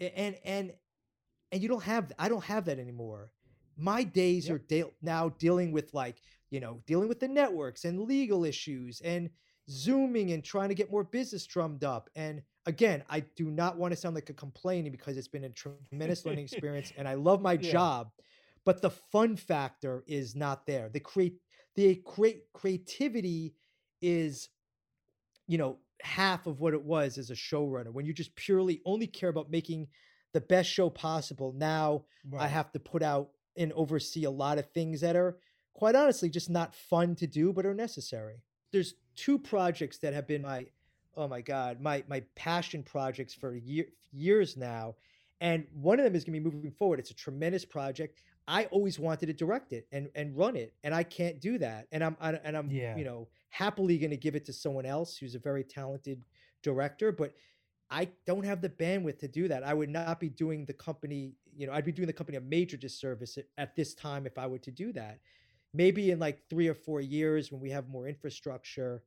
and 0.00 0.36
and 0.44 0.72
and 1.52 1.62
you 1.62 1.68
don't 1.68 1.82
have 1.82 2.12
i 2.18 2.28
don't 2.28 2.44
have 2.44 2.64
that 2.64 2.78
anymore 2.78 3.30
my 3.76 4.02
days 4.02 4.48
Yep. 4.48 4.54
are 4.54 4.58
de- 4.58 4.92
now 5.02 5.28
dealing 5.30 5.72
with 5.72 5.92
like 5.94 6.16
you 6.50 6.60
know 6.60 6.82
dealing 6.86 7.08
with 7.08 7.20
the 7.20 7.28
networks 7.28 7.84
and 7.84 8.00
legal 8.00 8.44
issues 8.44 9.00
and 9.02 9.30
zooming 9.68 10.32
and 10.32 10.44
trying 10.44 10.68
to 10.68 10.74
get 10.74 10.90
more 10.90 11.04
business 11.04 11.44
drummed 11.46 11.84
up 11.84 12.08
and 12.14 12.42
again 12.66 13.02
i 13.08 13.20
do 13.20 13.50
not 13.50 13.76
want 13.76 13.92
to 13.92 13.96
sound 13.96 14.14
like 14.14 14.30
a 14.30 14.34
complaining 14.34 14.92
because 14.92 15.16
it's 15.16 15.28
been 15.28 15.44
a 15.44 15.50
tremendous 15.50 16.24
learning 16.24 16.44
experience 16.50 16.92
and 16.96 17.08
i 17.08 17.14
love 17.14 17.42
my 17.42 17.54
Yeah. 17.54 17.70
job 17.72 18.10
but 18.64 18.80
the 18.82 18.90
fun 18.90 19.36
factor 19.36 20.04
is 20.06 20.34
not 20.36 20.66
there 20.66 20.88
the 20.88 21.00
create 21.00 21.34
the 21.74 21.96
create 21.96 22.44
creativity 22.54 23.54
is 24.00 24.48
you 25.48 25.58
know 25.58 25.78
half 26.02 26.46
of 26.46 26.60
what 26.60 26.74
it 26.74 26.82
was 26.82 27.18
as 27.18 27.30
a 27.30 27.34
showrunner 27.34 27.92
when 27.92 28.04
you 28.06 28.12
just 28.12 28.34
purely 28.36 28.80
only 28.84 29.06
care 29.06 29.30
about 29.30 29.50
making 29.50 29.88
the 30.36 30.40
best 30.42 30.68
show 30.70 30.90
possible. 30.90 31.54
Now 31.56 32.04
i 32.38 32.46
have 32.46 32.70
to 32.72 32.78
put 32.78 33.02
out 33.02 33.30
and 33.56 33.72
oversee 33.72 34.24
a 34.24 34.30
lot 34.30 34.58
of 34.58 34.66
things 34.66 35.00
that 35.00 35.16
are 35.16 35.38
quite 35.72 35.94
honestly 35.94 36.28
just 36.28 36.50
not 36.50 36.74
fun 36.74 37.14
to 37.14 37.26
do 37.26 37.52
but 37.54 37.64
are 37.64 37.72
necessary. 37.74 38.42
There's 38.72 38.94
two 39.14 39.38
projects 39.38 39.96
that 39.98 40.12
have 40.12 40.26
been 40.26 40.42
my 40.42 40.66
oh 41.16 41.26
my 41.26 41.40
god 41.40 41.80
my 41.80 42.04
my 42.06 42.20
passion 42.34 42.82
projects 42.82 43.32
for 43.32 43.54
year, 43.54 43.86
years 44.12 44.56
now 44.58 44.96
and 45.40 45.64
one 45.72 45.98
of 45.98 46.04
them 46.04 46.14
is 46.14 46.24
going 46.24 46.34
to 46.34 46.40
be 46.50 46.54
moving 46.56 46.70
forward. 46.72 46.98
It's 46.98 47.10
a 47.10 47.14
tremendous 47.14 47.64
project. 47.64 48.18
I 48.48 48.64
always 48.66 48.98
wanted 48.98 49.26
to 49.26 49.32
direct 49.32 49.72
it 49.72 49.86
and 49.90 50.10
and 50.14 50.36
run 50.36 50.54
it 50.56 50.74
and 50.84 50.94
i 50.94 51.02
can't 51.02 51.40
do 51.40 51.56
that 51.58 51.88
and 51.92 52.04
i'm 52.04 52.16
I- 52.20 52.40
and 52.46 52.54
i'm 52.58 52.70
Yeah. 52.70 52.94
you 52.98 53.04
know 53.04 53.28
happily 53.48 53.96
going 54.02 54.10
to 54.18 54.22
give 54.26 54.36
it 54.36 54.44
to 54.46 54.52
someone 54.52 54.86
else 54.86 55.16
who's 55.16 55.34
a 55.34 55.38
very 55.50 55.64
talented 55.64 56.18
director 56.62 57.10
but 57.10 57.32
I 57.90 58.08
don't 58.26 58.44
have 58.44 58.60
the 58.60 58.68
bandwidth 58.68 59.18
to 59.20 59.28
do 59.28 59.48
that. 59.48 59.62
I 59.62 59.72
would 59.74 59.90
not 59.90 60.18
be 60.18 60.28
doing 60.28 60.64
the 60.64 60.72
company, 60.72 61.34
you 61.56 61.66
know, 61.66 61.72
I'd 61.72 61.84
be 61.84 61.92
doing 61.92 62.06
the 62.06 62.12
company 62.12 62.36
a 62.36 62.40
major 62.40 62.76
disservice 62.76 63.38
at, 63.56 63.76
this 63.76 63.94
time 63.94 64.26
if 64.26 64.38
I 64.38 64.46
were 64.46 64.58
to 64.58 64.70
do 64.70 64.92
that. 64.92 65.20
Maybe 65.72 66.10
in 66.10 66.18
like 66.18 66.48
three 66.48 66.68
or 66.68 66.74
four 66.74 67.00
years 67.00 67.52
when 67.52 67.60
we 67.60 67.70
have 67.70 67.88
more 67.88 68.08
infrastructure, 68.08 69.02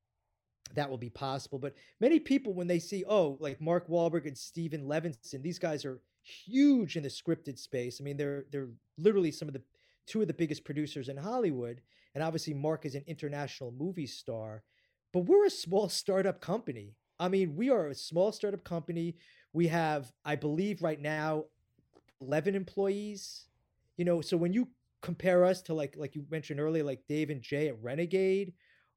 that 0.76 0.90
will 0.90 0.98
be 0.98 1.10
possible. 1.10 1.60
But 1.60 1.76
many 2.00 2.20
people, 2.20 2.54
when 2.54 2.68
they 2.68 2.80
see, 2.80 3.04
oh, 3.08 3.38
like 3.40 3.60
Mark 3.60 3.90
Wahlberg 3.90 4.28
and 4.28 4.38
Stephen 4.38 4.86
Levinson, 4.86 5.42
these 5.42 5.60
guys 5.60 5.84
are 5.84 6.00
huge 6.22 6.96
in 6.96 7.04
the 7.04 7.10
scripted 7.10 7.58
space. 7.58 8.00
I 8.00 8.04
mean, 8.04 8.18
they're 8.18 8.46
they're 8.52 8.70
literally 8.98 9.32
some 9.32 9.48
of 9.48 9.54
the 9.54 9.64
two 10.06 10.22
of 10.22 10.28
the 10.28 10.34
biggest 10.34 10.64
producers 10.64 11.10
in 11.10 11.18
Hollywood. 11.18 11.82
And 12.16 12.24
obviously 12.24 12.54
Mark 12.54 12.86
is 12.86 12.96
an 12.96 13.04
international 13.08 13.72
movie 13.72 14.08
star. 14.08 14.64
But 15.14 15.22
we're 15.22 15.46
a 15.46 15.52
small 15.52 15.90
startup 15.90 16.42
company. 16.42 16.96
I 17.20 17.28
mean, 17.30 17.56
we 17.56 17.70
are 17.70 17.88
a 17.88 17.96
small 17.96 18.32
startup 18.32 18.64
company. 18.64 19.16
We 19.54 19.68
have, 19.68 20.12
I 20.26 20.36
believe, 20.36 20.82
right 20.82 21.00
now, 21.00 21.46
eleven 22.22 22.56
employees. 22.56 23.46
You 23.98 24.06
know, 24.06 24.22
so 24.22 24.38
when 24.38 24.54
you 24.54 24.68
compare 25.02 25.44
us 25.46 25.62
to 25.64 25.74
like 25.74 25.96
like 25.98 26.16
you 26.16 26.26
mentioned 26.30 26.60
earlier, 26.60 26.84
like 26.84 27.02
Dave 27.08 27.30
and 27.30 27.42
Jay 27.42 27.68
at 27.68 27.82
Renegade, 27.82 28.54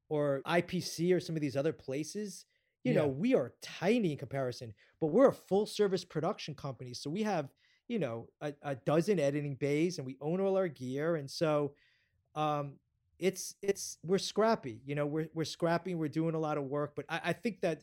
or 0.08 0.42
IPC, 0.46 1.14
or 1.14 1.20
some 1.20 1.36
of 1.36 1.42
these 1.42 1.56
other 1.56 1.72
places, 1.72 2.44
you 2.84 2.94
know, 2.94 3.06
we 3.06 3.34
are 3.34 3.54
tiny 3.62 4.12
in 4.12 4.18
comparison. 4.18 4.72
But 5.00 5.08
we're 5.08 5.28
a 5.28 5.32
full 5.32 5.66
service 5.66 6.04
production 6.04 6.54
company, 6.54 6.94
so 6.94 7.10
we 7.10 7.22
have 7.22 7.48
you 7.88 7.98
know 7.98 8.28
a, 8.40 8.52
a 8.62 8.74
dozen 8.76 9.18
editing 9.18 9.56
bays, 9.56 9.98
and 9.98 10.06
we 10.06 10.16
own 10.20 10.40
all 10.40 10.56
our 10.56 10.68
gear, 10.68 11.16
and 11.16 11.30
so 11.30 11.74
um 12.34 12.74
it's 13.18 13.54
it's 13.62 13.98
we're 14.04 14.18
scrappy 14.18 14.80
you 14.84 14.94
know 14.94 15.06
we're 15.06 15.28
we're 15.34 15.44
scrappy 15.44 15.94
we're 15.94 16.08
doing 16.08 16.34
a 16.34 16.38
lot 16.38 16.56
of 16.56 16.64
work 16.64 16.94
but 16.96 17.04
i, 17.08 17.20
I 17.26 17.32
think 17.32 17.60
that 17.60 17.82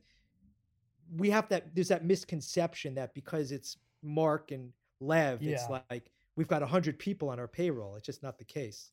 we 1.16 1.30
have 1.30 1.48
that 1.50 1.74
there's 1.76 1.88
that 1.88 2.06
misconception 2.06 2.96
that 2.96 3.14
because 3.14 3.52
it's 3.52 3.78
mark 4.04 4.52
and 4.52 4.72
lev 5.00 5.40
it's 5.42 5.70
like 5.90 6.12
we've 6.36 6.48
got 6.48 6.62
100 6.62 7.00
people 7.00 7.30
on 7.30 7.40
our 7.40 7.48
payroll 7.48 7.96
it's 7.96 8.06
just 8.06 8.24
not 8.24 8.38
the 8.38 8.46
case 8.46 8.92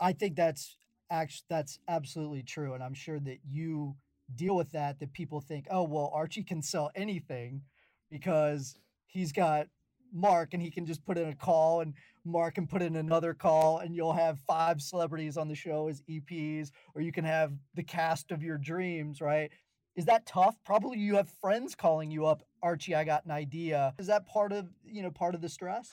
I 0.00 0.12
think 0.12 0.36
that's 0.36 0.76
actually 1.10 1.46
that's 1.48 1.78
absolutely 1.88 2.42
true, 2.42 2.74
and 2.74 2.82
I'm 2.82 2.94
sure 2.94 3.20
that 3.20 3.38
you 3.48 3.96
deal 4.34 4.56
with 4.56 4.70
that. 4.72 5.00
That 5.00 5.12
people 5.12 5.40
think, 5.40 5.66
oh 5.70 5.84
well, 5.84 6.10
Archie 6.14 6.42
can 6.42 6.62
sell 6.62 6.90
anything 6.94 7.62
because 8.10 8.78
he's 9.06 9.32
got 9.32 9.66
Mark, 10.12 10.54
and 10.54 10.62
he 10.62 10.70
can 10.70 10.86
just 10.86 11.04
put 11.04 11.18
in 11.18 11.28
a 11.28 11.34
call, 11.34 11.80
and 11.80 11.94
Mark 12.24 12.54
can 12.54 12.66
put 12.66 12.82
in 12.82 12.96
another 12.96 13.34
call, 13.34 13.78
and 13.78 13.94
you'll 13.94 14.12
have 14.12 14.38
five 14.40 14.80
celebrities 14.80 15.36
on 15.36 15.48
the 15.48 15.54
show 15.54 15.88
as 15.88 16.02
EPs, 16.08 16.70
or 16.94 17.02
you 17.02 17.12
can 17.12 17.24
have 17.24 17.52
the 17.74 17.82
cast 17.82 18.30
of 18.30 18.42
your 18.42 18.58
dreams, 18.58 19.20
right? 19.20 19.50
Is 19.98 20.04
that 20.04 20.26
tough? 20.26 20.54
Probably 20.64 20.96
you 20.96 21.16
have 21.16 21.28
friends 21.40 21.74
calling 21.74 22.08
you 22.08 22.24
up, 22.24 22.44
Archie. 22.62 22.94
I 22.94 23.02
got 23.02 23.24
an 23.24 23.32
idea. 23.32 23.94
Is 23.98 24.06
that 24.06 24.28
part 24.28 24.52
of 24.52 24.68
you 24.84 25.02
know 25.02 25.10
part 25.10 25.34
of 25.34 25.40
the 25.40 25.48
stress? 25.48 25.92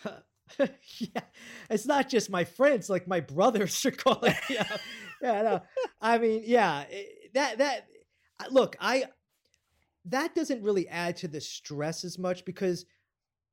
yeah 0.60 1.22
it's 1.72 1.88
not 1.88 2.08
just 2.08 2.30
my 2.30 2.44
friends 2.44 2.88
like 2.88 3.08
my 3.08 3.20
brothers 3.20 3.84
are 3.86 3.90
calling 3.90 4.36
out. 4.60 4.80
yeah 5.20 5.42
no 5.42 5.62
i 6.02 6.20
mean 6.20 6.44
yeah 6.46 6.86
eh, 6.92 7.02
that 7.34 7.58
that 7.58 7.88
look 8.52 8.76
i 8.80 9.06
that 10.06 10.36
doesn't 10.36 10.62
really 10.62 10.88
add 10.88 11.18
to 11.18 11.28
the 11.28 11.42
stress 11.42 12.04
as 12.04 12.20
much 12.20 12.46
because 12.46 12.86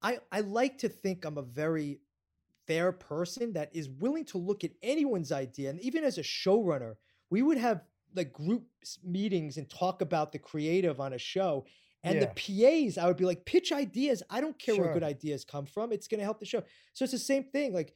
i 0.02 0.18
i 0.30 0.40
like 0.40 0.76
to 0.76 0.88
think 0.90 1.24
i'm 1.24 1.38
a 1.38 1.42
very 1.42 1.98
fair 2.66 2.92
person 2.92 3.54
that 3.54 3.74
is 3.74 3.88
willing 3.88 4.26
to 4.26 4.36
look 4.36 4.62
at 4.62 4.72
anyone's 4.82 5.32
idea 5.32 5.70
and 5.70 5.80
even 5.80 6.04
as 6.04 6.18
a 6.18 6.22
showrunner 6.22 6.96
we 7.30 7.40
would 7.40 7.56
have 7.56 7.80
like 8.14 8.32
group 8.32 8.64
meetings 9.04 9.56
and 9.56 9.68
talk 9.68 10.02
about 10.02 10.32
the 10.32 10.38
creative 10.38 11.00
on 11.00 11.12
a 11.12 11.18
show 11.18 11.64
and 12.04 12.20
the 12.20 12.26
PAs, 12.26 12.98
I 12.98 13.06
would 13.06 13.16
be 13.16 13.24
like, 13.24 13.44
pitch 13.44 13.70
ideas. 13.70 14.24
I 14.28 14.40
don't 14.40 14.58
care 14.58 14.76
where 14.76 14.92
good 14.92 15.04
ideas 15.04 15.44
come 15.44 15.66
from. 15.66 15.92
It's 15.92 16.08
going 16.08 16.18
to 16.18 16.24
help 16.24 16.40
the 16.40 16.46
show. 16.46 16.62
So 16.94 17.04
it's 17.04 17.12
the 17.12 17.18
same 17.18 17.44
thing. 17.44 17.72
Like, 17.72 17.94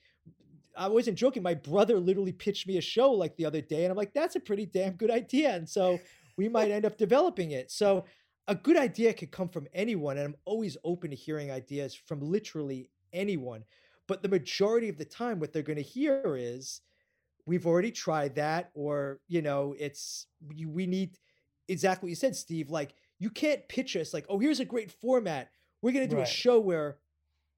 I 0.76 0.88
wasn't 0.88 1.18
joking. 1.18 1.42
My 1.42 1.54
brother 1.54 1.98
literally 1.98 2.32
pitched 2.32 2.68
me 2.68 2.76
a 2.76 2.80
show 2.82 3.10
like 3.10 3.34
the 3.36 3.46
other 3.46 3.60
day, 3.60 3.82
and 3.84 3.90
I'm 3.90 3.96
like, 3.96 4.12
that's 4.12 4.36
a 4.36 4.40
pretty 4.40 4.66
damn 4.66 4.92
good 4.92 5.10
idea. 5.10 5.56
And 5.56 5.68
so 5.68 5.98
we 6.36 6.48
might 6.48 6.70
end 6.70 6.84
up 6.84 6.98
developing 6.98 7.52
it. 7.52 7.70
So 7.70 8.04
a 8.46 8.54
good 8.54 8.76
idea 8.76 9.12
could 9.12 9.32
come 9.32 9.48
from 9.48 9.66
anyone, 9.74 10.18
and 10.18 10.26
I'm 10.26 10.36
always 10.44 10.76
open 10.84 11.10
to 11.10 11.16
hearing 11.16 11.50
ideas 11.50 11.94
from 11.94 12.20
literally 12.20 12.90
anyone. 13.12 13.64
But 14.06 14.22
the 14.22 14.28
majority 14.28 14.88
of 14.88 14.98
the 14.98 15.04
time, 15.04 15.40
what 15.40 15.52
they're 15.52 15.62
going 15.62 15.76
to 15.76 15.82
hear 15.82 16.36
is, 16.38 16.82
we've 17.46 17.66
already 17.66 17.90
tried 17.92 18.34
that, 18.36 18.70
or 18.74 19.20
you 19.28 19.42
know, 19.42 19.74
it's 19.78 20.26
we, 20.46 20.66
we 20.66 20.86
need 20.86 21.18
exactly 21.68 22.06
what 22.06 22.10
you 22.10 22.16
said, 22.16 22.36
Steve. 22.36 22.70
Like, 22.70 22.94
you 23.18 23.30
can't 23.30 23.66
pitch 23.68 23.96
us 23.96 24.12
like, 24.12 24.26
oh, 24.28 24.38
here's 24.38 24.60
a 24.60 24.64
great 24.64 24.90
format. 24.92 25.48
We're 25.82 25.92
gonna 25.92 26.06
do 26.08 26.16
Right. 26.16 26.26
a 26.26 26.30
show 26.30 26.60
where, 26.60 26.98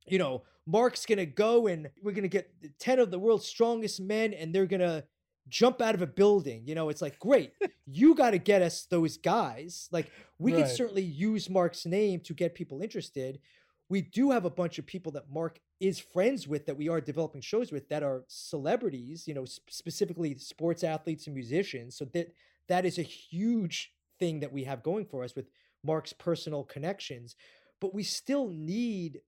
you 0.06 0.18
know, 0.18 0.42
Mark's 0.66 1.06
gonna 1.06 1.26
go 1.26 1.66
and 1.66 1.90
we're 2.02 2.12
gonna 2.12 2.28
get 2.28 2.50
10 2.78 2.98
of 2.98 3.10
the 3.10 3.18
world's 3.18 3.46
strongest 3.46 4.00
men 4.00 4.32
and 4.34 4.54
they're 4.54 4.66
gonna 4.66 5.04
jump 5.48 5.80
out 5.80 5.94
of 5.94 6.02
a 6.02 6.06
building. 6.06 6.62
You 6.66 6.74
know, 6.74 6.90
it's 6.90 7.00
like, 7.02 7.18
great, 7.18 7.52
you 7.86 8.14
gotta 8.14 8.38
get 8.38 8.60
us 8.62 8.86
those 8.90 9.16
guys. 9.16 9.88
Like, 9.90 10.10
we 10.38 10.52
can 10.52 10.68
certainly 10.68 11.02
use 11.02 11.48
Mark's 11.48 11.86
name 11.86 12.20
to 12.20 12.34
get 12.34 12.54
people 12.54 12.82
interested. 12.82 13.40
We 13.88 14.02
do 14.02 14.30
have 14.30 14.44
a 14.44 14.50
bunch 14.50 14.78
of 14.78 14.86
people 14.86 15.12
that 15.12 15.30
Mark 15.30 15.58
is 15.80 15.98
friends 15.98 16.46
with 16.46 16.66
that 16.66 16.76
we 16.76 16.88
are 16.88 17.00
developing 17.00 17.40
shows 17.40 17.72
with 17.72 17.88
that 17.88 18.02
are 18.02 18.24
celebrities, 18.28 19.26
you 19.26 19.34
know, 19.34 19.44
sp- 19.48 19.70
specifically 19.70 20.36
sports 20.38 20.84
athletes 20.84 21.26
and 21.26 21.34
musicians. 21.34 21.96
So 21.96 22.04
that 22.06 22.28
that 22.68 22.84
is 22.84 22.98
a 22.98 23.02
huge 23.02 23.92
thing 24.18 24.40
that 24.40 24.52
we 24.52 24.64
have 24.64 24.82
going 24.82 25.06
for 25.06 25.24
us 25.24 25.34
with 25.34 25.48
Mark's 25.84 26.12
personal 26.12 26.64
connections. 26.64 27.34
But 27.80 27.94
we 27.94 28.02
still 28.02 28.48
need, 28.48 29.20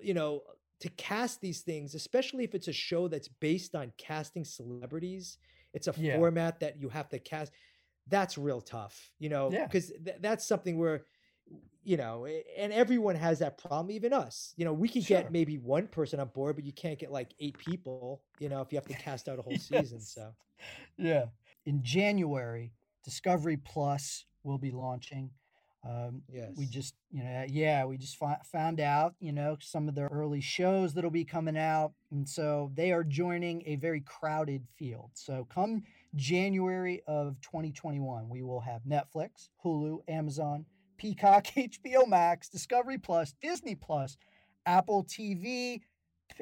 you 0.00 0.14
know, 0.14 0.42
to 0.80 0.88
cast 0.90 1.40
these 1.40 1.62
things, 1.62 1.94
especially 1.94 2.44
if 2.44 2.54
it's 2.54 2.68
a 2.68 2.72
show 2.72 3.08
that's 3.08 3.28
based 3.28 3.74
on 3.74 3.92
casting 3.98 4.44
celebrities. 4.44 5.38
It's 5.72 5.88
a 5.88 5.94
Yeah. 5.96 6.16
format 6.18 6.60
that 6.60 6.78
you 6.78 6.88
have 6.90 7.08
to 7.08 7.18
cast. 7.18 7.52
That's 8.06 8.36
real 8.36 8.60
tough, 8.60 9.10
you 9.18 9.30
know, 9.30 9.50
Yeah. 9.50 9.66
because 9.66 9.88
th- 10.04 10.18
that's 10.20 10.44
something 10.46 10.76
where, 10.78 11.06
you 11.82 11.96
know, 11.98 12.26
and 12.26 12.72
everyone 12.72 13.14
has 13.16 13.38
that 13.40 13.58
problem, 13.58 13.90
even 13.90 14.12
us. 14.12 14.54
You 14.56 14.64
know, 14.64 14.72
we 14.72 14.88
could 14.88 15.04
Sure. 15.04 15.20
get 15.22 15.32
maybe 15.32 15.58
one 15.58 15.86
person 15.86 16.18
on 16.18 16.28
board, 16.28 16.56
but 16.56 16.64
you 16.64 16.72
can't 16.72 16.98
get 16.98 17.10
like 17.12 17.34
eight 17.40 17.58
people, 17.58 18.22
you 18.38 18.48
know, 18.48 18.62
if 18.62 18.72
you 18.72 18.76
have 18.78 18.86
to 18.86 18.94
cast 18.94 19.28
out 19.28 19.38
a 19.38 19.42
whole 19.46 19.58
season. 19.58 20.00
So, 20.00 20.34
Yeah. 20.96 21.26
In 21.66 21.82
January, 21.82 22.72
Discovery 23.04 23.56
Plus 23.58 24.24
will 24.44 24.58
be 24.58 24.70
launching. 24.70 25.30
Um, 25.86 26.22
yes. 26.32 26.52
we 26.56 26.64
just, 26.64 26.94
you 27.10 27.22
know, 27.22 27.44
yeah, 27.46 27.84
we 27.84 27.98
just 27.98 28.16
fi- 28.16 28.40
found 28.50 28.80
out, 28.80 29.14
you 29.20 29.32
know, 29.32 29.58
some 29.60 29.86
of 29.86 29.94
the 29.94 30.04
early 30.04 30.40
shows 30.40 30.94
that'll 30.94 31.10
be 31.10 31.26
coming 31.26 31.58
out. 31.58 31.92
And 32.10 32.26
so 32.26 32.70
they 32.74 32.90
are 32.92 33.04
joining 33.04 33.62
a 33.66 33.76
very 33.76 34.00
crowded 34.00 34.66
field. 34.78 35.10
So 35.12 35.46
come 35.52 35.82
January 36.14 37.02
of 37.06 37.38
2021, 37.42 38.30
we 38.30 38.42
will 38.42 38.60
have 38.60 38.80
Netflix, 38.84 39.50
Hulu, 39.62 39.98
Amazon, 40.08 40.64
Peacock, 40.96 41.44
HBO 41.56 42.08
Max, 42.08 42.48
Discovery 42.48 42.98
Plus, 42.98 43.34
Disney 43.40 43.74
Plus, 43.74 44.16
Apple 44.66 45.04
TV, 45.04 45.80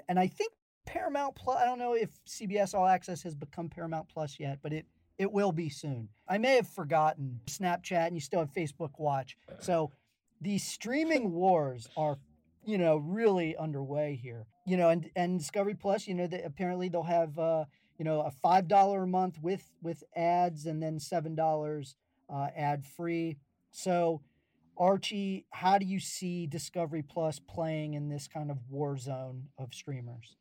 and 0.09 0.18
I 0.18 0.26
think 0.26 0.53
Paramount 0.86 1.34
Plus. 1.34 1.59
I 1.61 1.64
don't 1.64 1.78
know 1.78 1.94
if 1.94 2.11
CBS 2.26 2.74
All 2.74 2.86
Access 2.86 3.22
has 3.22 3.34
become 3.34 3.68
Paramount 3.68 4.09
Plus 4.09 4.38
yet, 4.38 4.59
but 4.62 4.72
it 4.72 4.86
it 5.18 5.30
will 5.30 5.53
be 5.53 5.68
soon. 5.68 6.09
I 6.28 6.38
may 6.38 6.57
have 6.57 6.68
forgotten 6.68 7.40
Snapchat, 7.46 8.07
and 8.07 8.16
you 8.16 8.20
still 8.20 8.40
have 8.40 8.53
Facebook 8.53 8.98
Watch. 8.98 9.36
So 9.61 9.92
these 10.40 10.64
streaming 10.64 11.32
wars 11.32 11.88
are, 11.96 12.18
you 12.64 12.78
know, 12.78 12.96
really 12.96 13.57
underway 13.57 14.18
here. 14.20 14.46
You 14.66 14.76
know, 14.76 14.88
and 14.88 15.11
and 15.16 15.38
Discovery 15.38 15.74
Plus, 15.74 16.07
you 16.07 16.14
know, 16.14 16.26
that 16.26 16.44
apparently 16.44 16.88
they'll 16.88 17.03
have 17.03 17.38
uh, 17.38 17.64
you 17.98 18.05
know 18.05 18.22
a 18.22 18.30
five 18.30 18.68
dollar 18.68 19.05
a 19.05 19.07
month 19.07 19.38
with 19.40 19.70
with 19.82 20.03
ads, 20.16 20.66
and 20.66 20.82
then 20.82 20.98
seven 20.98 21.34
dollars 21.34 21.94
uh, 22.32 22.48
ad 22.57 22.84
free. 22.84 23.38
So. 23.70 24.22
Archie, 24.77 25.47
how 25.51 25.79
do 25.79 25.87
you 25.87 26.01
see 26.01 26.47
Discovery 26.47 27.03
Plus 27.03 27.39
playing 27.39 27.95
in 27.95 28.09
this 28.09 28.27
kind 28.29 28.51
of 28.51 28.59
war 28.68 28.97
zone 28.97 29.49
of 29.59 29.73
streamers? 29.75 30.37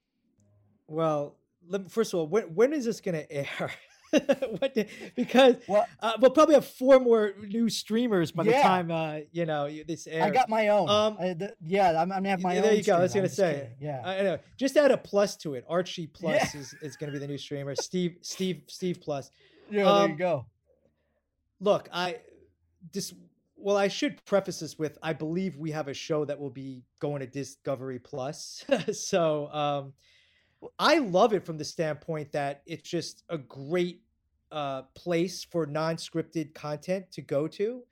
Well, 0.87 1.35
let, 1.67 1.91
first 1.91 2.13
of 2.13 2.19
all, 2.19 2.27
when, 2.27 2.43
when 2.55 2.73
is 2.73 2.85
this 2.85 3.01
going 3.01 3.15
to 3.15 3.31
air? 3.31 3.71
the, 4.11 4.87
because 5.15 5.55
Well, 5.67 5.87
uh, 6.01 6.13
we'll 6.19 6.31
probably 6.31 6.55
have 6.55 6.65
four 6.65 6.99
more 6.99 7.33
new 7.47 7.69
streamers 7.69 8.31
by 8.31 8.43
the 8.43 8.51
time 8.51 8.91
uh, 8.91 9.19
you 9.31 9.45
know 9.45 9.69
this 9.87 10.05
airs. 10.05 10.23
I 10.23 10.29
got 10.31 10.49
my 10.49 10.67
own. 10.67 10.89
Um, 10.89 11.17
I- 11.17 11.33
the- 11.33 11.55
yeah, 11.61 11.91
I'm, 11.91 12.11
I'm 12.11 12.17
gonna 12.19 12.29
have 12.29 12.41
my 12.41 12.53
Yeah, 12.53 12.59
own. 12.59 12.65
there 12.65 12.73
you 12.73 12.83
go. 12.83 12.97
I 12.97 13.01
was 13.01 13.13
gonna 13.13 13.27
I'm 13.27 13.29
say. 13.31 13.69
Yeah. 13.79 14.01
I 14.03 14.21
know. 14.23 14.39
Just 14.57 14.75
add 14.75 14.91
a 14.91 14.97
plus 14.97 15.37
to 15.37 15.53
it. 15.53 15.63
Archie 15.69 16.07
Plus 16.13 16.53
Yeah. 16.53 16.59
is, 16.59 16.75
is 16.81 16.97
going 16.97 17.09
to 17.09 17.13
be 17.17 17.19
the 17.19 17.27
new 17.27 17.37
streamer. 17.37 17.73
Steve 17.75 18.17
Steve 18.21 18.63
Steve 18.67 18.99
Plus. 19.01 19.31
yeah, 19.69 19.83
there 19.85 19.93
um, 19.93 20.11
you 20.11 20.17
go. 20.17 20.45
Look, 21.61 21.87
I 21.93 22.17
this. 22.91 23.13
Well, 23.61 23.77
I 23.77 23.87
should 23.87 24.23
preface 24.25 24.59
this 24.59 24.79
with 24.79 24.97
I 25.03 25.13
believe 25.13 25.57
we 25.57 25.71
have 25.71 25.87
a 25.87 25.93
show 25.93 26.25
that 26.25 26.39
will 26.39 26.49
be 26.49 26.83
going 26.99 27.19
to 27.19 27.27
Discovery 27.27 27.99
Plus. 27.99 28.65
so 28.93 29.51
um, 29.53 29.93
I 30.79 30.97
love 30.97 31.33
it 31.33 31.45
from 31.45 31.57
the 31.57 31.65
standpoint 31.65 32.31
that 32.31 32.63
it's 32.65 32.89
just 32.89 33.23
a 33.29 33.37
great 33.37 34.01
uh, 34.51 34.83
place 34.95 35.43
for 35.43 35.65
non-scripted 35.65 36.53
content 36.53 37.11
to 37.13 37.21
go 37.21 37.47
to. 37.47 37.83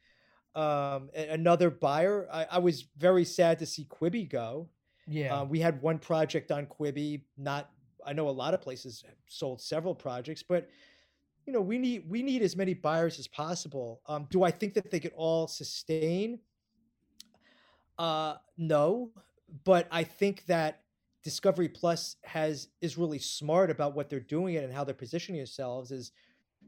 Um, 0.55 1.09
another 1.15 1.69
buyer. 1.69 2.27
I, 2.31 2.47
I 2.51 2.59
was 2.59 2.85
very 2.97 3.23
sad 3.23 3.59
to 3.59 3.65
see 3.65 3.85
Quibi 3.85 4.29
go. 4.29 4.69
Yeah. 5.07 5.41
Uh, 5.41 5.45
we 5.45 5.59
had 5.59 5.81
one 5.81 5.99
project 5.99 6.51
on 6.51 6.65
Quibi. 6.65 7.21
Not, 7.37 7.69
I 8.05 8.13
know 8.13 8.27
a 8.27 8.31
lot 8.31 8.53
of 8.53 8.61
places 8.61 9.03
have 9.05 9.15
sold 9.27 9.61
several 9.61 9.95
projects, 9.95 10.43
but 10.43 10.67
you 11.45 11.53
know, 11.53 11.61
we 11.61 11.77
need 11.77 12.09
we 12.09 12.21
need 12.21 12.41
as 12.41 12.55
many 12.55 12.73
buyers 12.73 13.19
as 13.19 13.27
possible. 13.27 14.01
Um, 14.07 14.27
do 14.29 14.43
I 14.43 14.51
think 14.51 14.73
that 14.75 14.91
they 14.91 14.99
could 14.99 15.13
all 15.15 15.47
sustain? 15.47 16.39
Uh, 17.97 18.35
no, 18.57 19.11
but 19.65 19.87
I 19.91 20.03
think 20.03 20.45
that 20.45 20.81
Discovery 21.23 21.67
Plus 21.67 22.15
has 22.23 22.69
is 22.81 22.97
really 22.97 23.19
smart 23.19 23.69
about 23.69 23.95
what 23.95 24.09
they're 24.09 24.19
doing 24.19 24.55
it 24.55 24.63
and 24.63 24.73
how 24.73 24.83
they're 24.83 24.93
positioning 24.93 25.39
themselves 25.39 25.91
is 25.91 26.11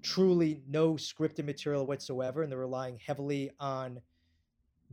truly 0.01 0.61
no 0.67 0.93
scripted 0.93 1.45
material 1.45 1.85
whatsoever, 1.85 2.41
and 2.41 2.51
they're 2.51 2.59
relying 2.59 2.97
heavily 2.97 3.51
on 3.59 4.01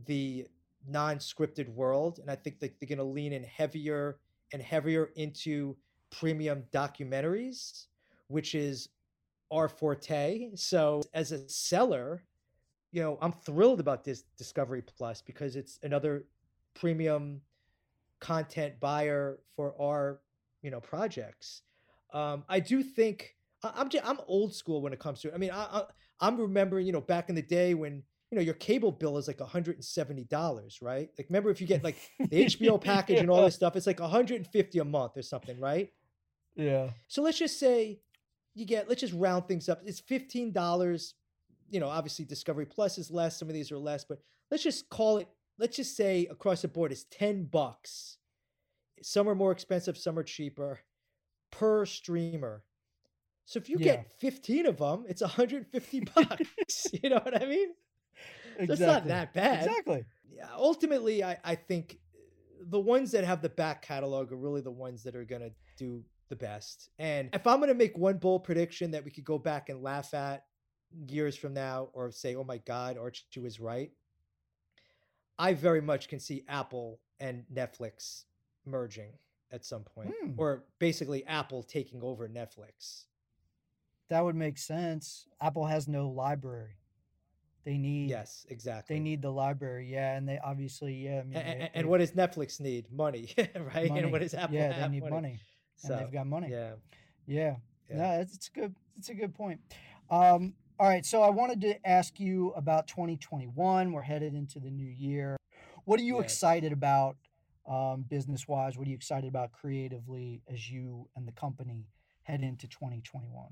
the 0.05 0.45
non-scripted 0.87 1.67
world 1.69 2.19
and 2.19 2.29
i 2.31 2.35
think 2.35 2.59
that 2.59 2.79
they're 2.79 2.87
going 2.87 2.97
to 2.97 3.03
lean 3.03 3.33
in 3.33 3.43
heavier 3.43 4.17
and 4.53 4.61
heavier 4.61 5.11
into 5.15 5.75
premium 6.09 6.63
documentaries 6.71 7.87
which 8.27 8.55
is 8.55 8.89
our 9.51 9.67
forte. 9.67 10.49
So 10.55 11.01
as 11.13 11.31
a 11.31 11.47
seller 11.49 12.23
you 12.91 13.01
know 13.01 13.17
i'm 13.21 13.31
thrilled 13.31 13.79
about 13.79 14.03
this 14.03 14.23
discovery 14.37 14.81
plus 14.81 15.21
because 15.21 15.55
it's 15.55 15.79
another 15.83 16.25
premium 16.73 17.41
content 18.19 18.79
buyer 18.79 19.39
for 19.55 19.73
our 19.81 20.19
you 20.61 20.71
know 20.71 20.79
projects. 20.79 21.61
Um 22.13 22.43
i 22.49 22.59
do 22.59 22.83
think 22.83 23.35
i'm 23.63 23.89
just, 23.89 24.05
i'm 24.05 24.19
old 24.27 24.53
school 24.53 24.81
when 24.81 24.93
it 24.93 24.99
comes 24.99 25.21
to 25.21 25.29
it. 25.29 25.33
I 25.33 25.37
mean 25.37 25.51
I, 25.51 25.63
I 25.63 25.83
i'm 26.19 26.37
remembering 26.37 26.85
you 26.85 26.91
know 26.91 27.01
back 27.01 27.29
in 27.29 27.35
the 27.35 27.41
day 27.41 27.73
when 27.73 28.03
you 28.31 28.35
know 28.35 28.41
your 28.41 28.55
cable 28.55 28.91
bill 28.91 29.17
is 29.17 29.27
like 29.27 29.37
$170 29.37 30.81
right? 30.81 31.09
Like 31.17 31.27
remember 31.29 31.49
if 31.49 31.61
you 31.61 31.67
get 31.67 31.83
like 31.83 31.97
the 32.19 32.45
hbo 32.45 32.81
package 32.81 33.19
and 33.19 33.29
all 33.29 33.43
this 33.43 33.55
stuff 33.55 33.75
it's 33.75 33.87
like 33.87 33.99
150 33.99 34.79
a 34.79 34.85
month 34.85 35.17
or 35.17 35.21
something 35.21 35.59
right? 35.59 35.89
Yeah. 36.55 36.89
so 37.07 37.21
let's 37.21 37.37
just 37.37 37.57
say 37.57 38.01
you 38.55 38.65
get 38.65 38.87
let's 38.89 39.01
just 39.01 39.13
round 39.13 39.47
things 39.47 39.69
up 39.69 39.81
it's 39.85 40.01
$15 40.01 41.13
you 41.69 41.79
know 41.79 41.87
obviously 41.87 42.25
discovery 42.25 42.65
plus 42.65 42.97
is 42.97 43.11
less 43.11 43.37
some 43.37 43.47
of 43.47 43.53
these 43.53 43.71
are 43.71 43.77
less 43.77 44.03
but 44.03 44.19
let's 44.51 44.63
just 44.63 44.89
call 44.89 45.17
it 45.17 45.27
let's 45.57 45.75
just 45.77 45.95
say 45.95 46.27
across 46.31 46.61
the 46.63 46.67
board 46.67 46.91
it's 46.91 47.05
10 47.11 47.45
bucks 47.45 48.17
some 49.01 49.29
are 49.29 49.35
more 49.35 49.51
expensive 49.51 49.97
some 49.97 50.17
are 50.17 50.23
cheaper 50.23 50.79
per 51.51 51.85
streamer 51.85 52.63
so 53.45 53.57
if 53.57 53.69
you 53.69 53.77
Yeah. 53.79 53.97
get 53.97 54.11
15 54.19 54.65
of 54.65 54.77
them 54.77 55.05
it's 55.07 55.21
150 55.21 55.99
bucks 56.15 56.87
you 57.03 57.09
know 57.09 57.19
what 57.23 57.41
i 57.41 57.45
mean 57.45 57.69
Exactly. 58.57 58.73
it's 58.73 58.81
not 58.81 59.07
that 59.07 59.33
bad. 59.33 59.65
Exactly. 59.65 60.03
yeah, 60.29 60.47
ultimately, 60.53 61.23
I, 61.23 61.37
I 61.45 61.55
think 61.55 61.97
the 62.59 62.79
ones 62.79 63.11
that 63.11 63.23
have 63.23 63.41
the 63.41 63.47
back 63.47 63.81
catalog 63.81 64.33
are 64.33 64.35
really 64.35 64.59
the 64.59 64.69
ones 64.71 65.01
that 65.03 65.15
are 65.15 65.23
going 65.23 65.41
to 65.43 65.51
do 65.77 66.03
the 66.29 66.35
best. 66.35 66.89
And 66.99 67.29
if 67.33 67.45
I'm 67.47 67.57
going 67.57 67.69
to 67.69 67.75
make 67.75 67.97
one 67.97 68.17
bold 68.17 68.43
prediction 68.43 68.91
that 68.91 69.03
we 69.03 69.11
could 69.11 69.25
go 69.25 69.37
back 69.37 69.69
and 69.69 69.81
laugh 69.83 70.13
at 70.13 70.45
years 71.07 71.35
from 71.35 71.53
now 71.53 71.89
or 71.93 72.11
say, 72.11 72.35
oh 72.35 72.43
my 72.43 72.57
God, 72.59 72.97
Archie 72.97 73.39
was 73.39 73.59
right, 73.59 73.91
I 75.37 75.53
very 75.53 75.81
much 75.81 76.07
can 76.07 76.19
see 76.19 76.43
Apple 76.47 76.99
and 77.19 77.43
Netflix 77.53 78.23
merging 78.65 79.11
at 79.51 79.65
some 79.65 79.83
point, 79.83 80.13
Hmm. 80.21 80.31
or 80.37 80.63
basically 80.79 81.25
Apple 81.25 81.63
taking 81.63 82.01
over 82.03 82.27
Netflix. 82.29 83.05
That 84.09 84.23
would 84.23 84.35
make 84.35 84.57
sense. 84.57 85.27
Apple 85.41 85.65
has 85.65 85.87
no 85.87 86.09
library. 86.09 86.75
They 87.63 87.77
need. 87.77 88.09
Yes, 88.09 88.45
exactly. 88.49 88.95
They 88.95 88.99
need 88.99 89.21
the 89.21 89.31
library. 89.31 89.87
Yeah, 89.91 90.15
and 90.15 90.27
they 90.27 90.39
obviously 90.39 90.93
yeah. 91.05 91.19
I 91.19 91.23
mean, 91.23 91.35
A- 91.37 91.39
a- 91.39 91.43
they- 91.43 91.51
and, 91.61 91.69
they've- 91.75 91.87
what 91.87 91.97
does 91.99 92.11
Netflix 92.11 92.59
need? 92.59 92.91
Money, 92.91 93.33
right? 93.37 93.89
money. 93.89 94.01
And 94.01 94.11
what 94.11 94.21
does 94.21 94.33
Apple 94.33 94.55
Yeah, 94.55 94.71
have? 94.71 94.91
they 94.91 94.99
need 94.99 95.09
money, 95.09 95.39
So, 95.79 95.93
and 95.93 96.05
they've 96.05 96.13
got 96.13 96.27
money. 96.27 96.49
Yeah. 96.51 96.73
Yeah. 97.25 97.55
Yeah. 97.89 97.97
No, 97.97 98.11
it's, 98.21 98.35
it's 98.35 98.49
good. 98.49 98.75
It's 98.97 99.09
a 99.09 99.13
good 99.13 99.33
point. 99.33 99.59
Um, 100.09 100.53
all 100.79 100.87
right. 100.87 101.05
So 101.05 101.21
I 101.21 101.29
wanted 101.29 101.61
to 101.61 101.87
ask 101.87 102.19
you 102.19 102.51
about 102.55 102.87
2021. 102.87 103.91
We're 103.91 104.01
headed 104.01 104.33
into 104.33 104.59
the 104.59 104.69
new 104.69 104.87
year. 104.89 105.37
What 105.85 105.99
are 105.99 106.03
you 106.03 106.17
Yes. 106.17 106.25
excited 106.25 106.71
about 106.71 107.15
um, 107.67 108.05
business 108.07 108.47
wise? 108.47 108.77
What 108.77 108.87
are 108.87 108.89
you 108.89 108.95
excited 108.95 109.27
about 109.27 109.51
creatively 109.51 110.41
as 110.51 110.69
you 110.69 111.07
and 111.15 111.27
the 111.27 111.31
company 111.31 111.87
head 112.23 112.41
into 112.41 112.67
2021? 112.67 113.47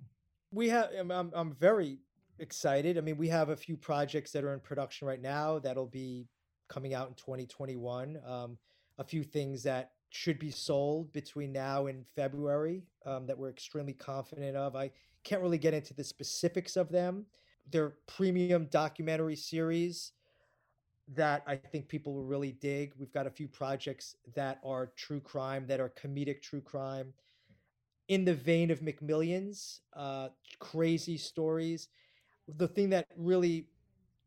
we 0.52 0.70
have 0.70 0.90
I'm, 0.98 1.12
I'm, 1.12 1.32
I'm 1.36 1.54
very 1.56 2.00
excited 2.40 2.98
i 2.98 3.02
mean 3.02 3.18
we 3.18 3.28
have 3.28 3.50
a 3.50 3.56
few 3.58 3.76
projects 3.76 4.32
that 4.32 4.46
are 4.46 4.54
in 4.54 4.62
production 4.62 5.06
right 5.08 5.22
now 5.22 5.60
that'll 5.60 5.88
be 5.88 6.30
coming 6.70 6.94
out 6.94 7.10
in 7.10 7.16
2021 7.16 8.18
um, 8.26 8.58
a 8.98 9.04
few 9.04 9.24
things 9.24 9.64
that 9.64 9.92
should 10.10 10.40
be 10.40 10.52
sold 10.52 11.12
between 11.14 11.52
now 11.52 11.88
and 11.88 12.06
february 12.16 12.84
um, 13.06 13.26
that 13.26 13.38
we're 13.38 13.50
extremely 13.50 13.94
confident 13.94 14.56
of 14.56 14.76
i 14.76 14.90
can't 15.24 15.42
really 15.42 15.58
get 15.58 15.74
into 15.74 15.94
the 15.94 16.04
specifics 16.04 16.76
of 16.76 16.90
them 16.90 17.26
they're 17.72 17.96
premium 18.08 18.68
documentary 18.72 19.36
series 19.36 20.14
that 21.16 21.44
I 21.48 21.56
think 21.56 21.88
people 21.88 22.14
will 22.14 22.26
really 22.26 22.52
dig. 22.52 22.94
We've 22.98 23.14
got 23.14 23.28
a 23.28 23.32
few 23.32 23.48
projects 23.48 24.16
that 24.36 24.60
are 24.64 24.92
true 24.98 25.22
crime, 25.22 25.66
that 25.68 25.80
are 25.80 25.90
comedic 25.90 26.42
true 26.42 26.62
crime, 26.62 27.14
in 28.10 28.26
the 28.26 28.34
vein 28.34 28.72
of 28.72 28.82
McMillions, 28.82 29.80
uh, 29.96 30.30
crazy 30.60 31.18
stories. 31.18 31.90
The 32.58 32.68
thing 32.68 32.90
that 32.92 33.08
really 33.18 33.68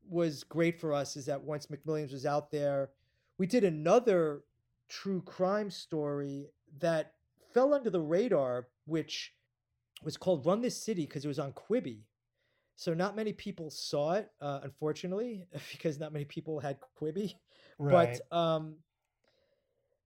was 0.09 0.43
great 0.45 0.81
for 0.81 0.93
us 0.93 1.17
is 1.17 1.27
that 1.27 1.41
once 1.41 1.67
McMillions 1.67 2.13
was 2.13 2.27
out 2.27 2.51
there, 2.51 2.91
we 3.39 3.47
did 3.47 3.65
another 3.65 4.43
true 4.91 5.23
crime 5.23 5.71
story 5.71 6.51
that 6.79 7.13
fell 7.55 7.73
under 7.73 7.89
the 7.89 8.01
radar, 8.01 8.69
which 8.87 9.33
was 10.03 10.17
called 10.17 10.45
Run 10.45 10.61
This 10.61 10.83
City 10.83 11.07
because 11.07 11.25
it 11.25 11.29
was 11.29 11.39
on 11.39 11.53
Quibi. 11.53 12.03
So 12.77 12.95
not 12.95 13.17
many 13.17 13.33
people 13.33 13.71
saw 13.71 14.15
it, 14.15 14.31
uh, 14.41 14.61
unfortunately, 14.63 15.45
because 15.73 15.99
not 15.99 16.13
many 16.13 16.25
people 16.25 16.61
had 16.61 16.79
Quibi. 17.01 17.35
Right. 17.79 18.19
But 18.31 18.37
um, 18.37 18.77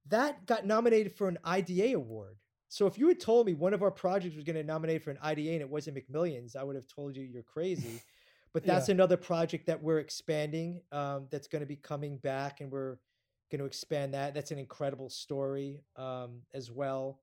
that 0.08 0.46
got 0.46 0.66
nominated 0.66 1.12
for 1.12 1.28
an 1.28 1.38
IDA 1.44 1.94
award. 1.94 2.36
So 2.68 2.86
if 2.86 2.98
you 2.98 3.06
had 3.08 3.20
told 3.20 3.46
me 3.46 3.54
one 3.54 3.72
of 3.72 3.82
our 3.82 3.90
projects 3.90 4.34
was 4.34 4.44
going 4.44 4.56
to 4.56 4.64
nominate 4.64 5.02
for 5.02 5.12
an 5.12 5.18
IDA 5.22 5.52
and 5.52 5.60
it 5.60 5.70
wasn't 5.70 5.96
McMillions, 5.96 6.56
I 6.56 6.64
would 6.64 6.74
have 6.74 6.88
told 6.88 7.16
you 7.16 7.24
you're 7.24 7.42
crazy. 7.42 8.00
But 8.52 8.64
that's 8.64 8.88
Yeah. 8.88 8.92
another 8.92 9.16
project 9.16 9.66
that 9.66 9.82
we're 9.82 9.98
expanding. 9.98 10.80
Um, 10.92 11.26
that's 11.28 11.48
going 11.48 11.62
to 11.62 11.66
be 11.66 11.74
coming 11.74 12.18
back, 12.18 12.60
and 12.60 12.70
we're 12.70 12.98
going 13.56 13.60
to 13.60 13.66
expand 13.66 14.14
that. 14.14 14.34
That's 14.34 14.50
an 14.50 14.58
incredible 14.58 15.08
story 15.08 15.84
um, 15.96 16.40
as 16.52 16.70
well. 16.70 17.20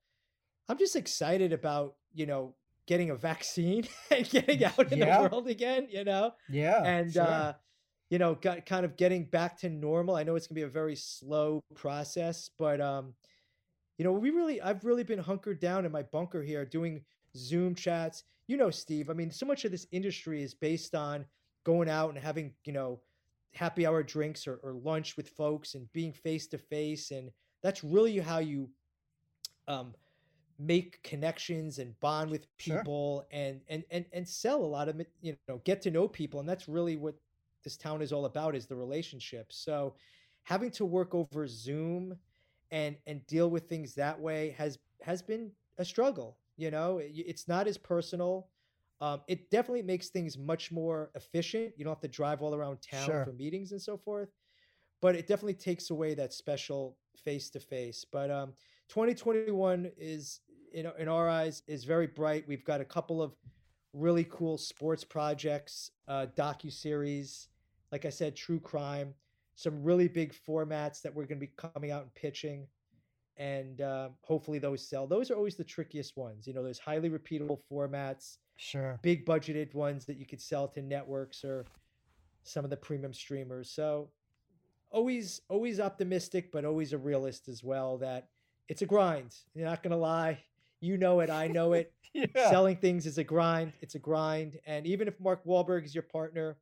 I'm 0.69 0.77
just 0.77 0.95
excited 0.95 1.51
about 1.51 1.95
you 2.13 2.25
know 2.25 2.55
getting 2.87 3.09
a 3.09 3.15
vaccine 3.15 3.87
and 4.11 4.29
getting 4.29 4.63
out 4.63 4.91
in 4.91 4.99
Yeah. 4.99 5.23
the 5.23 5.29
world 5.29 5.47
again. 5.49 5.87
You 5.89 6.05
know, 6.05 6.31
yeah. 6.49 6.83
and 6.83 7.11
sure. 7.13 7.23
uh, 7.23 7.53
you 8.09 8.19
know, 8.19 8.35
got 8.35 8.65
kind 8.65 8.85
of 8.85 8.95
getting 8.95 9.25
back 9.25 9.59
to 9.59 9.69
normal. 9.69 10.15
I 10.15 10.23
know 10.23 10.35
it's 10.35 10.47
gonna 10.47 10.55
be 10.55 10.63
a 10.63 10.67
very 10.69 10.95
slow 10.95 11.61
process, 11.75 12.49
but 12.57 12.79
um, 12.79 13.13
you 13.97 14.05
know, 14.05 14.13
we 14.13 14.29
really, 14.29 14.61
I've 14.61 14.85
really 14.85 15.03
been 15.03 15.19
hunkered 15.19 15.59
down 15.59 15.85
in 15.85 15.91
my 15.91 16.03
bunker 16.03 16.41
here 16.41 16.65
doing 16.65 17.03
Zoom 17.35 17.75
chats. 17.75 18.23
You 18.47 18.57
know, 18.57 18.69
Steve. 18.69 19.09
I 19.09 19.13
mean, 19.13 19.31
so 19.31 19.45
much 19.45 19.65
of 19.65 19.71
this 19.71 19.87
industry 19.91 20.41
is 20.43 20.53
based 20.53 20.95
on 20.95 21.25
going 21.65 21.89
out 21.89 22.09
and 22.09 22.17
having 22.17 22.53
you 22.65 22.73
know 22.73 23.01
happy 23.53 23.85
hour 23.85 24.03
drinks 24.03 24.47
or, 24.47 24.59
or 24.63 24.73
lunch 24.73 25.17
with 25.17 25.29
folks 25.29 25.75
and 25.75 25.91
being 25.93 26.13
face 26.13 26.47
to 26.47 26.57
face, 26.57 27.11
and 27.11 27.31
that's 27.61 27.83
really 27.83 28.17
how 28.19 28.39
you 28.39 28.69
um 29.67 29.93
make 30.59 31.01
connections 31.03 31.79
and 31.79 31.99
bond 31.99 32.29
with 32.29 32.45
Sure. 32.57 32.77
people 32.77 33.25
and 33.31 33.61
and 33.69 33.83
and 33.91 34.05
and 34.13 34.27
sell 34.27 34.63
a 34.63 34.65
lot 34.65 34.87
of 34.89 35.01
you 35.21 35.35
know 35.47 35.59
get 35.63 35.81
to 35.81 35.91
know 35.91 36.07
people 36.07 36.39
and 36.39 36.47
that's 36.47 36.67
really 36.67 36.95
what 36.97 37.15
this 37.63 37.77
town 37.77 38.01
is 38.01 38.11
all 38.11 38.25
about 38.25 38.55
is 38.55 38.65
the 38.67 38.75
relationship. 38.75 39.51
so 39.51 39.95
having 40.43 40.71
to 40.71 40.85
work 40.85 41.13
over 41.15 41.47
zoom 41.47 42.15
and 42.71 42.95
and 43.07 43.25
deal 43.27 43.49
with 43.49 43.67
things 43.69 43.93
that 43.95 44.19
way 44.19 44.49
has 44.57 44.77
has 45.01 45.21
been 45.21 45.51
a 45.77 45.85
struggle 45.85 46.37
you 46.57 46.69
know 46.71 46.99
It- 46.99 47.11
it's 47.27 47.47
not 47.47 47.67
as 47.67 47.77
personal 47.77 48.47
um, 49.01 49.21
it 49.27 49.49
definitely 49.49 49.81
makes 49.81 50.09
things 50.09 50.37
much 50.37 50.71
more 50.71 51.09
efficient. 51.15 51.73
You 51.75 51.83
don't 51.83 51.91
have 51.93 52.01
to 52.01 52.07
drive 52.07 52.41
all 52.41 52.53
around 52.55 52.77
town 52.81 53.05
Sure. 53.07 53.25
for 53.25 53.33
meetings 53.33 53.71
and 53.71 53.81
so 53.81 53.97
forth 53.97 54.29
but 55.01 55.15
it 55.15 55.27
definitely 55.27 55.55
takes 55.55 55.89
away 55.89 56.13
that 56.13 56.31
special 56.31 56.95
face 57.17 57.49
to 57.49 57.59
face 57.59 58.05
but 58.11 58.29
um 58.29 58.53
2021 58.89 59.91
is 59.97 60.41
in, 60.73 60.87
in 60.99 61.07
our 61.09 61.27
eyes 61.27 61.63
is 61.67 61.83
very 61.83 62.07
bright. 62.07 62.47
We've 62.47 62.63
got 62.63 62.79
a 62.79 62.85
couple 62.85 63.21
of 63.21 63.33
really 63.93 64.25
cool 64.29 64.57
sports 64.57 65.03
projects 65.03 65.91
uh 66.07 66.27
docu-series 66.37 67.49
like 67.91 68.05
i 68.05 68.09
said 68.09 68.35
true 68.35 68.59
crime 68.59 69.13
some 69.55 69.83
really 69.83 70.07
big 70.07 70.33
formats 70.33 71.01
that 71.01 71.13
we're 71.13 71.25
going 71.25 71.39
to 71.39 71.45
be 71.45 71.51
coming 71.57 71.91
out 71.91 72.03
and 72.03 72.13
pitching 72.15 72.67
and 73.37 73.81
uh, 73.81 74.09
hopefully 74.21 74.59
those 74.59 74.87
sell. 74.87 75.07
Those 75.07 75.31
are 75.31 75.35
always 75.35 75.55
the 75.55 75.63
trickiest 75.63 76.15
ones 76.15 76.47
you 76.47 76.53
know 76.53 76.63
there's 76.63 76.79
highly 76.79 77.09
repeatable 77.09 77.59
formats 77.71 78.37
sure. 78.61 78.99
big 79.01 79.25
budgeted 79.25 79.73
ones 79.73 80.05
that 80.05 80.17
you 80.17 80.25
could 80.25 80.39
sell 80.39 80.67
to 80.69 80.81
networks 80.81 81.43
or 81.43 81.65
some 82.43 82.63
of 82.63 82.69
the 82.69 82.77
premium 82.77 83.13
streamers. 83.13 83.69
So 83.69 84.09
always 84.91 85.41
always 85.49 85.79
optimistic, 85.79 86.51
but 86.51 86.63
always 86.65 86.93
a 86.93 86.97
realist 86.97 87.47
as 87.47 87.63
well 87.63 87.97
that 87.97 88.29
it's 88.67 88.81
a 88.81 88.85
grind. 88.85 89.35
You're 89.53 89.67
not 89.67 89.83
gonna 89.83 89.97
lie. 89.97 90.43
You 90.79 90.97
know 90.97 91.19
it, 91.19 91.29
I 91.29 91.47
know 91.47 91.73
it. 91.73 91.93
Yeah. 92.13 92.49
Selling 92.49 92.75
things 92.75 93.05
is 93.05 93.17
a 93.19 93.23
grind. 93.23 93.71
It's 93.79 93.95
a 93.95 93.99
grind. 93.99 94.59
And 94.65 94.85
even 94.85 95.07
if 95.07 95.17
Mark 95.17 95.45
Wahlberg 95.45 95.85
is 95.85 95.95
your 95.95 96.03
partner, 96.03 96.57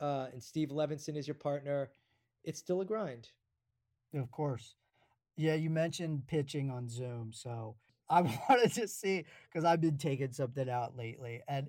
uh, 0.00 0.26
and 0.32 0.42
Steve 0.42 0.70
Levinson 0.70 1.16
is 1.16 1.28
your 1.28 1.36
partner, 1.36 1.90
it's 2.42 2.58
still 2.58 2.80
a 2.80 2.84
grind. 2.84 3.28
Of 4.12 4.32
course. 4.32 4.74
Yeah, 5.36 5.54
you 5.54 5.70
mentioned 5.70 6.26
pitching 6.26 6.70
on 6.70 6.88
Zoom. 6.88 7.30
So 7.32 7.76
I 8.08 8.20
wanted 8.48 8.72
to 8.74 8.88
see 8.88 9.24
because 9.50 9.64
I've 9.64 9.80
been 9.80 9.98
taking 9.98 10.32
something 10.32 10.68
out 10.68 10.96
lately. 10.96 11.42
And 11.48 11.68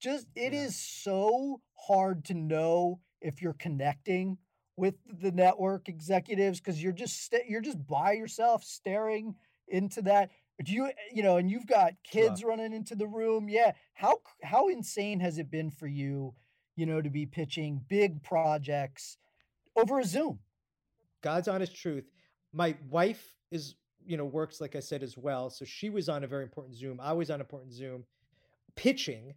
just 0.00 0.26
it 0.34 0.52
is 0.52 0.72
Yeah. 0.74 1.12
so 1.12 1.60
hard 1.74 2.24
to 2.26 2.34
know 2.34 3.00
if 3.20 3.40
you're 3.42 3.54
connecting 3.54 4.38
with 4.76 4.94
the 5.20 5.32
network 5.32 5.88
executives 5.88 6.60
because 6.60 6.82
you're 6.82 6.92
just 6.92 7.22
sta 7.22 7.38
you're 7.48 7.62
just 7.62 7.86
by 7.86 8.12
yourself 8.12 8.62
staring 8.62 9.34
into 9.68 10.02
that. 10.02 10.30
Do 10.62 10.72
you 10.72 10.90
you 11.12 11.22
know, 11.22 11.36
and 11.38 11.50
you've 11.50 11.66
got 11.66 11.94
kids 12.04 12.42
running 12.44 12.72
into 12.72 12.94
the 12.94 13.06
room. 13.06 13.48
Yeah. 13.48 13.72
How 13.94 14.18
how 14.42 14.68
insane 14.68 15.20
has 15.20 15.38
it 15.38 15.50
been 15.50 15.70
for 15.70 15.86
you, 15.86 16.34
you 16.76 16.86
know, 16.86 17.00
to 17.00 17.10
be 17.10 17.26
pitching 17.26 17.82
big 17.88 18.22
projects 18.22 19.16
over 19.76 19.98
a 19.98 20.04
Zoom? 20.04 20.40
God's 21.22 21.48
honest 21.48 21.74
truth. 21.74 22.04
My 22.52 22.76
wife 22.88 23.36
is, 23.50 23.74
you 24.06 24.16
know, 24.16 24.24
works 24.24 24.60
like 24.60 24.76
I 24.76 24.80
said 24.80 25.02
as 25.02 25.16
well. 25.16 25.50
So 25.50 25.64
she 25.64 25.90
was 25.90 26.08
on 26.08 26.24
a 26.24 26.26
very 26.26 26.42
important 26.42 26.76
Zoom. 26.76 27.00
I 27.00 27.12
was 27.12 27.30
on 27.30 27.40
important 27.40 27.72
Zoom 27.72 28.04
pitching. 28.74 29.34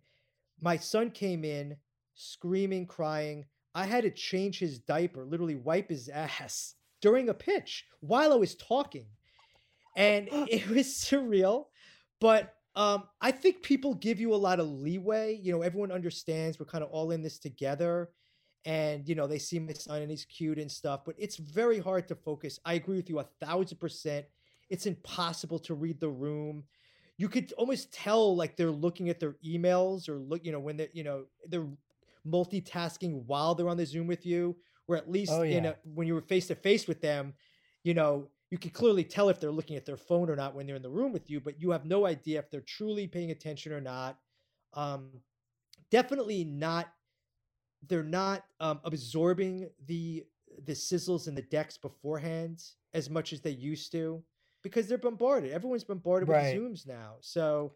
My 0.61 0.77
son 0.77 1.11
came 1.11 1.43
in 1.43 1.75
screaming, 2.13 2.85
crying. 2.85 3.45
I 3.75 3.85
had 3.85 4.03
to 4.03 4.11
change 4.11 4.59
his 4.59 4.79
diaper, 4.79 5.25
literally 5.25 5.55
wipe 5.55 5.89
his 5.89 6.09
ass 6.13 6.75
during 7.01 7.29
a 7.29 7.33
pitch 7.33 7.85
while 8.01 8.33
I 8.33 8.35
was 8.35 8.55
talking. 8.55 9.05
And 9.95 10.27
it 10.31 10.67
was 10.69 10.87
surreal. 10.87 11.65
But 12.19 12.53
um, 12.75 13.03
I 13.21 13.31
think 13.31 13.63
people 13.63 13.93
give 13.95 14.19
you 14.19 14.33
a 14.33 14.35
lot 14.35 14.59
of 14.59 14.67
leeway. 14.67 15.39
You 15.41 15.51
know, 15.51 15.61
everyone 15.61 15.91
understands 15.91 16.59
we're 16.59 16.65
kind 16.65 16.83
of 16.83 16.89
all 16.91 17.11
in 17.11 17.21
this 17.21 17.39
together 17.39 18.09
and 18.65 19.07
you 19.07 19.15
know 19.15 19.27
they 19.27 19.39
see 19.39 19.59
my 19.59 19.73
son 19.73 20.01
and 20.01 20.11
he's 20.11 20.25
cute 20.25 20.59
and 20.59 20.71
stuff 20.71 21.01
but 21.05 21.15
it's 21.17 21.37
very 21.37 21.79
hard 21.79 22.07
to 22.07 22.15
focus 22.15 22.59
i 22.65 22.73
agree 22.73 22.97
with 22.97 23.09
you 23.09 23.19
a 23.19 23.23
thousand 23.39 23.77
percent 23.77 24.25
it's 24.69 24.85
impossible 24.85 25.59
to 25.59 25.73
read 25.73 25.99
the 25.99 26.09
room. 26.09 26.63
You 27.17 27.27
could 27.27 27.51
almost 27.57 27.91
tell 27.91 28.35
like 28.35 28.55
they're 28.55 28.71
looking 28.71 29.09
at 29.09 29.19
their 29.19 29.35
emails 29.45 30.07
or 30.07 30.19
look 30.19 30.45
you 30.45 30.51
know 30.51 30.59
when 30.59 30.77
they're 30.77 30.87
you 30.93 31.03
know 31.03 31.25
they're 31.47 31.67
multitasking 32.27 33.23
while 33.25 33.55
they're 33.55 33.69
on 33.69 33.77
the 33.77 33.85
zoom 33.85 34.07
with 34.07 34.25
you 34.25 34.55
or 34.87 34.95
at 34.95 35.09
least 35.09 35.31
Oh, 35.33 35.41
in 35.43 35.65
a, 35.65 35.75
when 35.83 36.07
you 36.07 36.13
were 36.13 36.21
face 36.21 36.47
to 36.47 36.55
face 36.55 36.87
with 36.87 37.01
them 37.01 37.33
you 37.83 37.93
know 37.93 38.27
you 38.51 38.57
can 38.57 38.71
clearly 38.71 39.03
tell 39.03 39.29
if 39.29 39.39
they're 39.39 39.51
looking 39.51 39.75
at 39.77 39.85
their 39.85 39.97
phone 39.97 40.29
or 40.29 40.35
not 40.35 40.53
when 40.55 40.65
they're 40.65 40.75
in 40.75 40.81
the 40.81 40.89
room 40.89 41.11
with 41.13 41.29
you 41.29 41.39
but 41.39 41.59
you 41.61 41.71
have 41.71 41.85
no 41.85 42.05
idea 42.05 42.39
if 42.39 42.49
they're 42.49 42.61
truly 42.61 43.07
paying 43.07 43.31
attention 43.31 43.71
or 43.71 43.81
not. 43.81 44.17
Um 44.73 45.09
definitely 45.91 46.43
not 46.43 46.87
they're 47.87 48.03
not 48.03 48.43
um, 48.59 48.79
absorbing 48.83 49.69
the 49.87 50.25
the 50.65 50.73
sizzles 50.73 51.27
and 51.27 51.37
the 51.37 51.41
decks 51.43 51.77
beforehand 51.77 52.63
as 52.93 53.09
much 53.09 53.31
as 53.33 53.41
they 53.41 53.51
used 53.51 53.91
to 53.91 54.21
because 54.63 54.87
they're 54.87 54.97
bombarded. 54.97 55.51
Everyone's 55.51 55.83
bombarded 55.83 56.29
Right. 56.29 56.57
with 56.57 56.63
Zooms 56.63 56.87
now, 56.87 57.15
so 57.21 57.73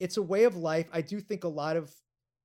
it's 0.00 0.16
a 0.16 0.22
way 0.22 0.44
of 0.44 0.56
life. 0.56 0.88
I 0.92 1.00
do 1.00 1.20
think 1.20 1.44
a 1.44 1.48
lot 1.48 1.76
of, 1.76 1.94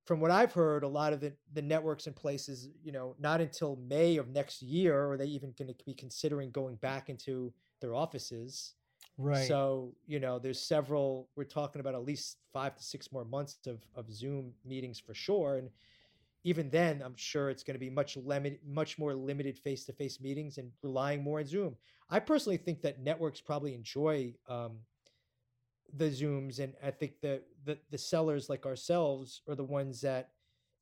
from 0.05 0.19
what 0.19 0.31
I've 0.31 0.53
heard, 0.53 0.83
a 0.83 0.87
lot 0.87 1.13
of 1.13 1.19
the 1.19 1.33
the 1.53 1.61
networks 1.61 2.07
and 2.07 2.15
places, 2.15 2.69
you 2.83 2.91
know, 2.91 3.15
not 3.19 3.41
until 3.41 3.75
May 3.77 4.17
of 4.17 4.29
next 4.29 4.61
year 4.61 5.11
are 5.11 5.17
they 5.17 5.25
even 5.25 5.53
going 5.57 5.73
to 5.73 5.83
be 5.85 5.93
considering 5.93 6.51
going 6.51 6.75
back 6.75 7.09
into 7.09 7.53
their 7.81 7.93
offices. 7.95 8.73
Right. 9.19 9.47
So, 9.47 9.95
you 10.05 10.19
know, 10.19 10.37
there's 10.37 10.61
several, 10.61 11.27
we're 11.35 11.43
talking 11.43 11.79
about 11.79 11.95
at 11.95 12.03
least 12.05 12.37
five 12.53 12.75
to 12.75 12.83
six 12.83 13.11
more 13.11 13.25
months 13.25 13.57
of, 13.65 13.79
of 13.95 14.13
Zoom 14.13 14.53
meetings 14.63 14.99
for 14.99 15.15
sure. 15.15 15.57
And 15.57 15.69
even 16.43 16.69
then, 16.69 17.01
I'm 17.03 17.15
sure 17.15 17.49
it's 17.49 17.63
going 17.63 17.73
to 17.73 17.79
be 17.79 17.89
much 17.89 18.15
limited, 18.15 18.59
much 18.63 18.99
more 18.99 19.15
limited 19.15 19.57
face 19.57 19.85
to 19.85 19.93
face 19.93 20.21
meetings 20.21 20.59
and 20.59 20.71
relying 20.83 21.23
more 21.23 21.39
on 21.39 21.47
Zoom. 21.47 21.75
I 22.09 22.19
personally 22.19 22.57
think 22.57 22.81
that 22.81 23.01
networks 23.01 23.41
probably 23.41 23.73
enjoy 23.73 24.33
um, 24.47 24.79
the 25.93 26.09
Zooms. 26.09 26.59
And 26.59 26.73
I 26.83 26.91
think 26.91 27.19
the, 27.21 27.41
the, 27.65 27.77
the 27.91 27.97
sellers 27.97 28.49
like 28.49 28.65
ourselves 28.65 29.41
are 29.47 29.55
the 29.55 29.63
ones 29.63 30.01
that 30.01 30.29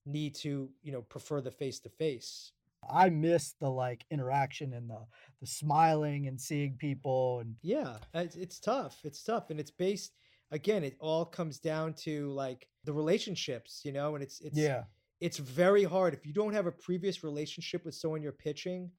need 0.05 0.36
to, 0.36 0.69
you 0.84 0.91
know, 0.91 1.01
prefer 1.01 1.41
the 1.41 1.51
face 1.51 1.80
to 1.82 1.89
face. 1.89 2.51
I 2.89 3.09
miss 3.09 3.53
the 3.59 3.69
like 3.69 4.05
interaction 4.11 4.73
and 4.73 4.89
the 4.89 4.99
the 5.41 5.47
smiling 5.47 6.28
and 6.28 6.39
seeing 6.39 6.76
people 6.78 7.39
and 7.39 7.55
Yeah, 7.63 7.97
it's, 8.13 8.36
it's 8.36 8.59
tough. 8.59 8.99
It's 9.03 9.23
tough, 9.23 9.49
and 9.49 9.59
it's 9.59 9.71
based 9.71 10.13
again. 10.51 10.84
It 10.84 10.95
all 10.99 11.26
comes 11.26 11.59
down 11.59 11.93
to 12.03 12.32
like 12.34 12.67
the 12.84 12.93
relationships, 12.93 13.82
you 13.84 13.91
know, 13.91 14.15
and 14.15 14.23
it's 14.23 14.41
it's 14.41 14.57
yeah, 14.57 14.84
it's 15.19 15.38
very 15.38 15.84
hard 15.84 16.13
if 16.13 16.26
you 16.26 16.34
don't 16.34 16.53
have 16.53 16.67
a 16.67 16.71
previous 16.71 17.23
relationship 17.23 17.84
with 17.86 17.95
someone 17.95 18.21
you're 18.21 18.32
pitching. 18.32 18.91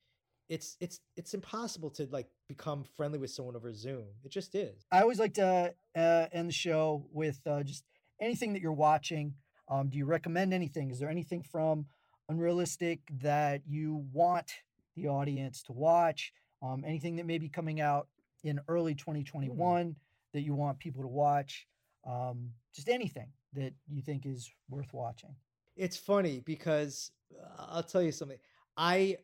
It's 0.49 0.77
it's 0.81 1.01
it's 1.17 1.35
impossible 1.35 1.91
to 1.91 2.07
like 2.11 2.29
become 2.49 2.85
friendly 2.97 3.19
with 3.19 3.31
someone 3.31 3.57
over 3.57 3.73
Zoom. 3.73 4.05
It 4.25 4.31
just 4.31 4.55
is. 4.55 4.87
I 4.93 5.03
always 5.03 5.19
like 5.19 5.35
to 5.35 5.75
uh, 5.97 6.27
end 6.33 6.49
the 6.49 6.53
show 6.55 7.07
with 7.13 7.41
uh, 7.47 7.63
just 7.63 7.85
anything 8.21 8.53
that 8.53 8.63
you're 8.63 8.73
watching. 8.73 9.35
Um, 9.69 9.89
do 9.89 9.99
you 9.99 10.05
recommend 10.05 10.55
anything? 10.55 10.91
Is 10.91 11.01
there 11.01 11.11
anything 11.11 11.43
from 11.43 11.87
Unrealistic 12.29 13.01
that 13.23 13.63
you 13.67 14.07
want 14.13 14.53
the 14.95 15.09
audience 15.09 15.63
to 15.65 15.73
watch? 15.73 16.33
Um, 16.63 16.85
anything 16.87 17.17
that 17.17 17.27
may 17.27 17.39
be 17.39 17.49
coming 17.49 17.81
out 17.81 18.09
in 18.45 18.61
early 18.69 18.95
2021 18.95 19.57
mm. 19.57 19.95
that 20.33 20.43
you 20.43 20.55
want 20.55 20.79
people 20.79 21.03
to 21.03 21.09
watch? 21.09 21.67
Um, 22.07 22.51
just 22.75 22.89
anything 22.89 23.29
that 23.55 23.75
you 23.89 24.03
think 24.03 24.27
is 24.27 24.51
worth 24.69 24.93
watching. 24.93 25.35
It's 25.77 25.97
funny 25.97 26.41
because 26.41 27.11
uh, 27.35 27.67
I'll 27.71 27.83
tell 27.83 28.03
you 28.03 28.13
something. 28.13 28.39
I 28.77 29.19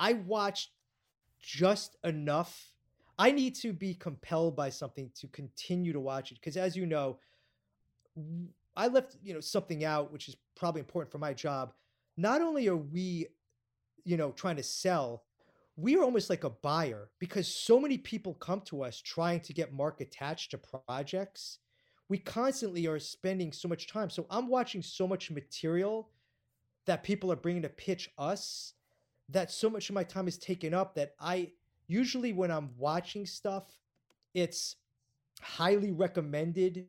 I 0.00 0.14
watched 0.14 0.70
just 1.40 1.96
enough. 2.02 2.72
I 3.18 3.30
need 3.32 3.54
to 3.56 3.74
be 3.74 3.94
compelled 3.94 4.56
by 4.56 4.70
something 4.70 5.10
to 5.20 5.28
continue 5.28 5.92
to 5.92 6.00
watch 6.00 6.32
it 6.32 6.38
because, 6.40 6.56
as 6.56 6.74
you 6.74 6.86
know, 6.86 7.18
I 8.74 8.88
left 8.88 9.16
you 9.22 9.34
know 9.34 9.40
something 9.40 9.84
out 9.84 10.10
which 10.10 10.28
is 10.28 10.36
probably 10.56 10.80
important 10.80 11.12
for 11.12 11.18
my 11.18 11.34
job. 11.34 11.74
Not 12.16 12.40
only 12.40 12.66
are 12.68 12.76
we, 12.76 13.26
you 14.04 14.16
know, 14.16 14.32
trying 14.32 14.56
to 14.56 14.62
sell, 14.62 15.24
we 15.76 15.96
are 15.96 16.02
almost 16.02 16.30
like 16.30 16.44
a 16.44 16.50
buyer 16.50 17.10
because 17.18 17.46
so 17.46 17.78
many 17.78 17.98
people 17.98 18.34
come 18.34 18.62
to 18.62 18.82
us 18.82 19.00
trying 19.00 19.40
to 19.40 19.52
get 19.52 19.72
Mark 19.72 20.00
attached 20.00 20.52
to 20.52 20.58
projects. 20.88 21.58
We 22.08 22.18
constantly 22.18 22.86
are 22.86 22.98
spending 22.98 23.52
so 23.52 23.68
much 23.68 23.86
time. 23.86 24.10
So 24.10 24.26
I'm 24.30 24.48
watching 24.48 24.82
so 24.82 25.06
much 25.06 25.30
material 25.30 26.10
that 26.86 27.04
people 27.04 27.30
are 27.30 27.36
bringing 27.36 27.62
to 27.62 27.68
pitch 27.68 28.10
us 28.18 28.74
that 29.32 29.50
so 29.50 29.70
much 29.70 29.88
of 29.88 29.94
my 29.94 30.04
time 30.04 30.28
is 30.28 30.38
taken 30.38 30.74
up 30.74 30.94
that 30.94 31.14
I 31.20 31.52
usually 31.86 32.32
when 32.32 32.50
I'm 32.50 32.70
watching 32.76 33.26
stuff, 33.26 33.64
it's 34.34 34.76
highly 35.40 35.92
recommended 35.92 36.86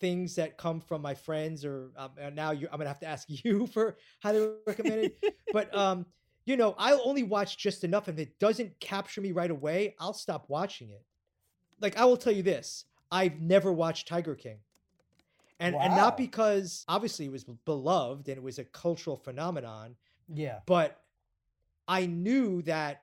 things 0.00 0.34
that 0.34 0.58
come 0.58 0.80
from 0.80 1.00
my 1.00 1.14
friends 1.14 1.64
or 1.64 1.90
um, 1.96 2.10
now 2.34 2.50
I'm 2.50 2.60
gonna 2.60 2.88
have 2.88 3.00
to 3.00 3.06
ask 3.06 3.26
you 3.44 3.66
for 3.66 3.96
highly 4.22 4.50
recommended. 4.66 5.12
but 5.52 5.74
um, 5.76 6.06
you 6.44 6.56
know, 6.56 6.74
I'll 6.78 7.02
only 7.04 7.22
watch 7.22 7.56
just 7.56 7.84
enough. 7.84 8.08
If 8.08 8.18
it 8.18 8.38
doesn't 8.38 8.78
capture 8.80 9.20
me 9.20 9.32
right 9.32 9.50
away, 9.50 9.94
I'll 10.00 10.14
stop 10.14 10.46
watching 10.48 10.90
it. 10.90 11.04
Like 11.80 11.96
I 11.96 12.04
will 12.04 12.16
tell 12.16 12.32
you 12.32 12.42
this: 12.42 12.84
I've 13.10 13.40
never 13.40 13.72
watched 13.72 14.08
Tiger 14.08 14.34
King. 14.34 14.58
And, 15.60 15.76
wow. 15.76 15.82
and 15.82 15.96
not 15.96 16.16
because 16.16 16.84
obviously 16.88 17.26
it 17.26 17.30
was 17.30 17.44
beloved 17.44 18.26
and 18.26 18.36
it 18.36 18.42
was 18.42 18.58
a 18.58 18.64
cultural 18.64 19.16
phenomenon. 19.16 19.94
Yeah. 20.26 20.58
But 20.66 21.01
I 21.88 22.06
knew 22.06 22.62
that 22.62 23.02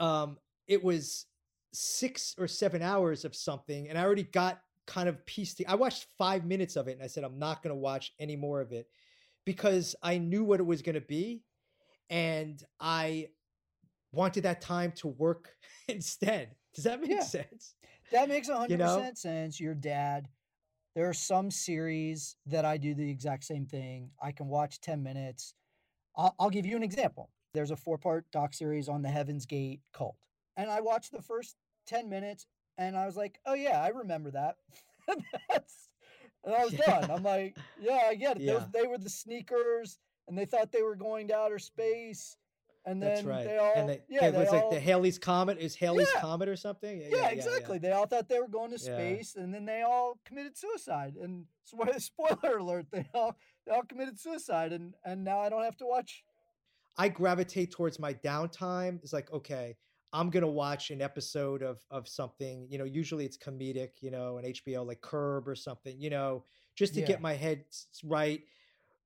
um, 0.00 0.38
it 0.66 0.82
was 0.82 1.26
six 1.72 2.34
or 2.38 2.48
seven 2.48 2.82
hours 2.82 3.24
of 3.24 3.34
something, 3.34 3.88
and 3.88 3.98
I 3.98 4.04
already 4.04 4.24
got 4.24 4.60
kind 4.86 5.08
of 5.08 5.24
pieced. 5.26 5.60
I 5.66 5.74
watched 5.74 6.06
five 6.16 6.44
minutes 6.44 6.76
of 6.76 6.88
it, 6.88 6.92
and 6.92 7.02
I 7.02 7.06
said 7.06 7.24
I'm 7.24 7.38
not 7.38 7.62
going 7.62 7.74
to 7.74 7.80
watch 7.80 8.12
any 8.18 8.36
more 8.36 8.60
of 8.60 8.72
it 8.72 8.88
because 9.44 9.94
I 10.02 10.18
knew 10.18 10.44
what 10.44 10.60
it 10.60 10.66
was 10.66 10.82
going 10.82 10.94
to 10.94 11.00
be, 11.00 11.42
and 12.10 12.62
I 12.80 13.28
wanted 14.12 14.44
that 14.44 14.60
time 14.60 14.92
to 14.92 15.08
work 15.08 15.50
instead. 15.88 16.54
Does 16.74 16.84
that 16.84 17.00
make 17.00 17.10
yeah. 17.10 17.22
sense? 17.22 17.74
That 18.12 18.28
makes 18.28 18.48
100% 18.48 18.70
you 18.70 18.76
know? 18.76 19.10
sense. 19.14 19.60
Your 19.60 19.74
dad. 19.74 20.28
There 20.94 21.08
are 21.08 21.14
some 21.14 21.50
series 21.50 22.36
that 22.46 22.64
I 22.64 22.76
do 22.76 22.94
the 22.94 23.08
exact 23.08 23.44
same 23.44 23.66
thing. 23.66 24.10
I 24.20 24.32
can 24.32 24.48
watch 24.48 24.80
10 24.80 25.02
minutes. 25.02 25.54
I'll, 26.16 26.34
I'll 26.40 26.50
give 26.50 26.66
you 26.66 26.76
an 26.76 26.82
example 26.82 27.30
there's 27.54 27.70
a 27.70 27.76
four 27.76 27.98
part 27.98 28.26
doc 28.32 28.54
series 28.54 28.88
on 28.88 29.02
the 29.02 29.08
Heaven's 29.08 29.46
Gate 29.46 29.80
cult. 29.92 30.16
And 30.56 30.70
I 30.70 30.80
watched 30.80 31.12
the 31.12 31.22
first 31.22 31.56
10 31.86 32.08
minutes 32.08 32.46
and 32.76 32.96
I 32.96 33.06
was 33.06 33.16
like, 33.16 33.38
oh, 33.46 33.54
yeah, 33.54 33.82
I 33.82 33.88
remember 33.88 34.30
that. 34.32 34.56
That's, 35.48 35.88
and 36.44 36.54
I 36.54 36.64
was 36.64 36.74
done. 36.74 37.10
I'm 37.10 37.22
like, 37.22 37.56
yeah, 37.80 38.02
I 38.08 38.14
get 38.14 38.36
it. 38.36 38.42
Yeah. 38.42 38.64
they 38.72 38.86
were 38.86 38.98
the 38.98 39.10
sneakers 39.10 39.98
and 40.28 40.36
they 40.36 40.44
thought 40.44 40.72
they 40.72 40.82
were 40.82 40.96
going 40.96 41.28
to 41.28 41.36
outer 41.36 41.58
space. 41.58 42.36
And 42.86 43.02
then 43.02 43.16
That's 43.16 43.26
right. 43.26 43.44
they 43.44 43.58
all, 43.58 43.72
and 43.76 43.88
they, 43.88 44.00
yeah, 44.08 44.26
it 44.26 44.34
was 44.34 44.50
like 44.50 44.70
the 44.70 44.80
Halley's 44.80 45.18
Comet 45.18 45.58
is 45.58 45.74
Halley's 45.74 46.08
yeah. 46.14 46.22
Comet 46.22 46.48
or 46.48 46.56
something. 46.56 47.02
Yeah, 47.02 47.08
yeah 47.16 47.28
exactly. 47.28 47.76
They 47.76 47.92
all 47.92 48.06
thought 48.06 48.28
they 48.30 48.40
were 48.40 48.48
going 48.48 48.70
to 48.70 48.78
space, 48.78 49.36
and 49.36 49.52
then 49.52 49.66
they 49.66 49.82
all 49.82 50.18
committed 50.24 50.56
suicide. 50.56 51.16
And 51.20 51.44
spoiler 51.98 52.56
alert, 52.56 52.86
they 52.90 53.06
all 53.12 53.36
they 53.66 53.72
all 53.72 53.82
committed 53.82 54.18
suicide, 54.18 54.72
and 54.72 54.94
and 55.04 55.22
now 55.22 55.40
I 55.40 55.50
don't 55.50 55.64
have 55.64 55.76
to 55.78 55.86
watch 55.86 56.24
I 56.98 57.08
gravitate 57.08 57.70
towards 57.70 57.98
my 57.98 58.12
downtime. 58.12 58.98
It's 59.02 59.12
like, 59.12 59.32
okay, 59.32 59.76
I'm 60.12 60.30
gonna 60.30 60.48
watch 60.48 60.90
an 60.90 61.00
episode 61.00 61.62
of 61.62 61.80
of 61.90 62.08
something. 62.08 62.66
You 62.68 62.78
know, 62.78 62.84
usually 62.84 63.24
it's 63.24 63.38
comedic. 63.38 63.90
You 64.00 64.10
know, 64.10 64.38
an 64.38 64.44
HBO 64.44 64.86
like 64.86 65.00
Curb 65.00 65.48
or 65.48 65.54
something. 65.54 65.98
You 65.98 66.10
know, 66.10 66.44
just 66.74 66.94
to 66.94 67.00
yeah. 67.00 67.06
get 67.06 67.20
my 67.20 67.34
head 67.34 67.64
right. 68.04 68.42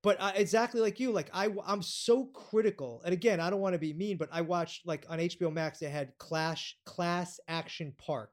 But 0.02 0.20
uh, 0.20 0.32
exactly 0.34 0.80
like 0.80 0.98
you, 0.98 1.12
like 1.12 1.30
I, 1.32 1.48
I'm 1.64 1.80
so 1.80 2.24
critical. 2.24 3.02
And 3.04 3.12
again, 3.12 3.38
I 3.38 3.50
don't 3.50 3.60
want 3.60 3.74
to 3.74 3.78
be 3.78 3.92
mean, 3.92 4.16
but 4.16 4.28
I 4.32 4.40
watched 4.40 4.84
like 4.84 5.06
on 5.08 5.20
HBO 5.20 5.52
Max 5.52 5.78
they 5.78 5.88
had 5.88 6.12
Clash 6.18 6.76
Class 6.84 7.38
Action 7.46 7.92
Park. 7.98 8.30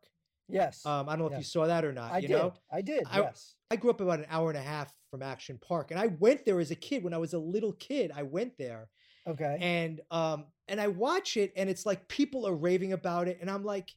Yes. 0.47 0.83
Um, 0.83 1.07
I 1.07 1.11
don't 1.11 1.19
know 1.19 1.25
yes. 1.25 1.33
if 1.33 1.39
you 1.39 1.43
saw 1.43 1.67
that 1.67 1.85
or 1.85 1.93
not. 1.93 2.11
I 2.11 2.17
you 2.17 2.27
did. 2.27 2.37
Know? 2.37 2.53
I 2.71 2.81
did. 2.81 3.03
I, 3.09 3.19
yes. 3.19 3.53
I 3.69 3.75
grew 3.75 3.91
up 3.91 4.01
about 4.01 4.19
an 4.19 4.25
hour 4.29 4.49
and 4.49 4.57
a 4.57 4.63
half 4.63 4.91
from 5.11 5.21
Action 5.21 5.59
Park, 5.61 5.91
and 5.91 5.99
I 5.99 6.07
went 6.07 6.43
there 6.43 6.59
as 6.59 6.71
a 6.71 6.75
kid. 6.75 7.03
When 7.03 7.13
I 7.13 7.17
was 7.17 7.33
a 7.33 7.39
little 7.39 7.73
kid, 7.73 8.11
I 8.15 8.23
went 8.23 8.57
there, 8.57 8.89
Okay. 9.29 9.57
And 9.61 10.01
um 10.11 10.45
and 10.67 10.81
I 10.81 10.87
watch 10.87 11.37
it 11.37 11.53
and 11.55 11.69
it's 11.69 11.85
like 11.85 12.07
people 12.07 12.47
are 12.47 12.55
raving 12.55 12.93
about 12.93 13.27
it 13.27 13.37
and 13.41 13.49
I'm 13.49 13.63
like 13.63 13.93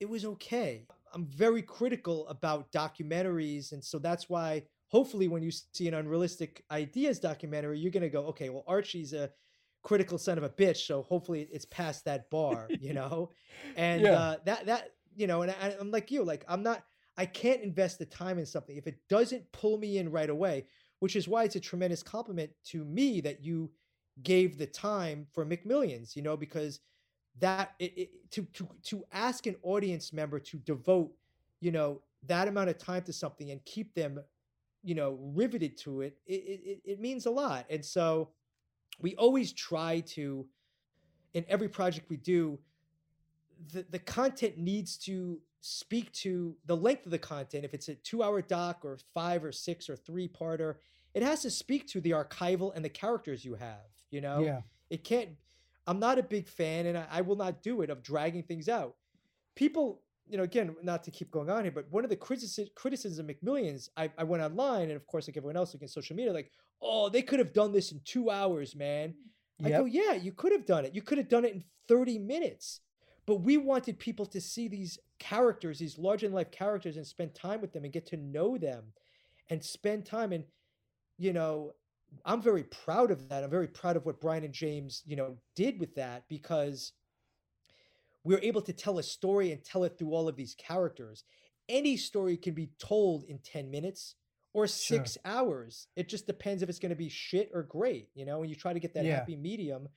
it 0.00 0.08
was 0.08 0.24
okay. 0.24 0.86
I'm 1.12 1.26
very 1.26 1.62
critical 1.62 2.26
about 2.28 2.72
documentaries 2.72 3.72
and 3.72 3.82
so 3.82 3.98
that's 3.98 4.28
why 4.28 4.64
hopefully 4.88 5.28
when 5.28 5.42
you 5.42 5.50
see 5.50 5.86
an 5.88 5.94
unrealistic 5.94 6.64
ideas 6.70 7.18
documentary 7.20 7.78
you're 7.78 7.92
going 7.92 8.02
to 8.02 8.08
go 8.08 8.26
okay, 8.26 8.48
well 8.48 8.64
Archie's 8.66 9.12
a 9.12 9.30
critical 9.82 10.18
son 10.18 10.38
of 10.38 10.44
a 10.44 10.48
bitch 10.48 10.86
so 10.86 11.02
hopefully 11.02 11.48
it's 11.52 11.66
past 11.66 12.04
that 12.04 12.28
bar, 12.30 12.68
you 12.80 12.92
know. 12.92 13.30
and 13.76 14.02
yeah. 14.02 14.12
uh 14.12 14.36
that 14.44 14.66
that 14.66 14.90
you 15.14 15.26
know 15.26 15.42
and 15.42 15.52
I, 15.52 15.76
I'm 15.78 15.90
like 15.90 16.10
you 16.10 16.24
like 16.24 16.44
I'm 16.48 16.62
not 16.62 16.84
I 17.16 17.26
can't 17.26 17.62
invest 17.62 18.00
the 18.00 18.06
time 18.06 18.38
in 18.38 18.46
something 18.46 18.76
if 18.76 18.88
it 18.88 18.98
doesn't 19.08 19.52
pull 19.52 19.78
me 19.78 19.98
in 19.98 20.10
right 20.10 20.30
away, 20.30 20.66
which 20.98 21.14
is 21.14 21.28
why 21.28 21.44
it's 21.44 21.54
a 21.54 21.60
tremendous 21.60 22.02
compliment 22.02 22.50
to 22.66 22.84
me 22.84 23.20
that 23.20 23.44
you 23.44 23.70
gave 24.22 24.58
the 24.58 24.66
time 24.66 25.26
for 25.32 25.44
McMillions, 25.44 26.14
you 26.14 26.22
know, 26.22 26.36
because 26.36 26.80
that 27.40 27.72
it, 27.78 27.92
it, 27.96 28.30
to 28.30 28.42
to 28.54 28.68
to 28.84 29.04
ask 29.12 29.46
an 29.46 29.56
audience 29.62 30.12
member 30.12 30.38
to 30.38 30.58
devote, 30.58 31.12
you 31.60 31.72
know, 31.72 32.00
that 32.26 32.48
amount 32.48 32.70
of 32.70 32.78
time 32.78 33.02
to 33.02 33.12
something 33.12 33.50
and 33.50 33.64
keep 33.64 33.94
them, 33.94 34.20
you 34.82 34.94
know, 34.94 35.18
riveted 35.34 35.76
to 35.78 36.02
it, 36.02 36.16
it 36.26 36.32
it, 36.32 36.80
it 36.84 37.00
means 37.00 37.26
a 37.26 37.30
lot. 37.30 37.66
And 37.70 37.84
so 37.84 38.30
we 39.00 39.14
always 39.16 39.52
try 39.52 40.00
to 40.00 40.46
in 41.34 41.44
every 41.48 41.68
project 41.68 42.08
we 42.08 42.16
do 42.16 42.58
the, 43.72 43.84
the 43.90 43.98
content 43.98 44.58
needs 44.58 44.96
to 44.96 45.40
speak 45.60 46.12
to 46.12 46.54
the 46.66 46.76
length 46.76 47.06
of 47.06 47.10
the 47.10 47.18
content 47.18 47.64
if 47.64 47.74
it's 47.74 47.88
a 47.88 47.94
two 47.96 48.22
hour 48.22 48.42
doc 48.42 48.84
or 48.84 48.98
five 49.12 49.44
or 49.44 49.52
six 49.52 49.88
or 49.88 49.96
three 49.96 50.28
parter 50.28 50.76
it 51.14 51.22
has 51.22 51.42
to 51.42 51.50
speak 51.50 51.86
to 51.88 52.00
the 52.00 52.10
archival 52.10 52.74
and 52.74 52.84
the 52.84 52.88
characters 52.88 53.44
you 53.44 53.54
have 53.54 53.93
you 54.10 54.20
know, 54.20 54.40
yeah. 54.40 54.60
It 54.90 55.04
can't. 55.04 55.30
I'm 55.86 55.98
not 55.98 56.18
a 56.18 56.22
big 56.22 56.48
fan, 56.48 56.86
and 56.86 56.96
I, 56.96 57.06
I 57.10 57.20
will 57.20 57.36
not 57.36 57.62
do 57.62 57.82
it 57.82 57.90
of 57.90 58.02
dragging 58.02 58.42
things 58.42 58.68
out. 58.68 58.94
People, 59.54 60.02
you 60.28 60.36
know, 60.36 60.44
again, 60.44 60.74
not 60.82 61.04
to 61.04 61.10
keep 61.10 61.30
going 61.30 61.50
on 61.50 61.62
here, 61.64 61.72
but 61.72 61.90
one 61.90 62.04
of 62.04 62.10
the 62.10 62.16
criticism 62.16 62.66
criticisms 62.74 63.18
of 63.18 63.26
McMillions, 63.26 63.88
I, 63.96 64.10
I 64.16 64.24
went 64.24 64.42
online, 64.42 64.84
and 64.84 64.92
of 64.92 65.06
course, 65.06 65.28
like 65.28 65.36
everyone 65.36 65.56
else, 65.56 65.74
like 65.74 65.82
in 65.82 65.88
social 65.88 66.16
media, 66.16 66.32
like, 66.32 66.50
oh, 66.80 67.08
they 67.08 67.22
could 67.22 67.38
have 67.38 67.52
done 67.52 67.72
this 67.72 67.92
in 67.92 68.00
two 68.04 68.30
hours, 68.30 68.76
man. 68.76 69.14
Yep. 69.58 69.66
I 69.66 69.78
go, 69.78 69.84
yeah, 69.84 70.12
you 70.12 70.32
could 70.32 70.52
have 70.52 70.66
done 70.66 70.84
it. 70.84 70.94
You 70.94 71.02
could 71.02 71.18
have 71.18 71.28
done 71.28 71.44
it 71.44 71.54
in 71.54 71.64
30 71.88 72.18
minutes. 72.18 72.80
But 73.26 73.36
we 73.36 73.56
wanted 73.56 73.98
people 73.98 74.26
to 74.26 74.40
see 74.40 74.68
these 74.68 74.98
characters, 75.18 75.78
these 75.78 75.98
larger 75.98 76.26
than 76.26 76.34
life 76.34 76.50
characters, 76.50 76.96
and 76.96 77.06
spend 77.06 77.34
time 77.34 77.60
with 77.60 77.72
them 77.72 77.84
and 77.84 77.92
get 77.92 78.06
to 78.06 78.16
know 78.16 78.58
them 78.58 78.84
and 79.48 79.64
spend 79.64 80.04
time. 80.04 80.32
And, 80.32 80.44
you 81.16 81.32
know, 81.32 81.72
I'm 82.24 82.42
very 82.42 82.64
proud 82.64 83.10
of 83.10 83.28
that. 83.28 83.44
I'm 83.44 83.50
very 83.50 83.68
proud 83.68 83.96
of 83.96 84.06
what 84.06 84.20
Brian 84.20 84.44
and 84.44 84.54
James, 84.54 85.02
you 85.06 85.16
know, 85.16 85.36
did 85.54 85.80
with 85.80 85.94
that 85.96 86.24
because 86.28 86.92
we're 88.24 88.40
able 88.40 88.62
to 88.62 88.72
tell 88.72 88.98
a 88.98 89.02
story 89.02 89.52
and 89.52 89.62
tell 89.62 89.84
it 89.84 89.98
through 89.98 90.12
all 90.12 90.28
of 90.28 90.36
these 90.36 90.54
characters. 90.54 91.24
Any 91.68 91.96
story 91.96 92.36
can 92.36 92.54
be 92.54 92.70
told 92.78 93.24
in 93.24 93.38
10 93.38 93.70
minutes 93.70 94.16
or 94.52 94.66
six 94.66 95.14
sure. 95.14 95.22
hours. 95.24 95.88
It 95.96 96.08
just 96.08 96.26
depends 96.26 96.62
if 96.62 96.68
it's 96.68 96.78
going 96.78 96.90
to 96.90 96.96
be 96.96 97.08
shit 97.08 97.50
or 97.52 97.62
great, 97.62 98.08
you 98.14 98.24
know, 98.24 98.40
and 98.40 98.48
you 98.48 98.56
try 98.56 98.72
to 98.72 98.80
get 98.80 98.94
that 98.94 99.04
yeah. 99.04 99.16
happy 99.16 99.36
medium 99.36 99.88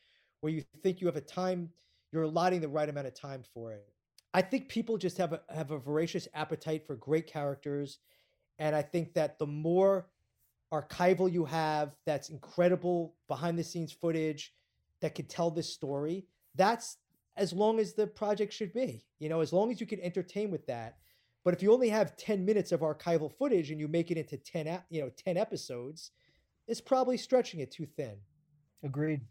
where 0.42 0.52
you 0.52 0.64
think 0.84 1.00
you 1.00 1.08
have 1.08 1.16
a 1.16 1.22
time, 1.22 1.70
you're 2.12 2.24
allotting 2.24 2.62
the 2.62 2.68
right 2.68 2.90
amount 2.90 3.08
of 3.08 3.14
time 3.14 3.44
for 3.54 3.72
it. 3.72 3.86
I 4.34 4.42
think 4.42 4.68
people 4.68 4.98
just 4.98 5.18
have 5.18 5.34
a 5.34 5.42
have 5.50 5.72
a 5.72 5.80
voracious 5.80 6.28
appetite 6.34 6.86
for 6.86 6.96
great 6.96 7.28
characters. 7.28 8.00
And 8.60 8.76
I 8.76 8.82
think 8.82 9.14
that 9.14 9.40
the 9.40 9.48
more 9.48 10.08
archival 10.74 11.32
you 11.32 11.46
have 11.46 11.96
that's 12.06 12.30
incredible 12.30 13.16
behind 13.28 13.58
the 13.58 13.64
scenes 13.64 13.92
footage 13.92 14.54
that 15.02 15.16
could 15.16 15.30
tell 15.30 15.52
this 15.52 15.72
story, 15.72 16.26
that's 16.56 16.98
as 17.36 17.54
long 17.54 17.80
as 17.80 17.94
the 17.94 18.08
project 18.08 18.52
should 18.52 18.74
be. 18.74 19.06
You 19.20 19.30
know, 19.30 19.42
as 19.42 19.54
long 19.54 19.72
as 19.72 19.80
you 19.80 19.88
can 19.88 20.02
entertain 20.02 20.52
with 20.52 20.66
that. 20.68 20.98
But 21.46 21.54
if 21.54 21.64
you 21.64 21.72
only 21.72 21.90
have 21.90 22.18
10 22.18 22.44
minutes 22.44 22.72
of 22.72 22.82
archival 22.82 23.32
footage 23.32 23.72
and 23.72 23.80
you 23.80 23.88
make 23.88 24.12
it 24.12 24.18
into 24.18 24.38
10, 24.38 24.82
you 24.90 25.02
know, 25.02 25.10
10 25.16 25.38
episodes, 25.38 26.12
it's 26.68 26.82
probably 26.82 27.16
stretching 27.16 27.62
it 27.62 27.72
too 27.72 27.86
thin. 27.86 28.18
Agreed. 28.84 29.22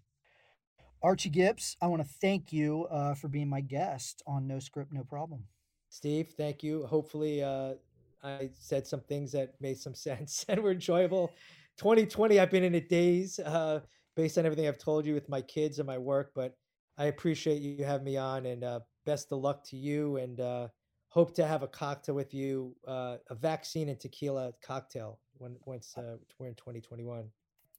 Archie 1.02 1.30
Gips 1.30 1.76
I 1.82 1.88
want 1.88 2.02
to 2.02 2.08
thank 2.20 2.52
you 2.52 2.86
uh, 2.86 3.14
for 3.14 3.28
being 3.28 3.48
my 3.48 3.60
guest 3.60 4.22
on 4.26 4.46
No 4.46 4.58
Script, 4.58 4.92
No 4.92 5.04
Problem. 5.04 5.44
Steve, 5.88 6.28
thank 6.36 6.62
you. 6.62 6.86
Hopefully, 6.86 7.42
uh, 7.42 7.74
I 8.22 8.50
said 8.58 8.86
some 8.86 9.00
things 9.00 9.32
that 9.32 9.54
made 9.60 9.78
some 9.78 9.94
sense 10.08 10.44
and 10.48 10.62
were 10.62 10.72
enjoyable. 10.72 11.32
2020, 11.78 12.40
I've 12.40 12.50
been 12.50 12.64
in 12.64 12.74
a 12.74 12.80
daze 12.80 13.38
uh, 13.38 13.80
based 14.14 14.38
on 14.38 14.46
everything 14.46 14.66
I've 14.66 14.78
told 14.78 15.04
you 15.04 15.14
with 15.14 15.28
my 15.28 15.42
kids 15.42 15.78
and 15.78 15.86
my 15.86 15.98
work, 15.98 16.32
but 16.34 16.56
I 16.98 17.06
appreciate 17.06 17.60
you 17.60 17.84
having 17.84 18.04
me 18.04 18.16
on 18.16 18.46
and 18.46 18.64
uh, 18.64 18.80
best 19.04 19.30
of 19.30 19.40
luck 19.40 19.62
to 19.64 19.76
you 19.76 20.16
and 20.16 20.40
uh, 20.40 20.68
hope 21.08 21.34
to 21.34 21.46
have 21.46 21.62
a 21.62 21.68
cocktail 21.68 22.14
with 22.14 22.32
you, 22.32 22.74
uh, 22.88 23.16
a 23.28 23.34
vaccine 23.34 23.88
and 23.90 24.00
tequila 24.00 24.52
cocktail 24.62 25.18
when 25.38 25.56
once 25.66 25.94
uh, 25.98 26.16
we're 26.38 26.48
in 26.48 26.54
2021. 26.54 27.24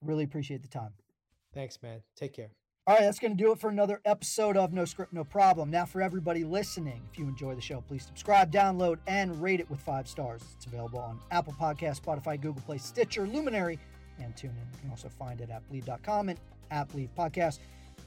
Really 0.01 0.23
appreciate 0.23 0.61
the 0.61 0.67
time. 0.67 0.91
Thanks, 1.53 1.81
man. 1.81 2.01
Take 2.15 2.33
care. 2.33 2.51
All 2.87 2.93
right, 2.93 3.03
that's 3.03 3.19
going 3.19 3.35
to 3.35 3.43
do 3.43 3.51
it 3.51 3.59
for 3.59 3.69
another 3.69 3.99
episode 4.05 4.55
of 4.55 4.71
No 4.71 4.85
Script, 4.85 5.11
No 5.11 5.25
Problem. 5.25 5.69
Now, 5.69 5.83
for 5.83 6.01
everybody 6.01 6.45
listening, 6.45 7.01
if 7.11 7.19
you 7.19 7.27
enjoy 7.27 7.53
the 7.53 7.59
show, 7.59 7.81
please 7.81 8.05
subscribe, 8.05 8.49
download, 8.49 8.97
and 9.07 9.41
rate 9.43 9.59
it 9.59 9.69
with 9.69 9.81
five 9.81 10.07
stars. 10.07 10.41
It's 10.55 10.67
available 10.67 10.99
on 10.99 11.19
Apple 11.29 11.51
Podcast, 11.59 11.99
Spotify, 11.99 12.39
Google 12.39 12.61
Play, 12.65 12.77
Stitcher, 12.77 13.27
Luminary, 13.27 13.77
and 14.23 14.33
TuneIn. 14.37 14.55
You 14.71 14.79
can 14.79 14.89
also 14.89 15.09
find 15.09 15.41
it 15.41 15.49
at 15.49 15.69
Bleav.com 15.69 16.29
and 16.29 16.39
at 16.71 16.87
Bleav 16.87 17.09
Podcast. 17.09 17.59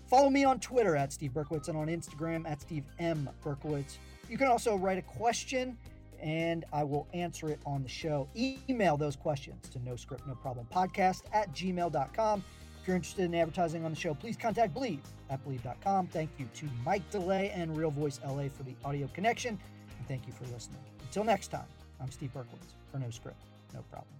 Follow 0.09 0.31
me 0.31 0.45
on 0.45 0.59
Twitter 0.61 0.97
at 0.97 1.13
Steve 1.13 1.33
Berkowitz 1.33 1.69
and 1.69 1.77
on 1.77 1.89
Instagram 1.89 2.51
at 2.51 2.63
Steve 2.63 2.85
M. 2.99 3.29
Berkowitz. 3.45 3.99
You 4.31 4.39
can 4.39 4.47
also 4.47 4.77
write 4.77 4.97
a 4.97 5.03
question 5.03 5.77
and 6.23 6.65
I 6.73 6.85
will 6.85 7.07
answer 7.13 7.51
it 7.51 7.61
on 7.67 7.83
the 7.83 7.89
show. 7.89 8.29
Email 8.35 8.97
those 8.97 9.15
questions 9.15 9.69
to 9.69 9.79
no 9.85 9.97
script, 9.97 10.27
no 10.27 10.35
problem 10.37 10.67
podcast 10.73 11.23
at 11.35 11.53
gmail.com. 11.53 12.43
If 12.81 12.89
you're 12.89 12.97
interested 12.97 13.27
in 13.27 13.35
advertising 13.35 13.85
on 13.85 13.91
the 13.91 13.97
show, 13.97 14.15
please 14.15 14.37
contact 14.37 14.75
Bleav 14.75 15.01
at 15.29 15.45
Bleav.com. 15.45 16.07
Thank 16.07 16.31
you 16.39 16.49
to 16.55 16.67
Mike 16.85 17.09
Delay 17.11 17.51
and 17.51 17.77
Real 17.77 17.91
Voice 17.91 18.21
LA 18.25 18.49
for 18.49 18.63
the 18.63 18.75
audio 18.85 19.07
connection. 19.09 19.59
And 19.99 20.09
thank 20.09 20.27
you 20.27 20.33
for 20.33 20.45
listening. 20.53 20.81
Until 21.03 21.25
next 21.25 21.49
time, 21.49 21.67
I'm 22.01 22.11
Steve 22.11 22.33
Berkowitz 22.33 22.75
for 22.91 22.99
No 22.99 23.11
Script, 23.11 23.43
No 23.75 23.83
Problem. 23.91 24.20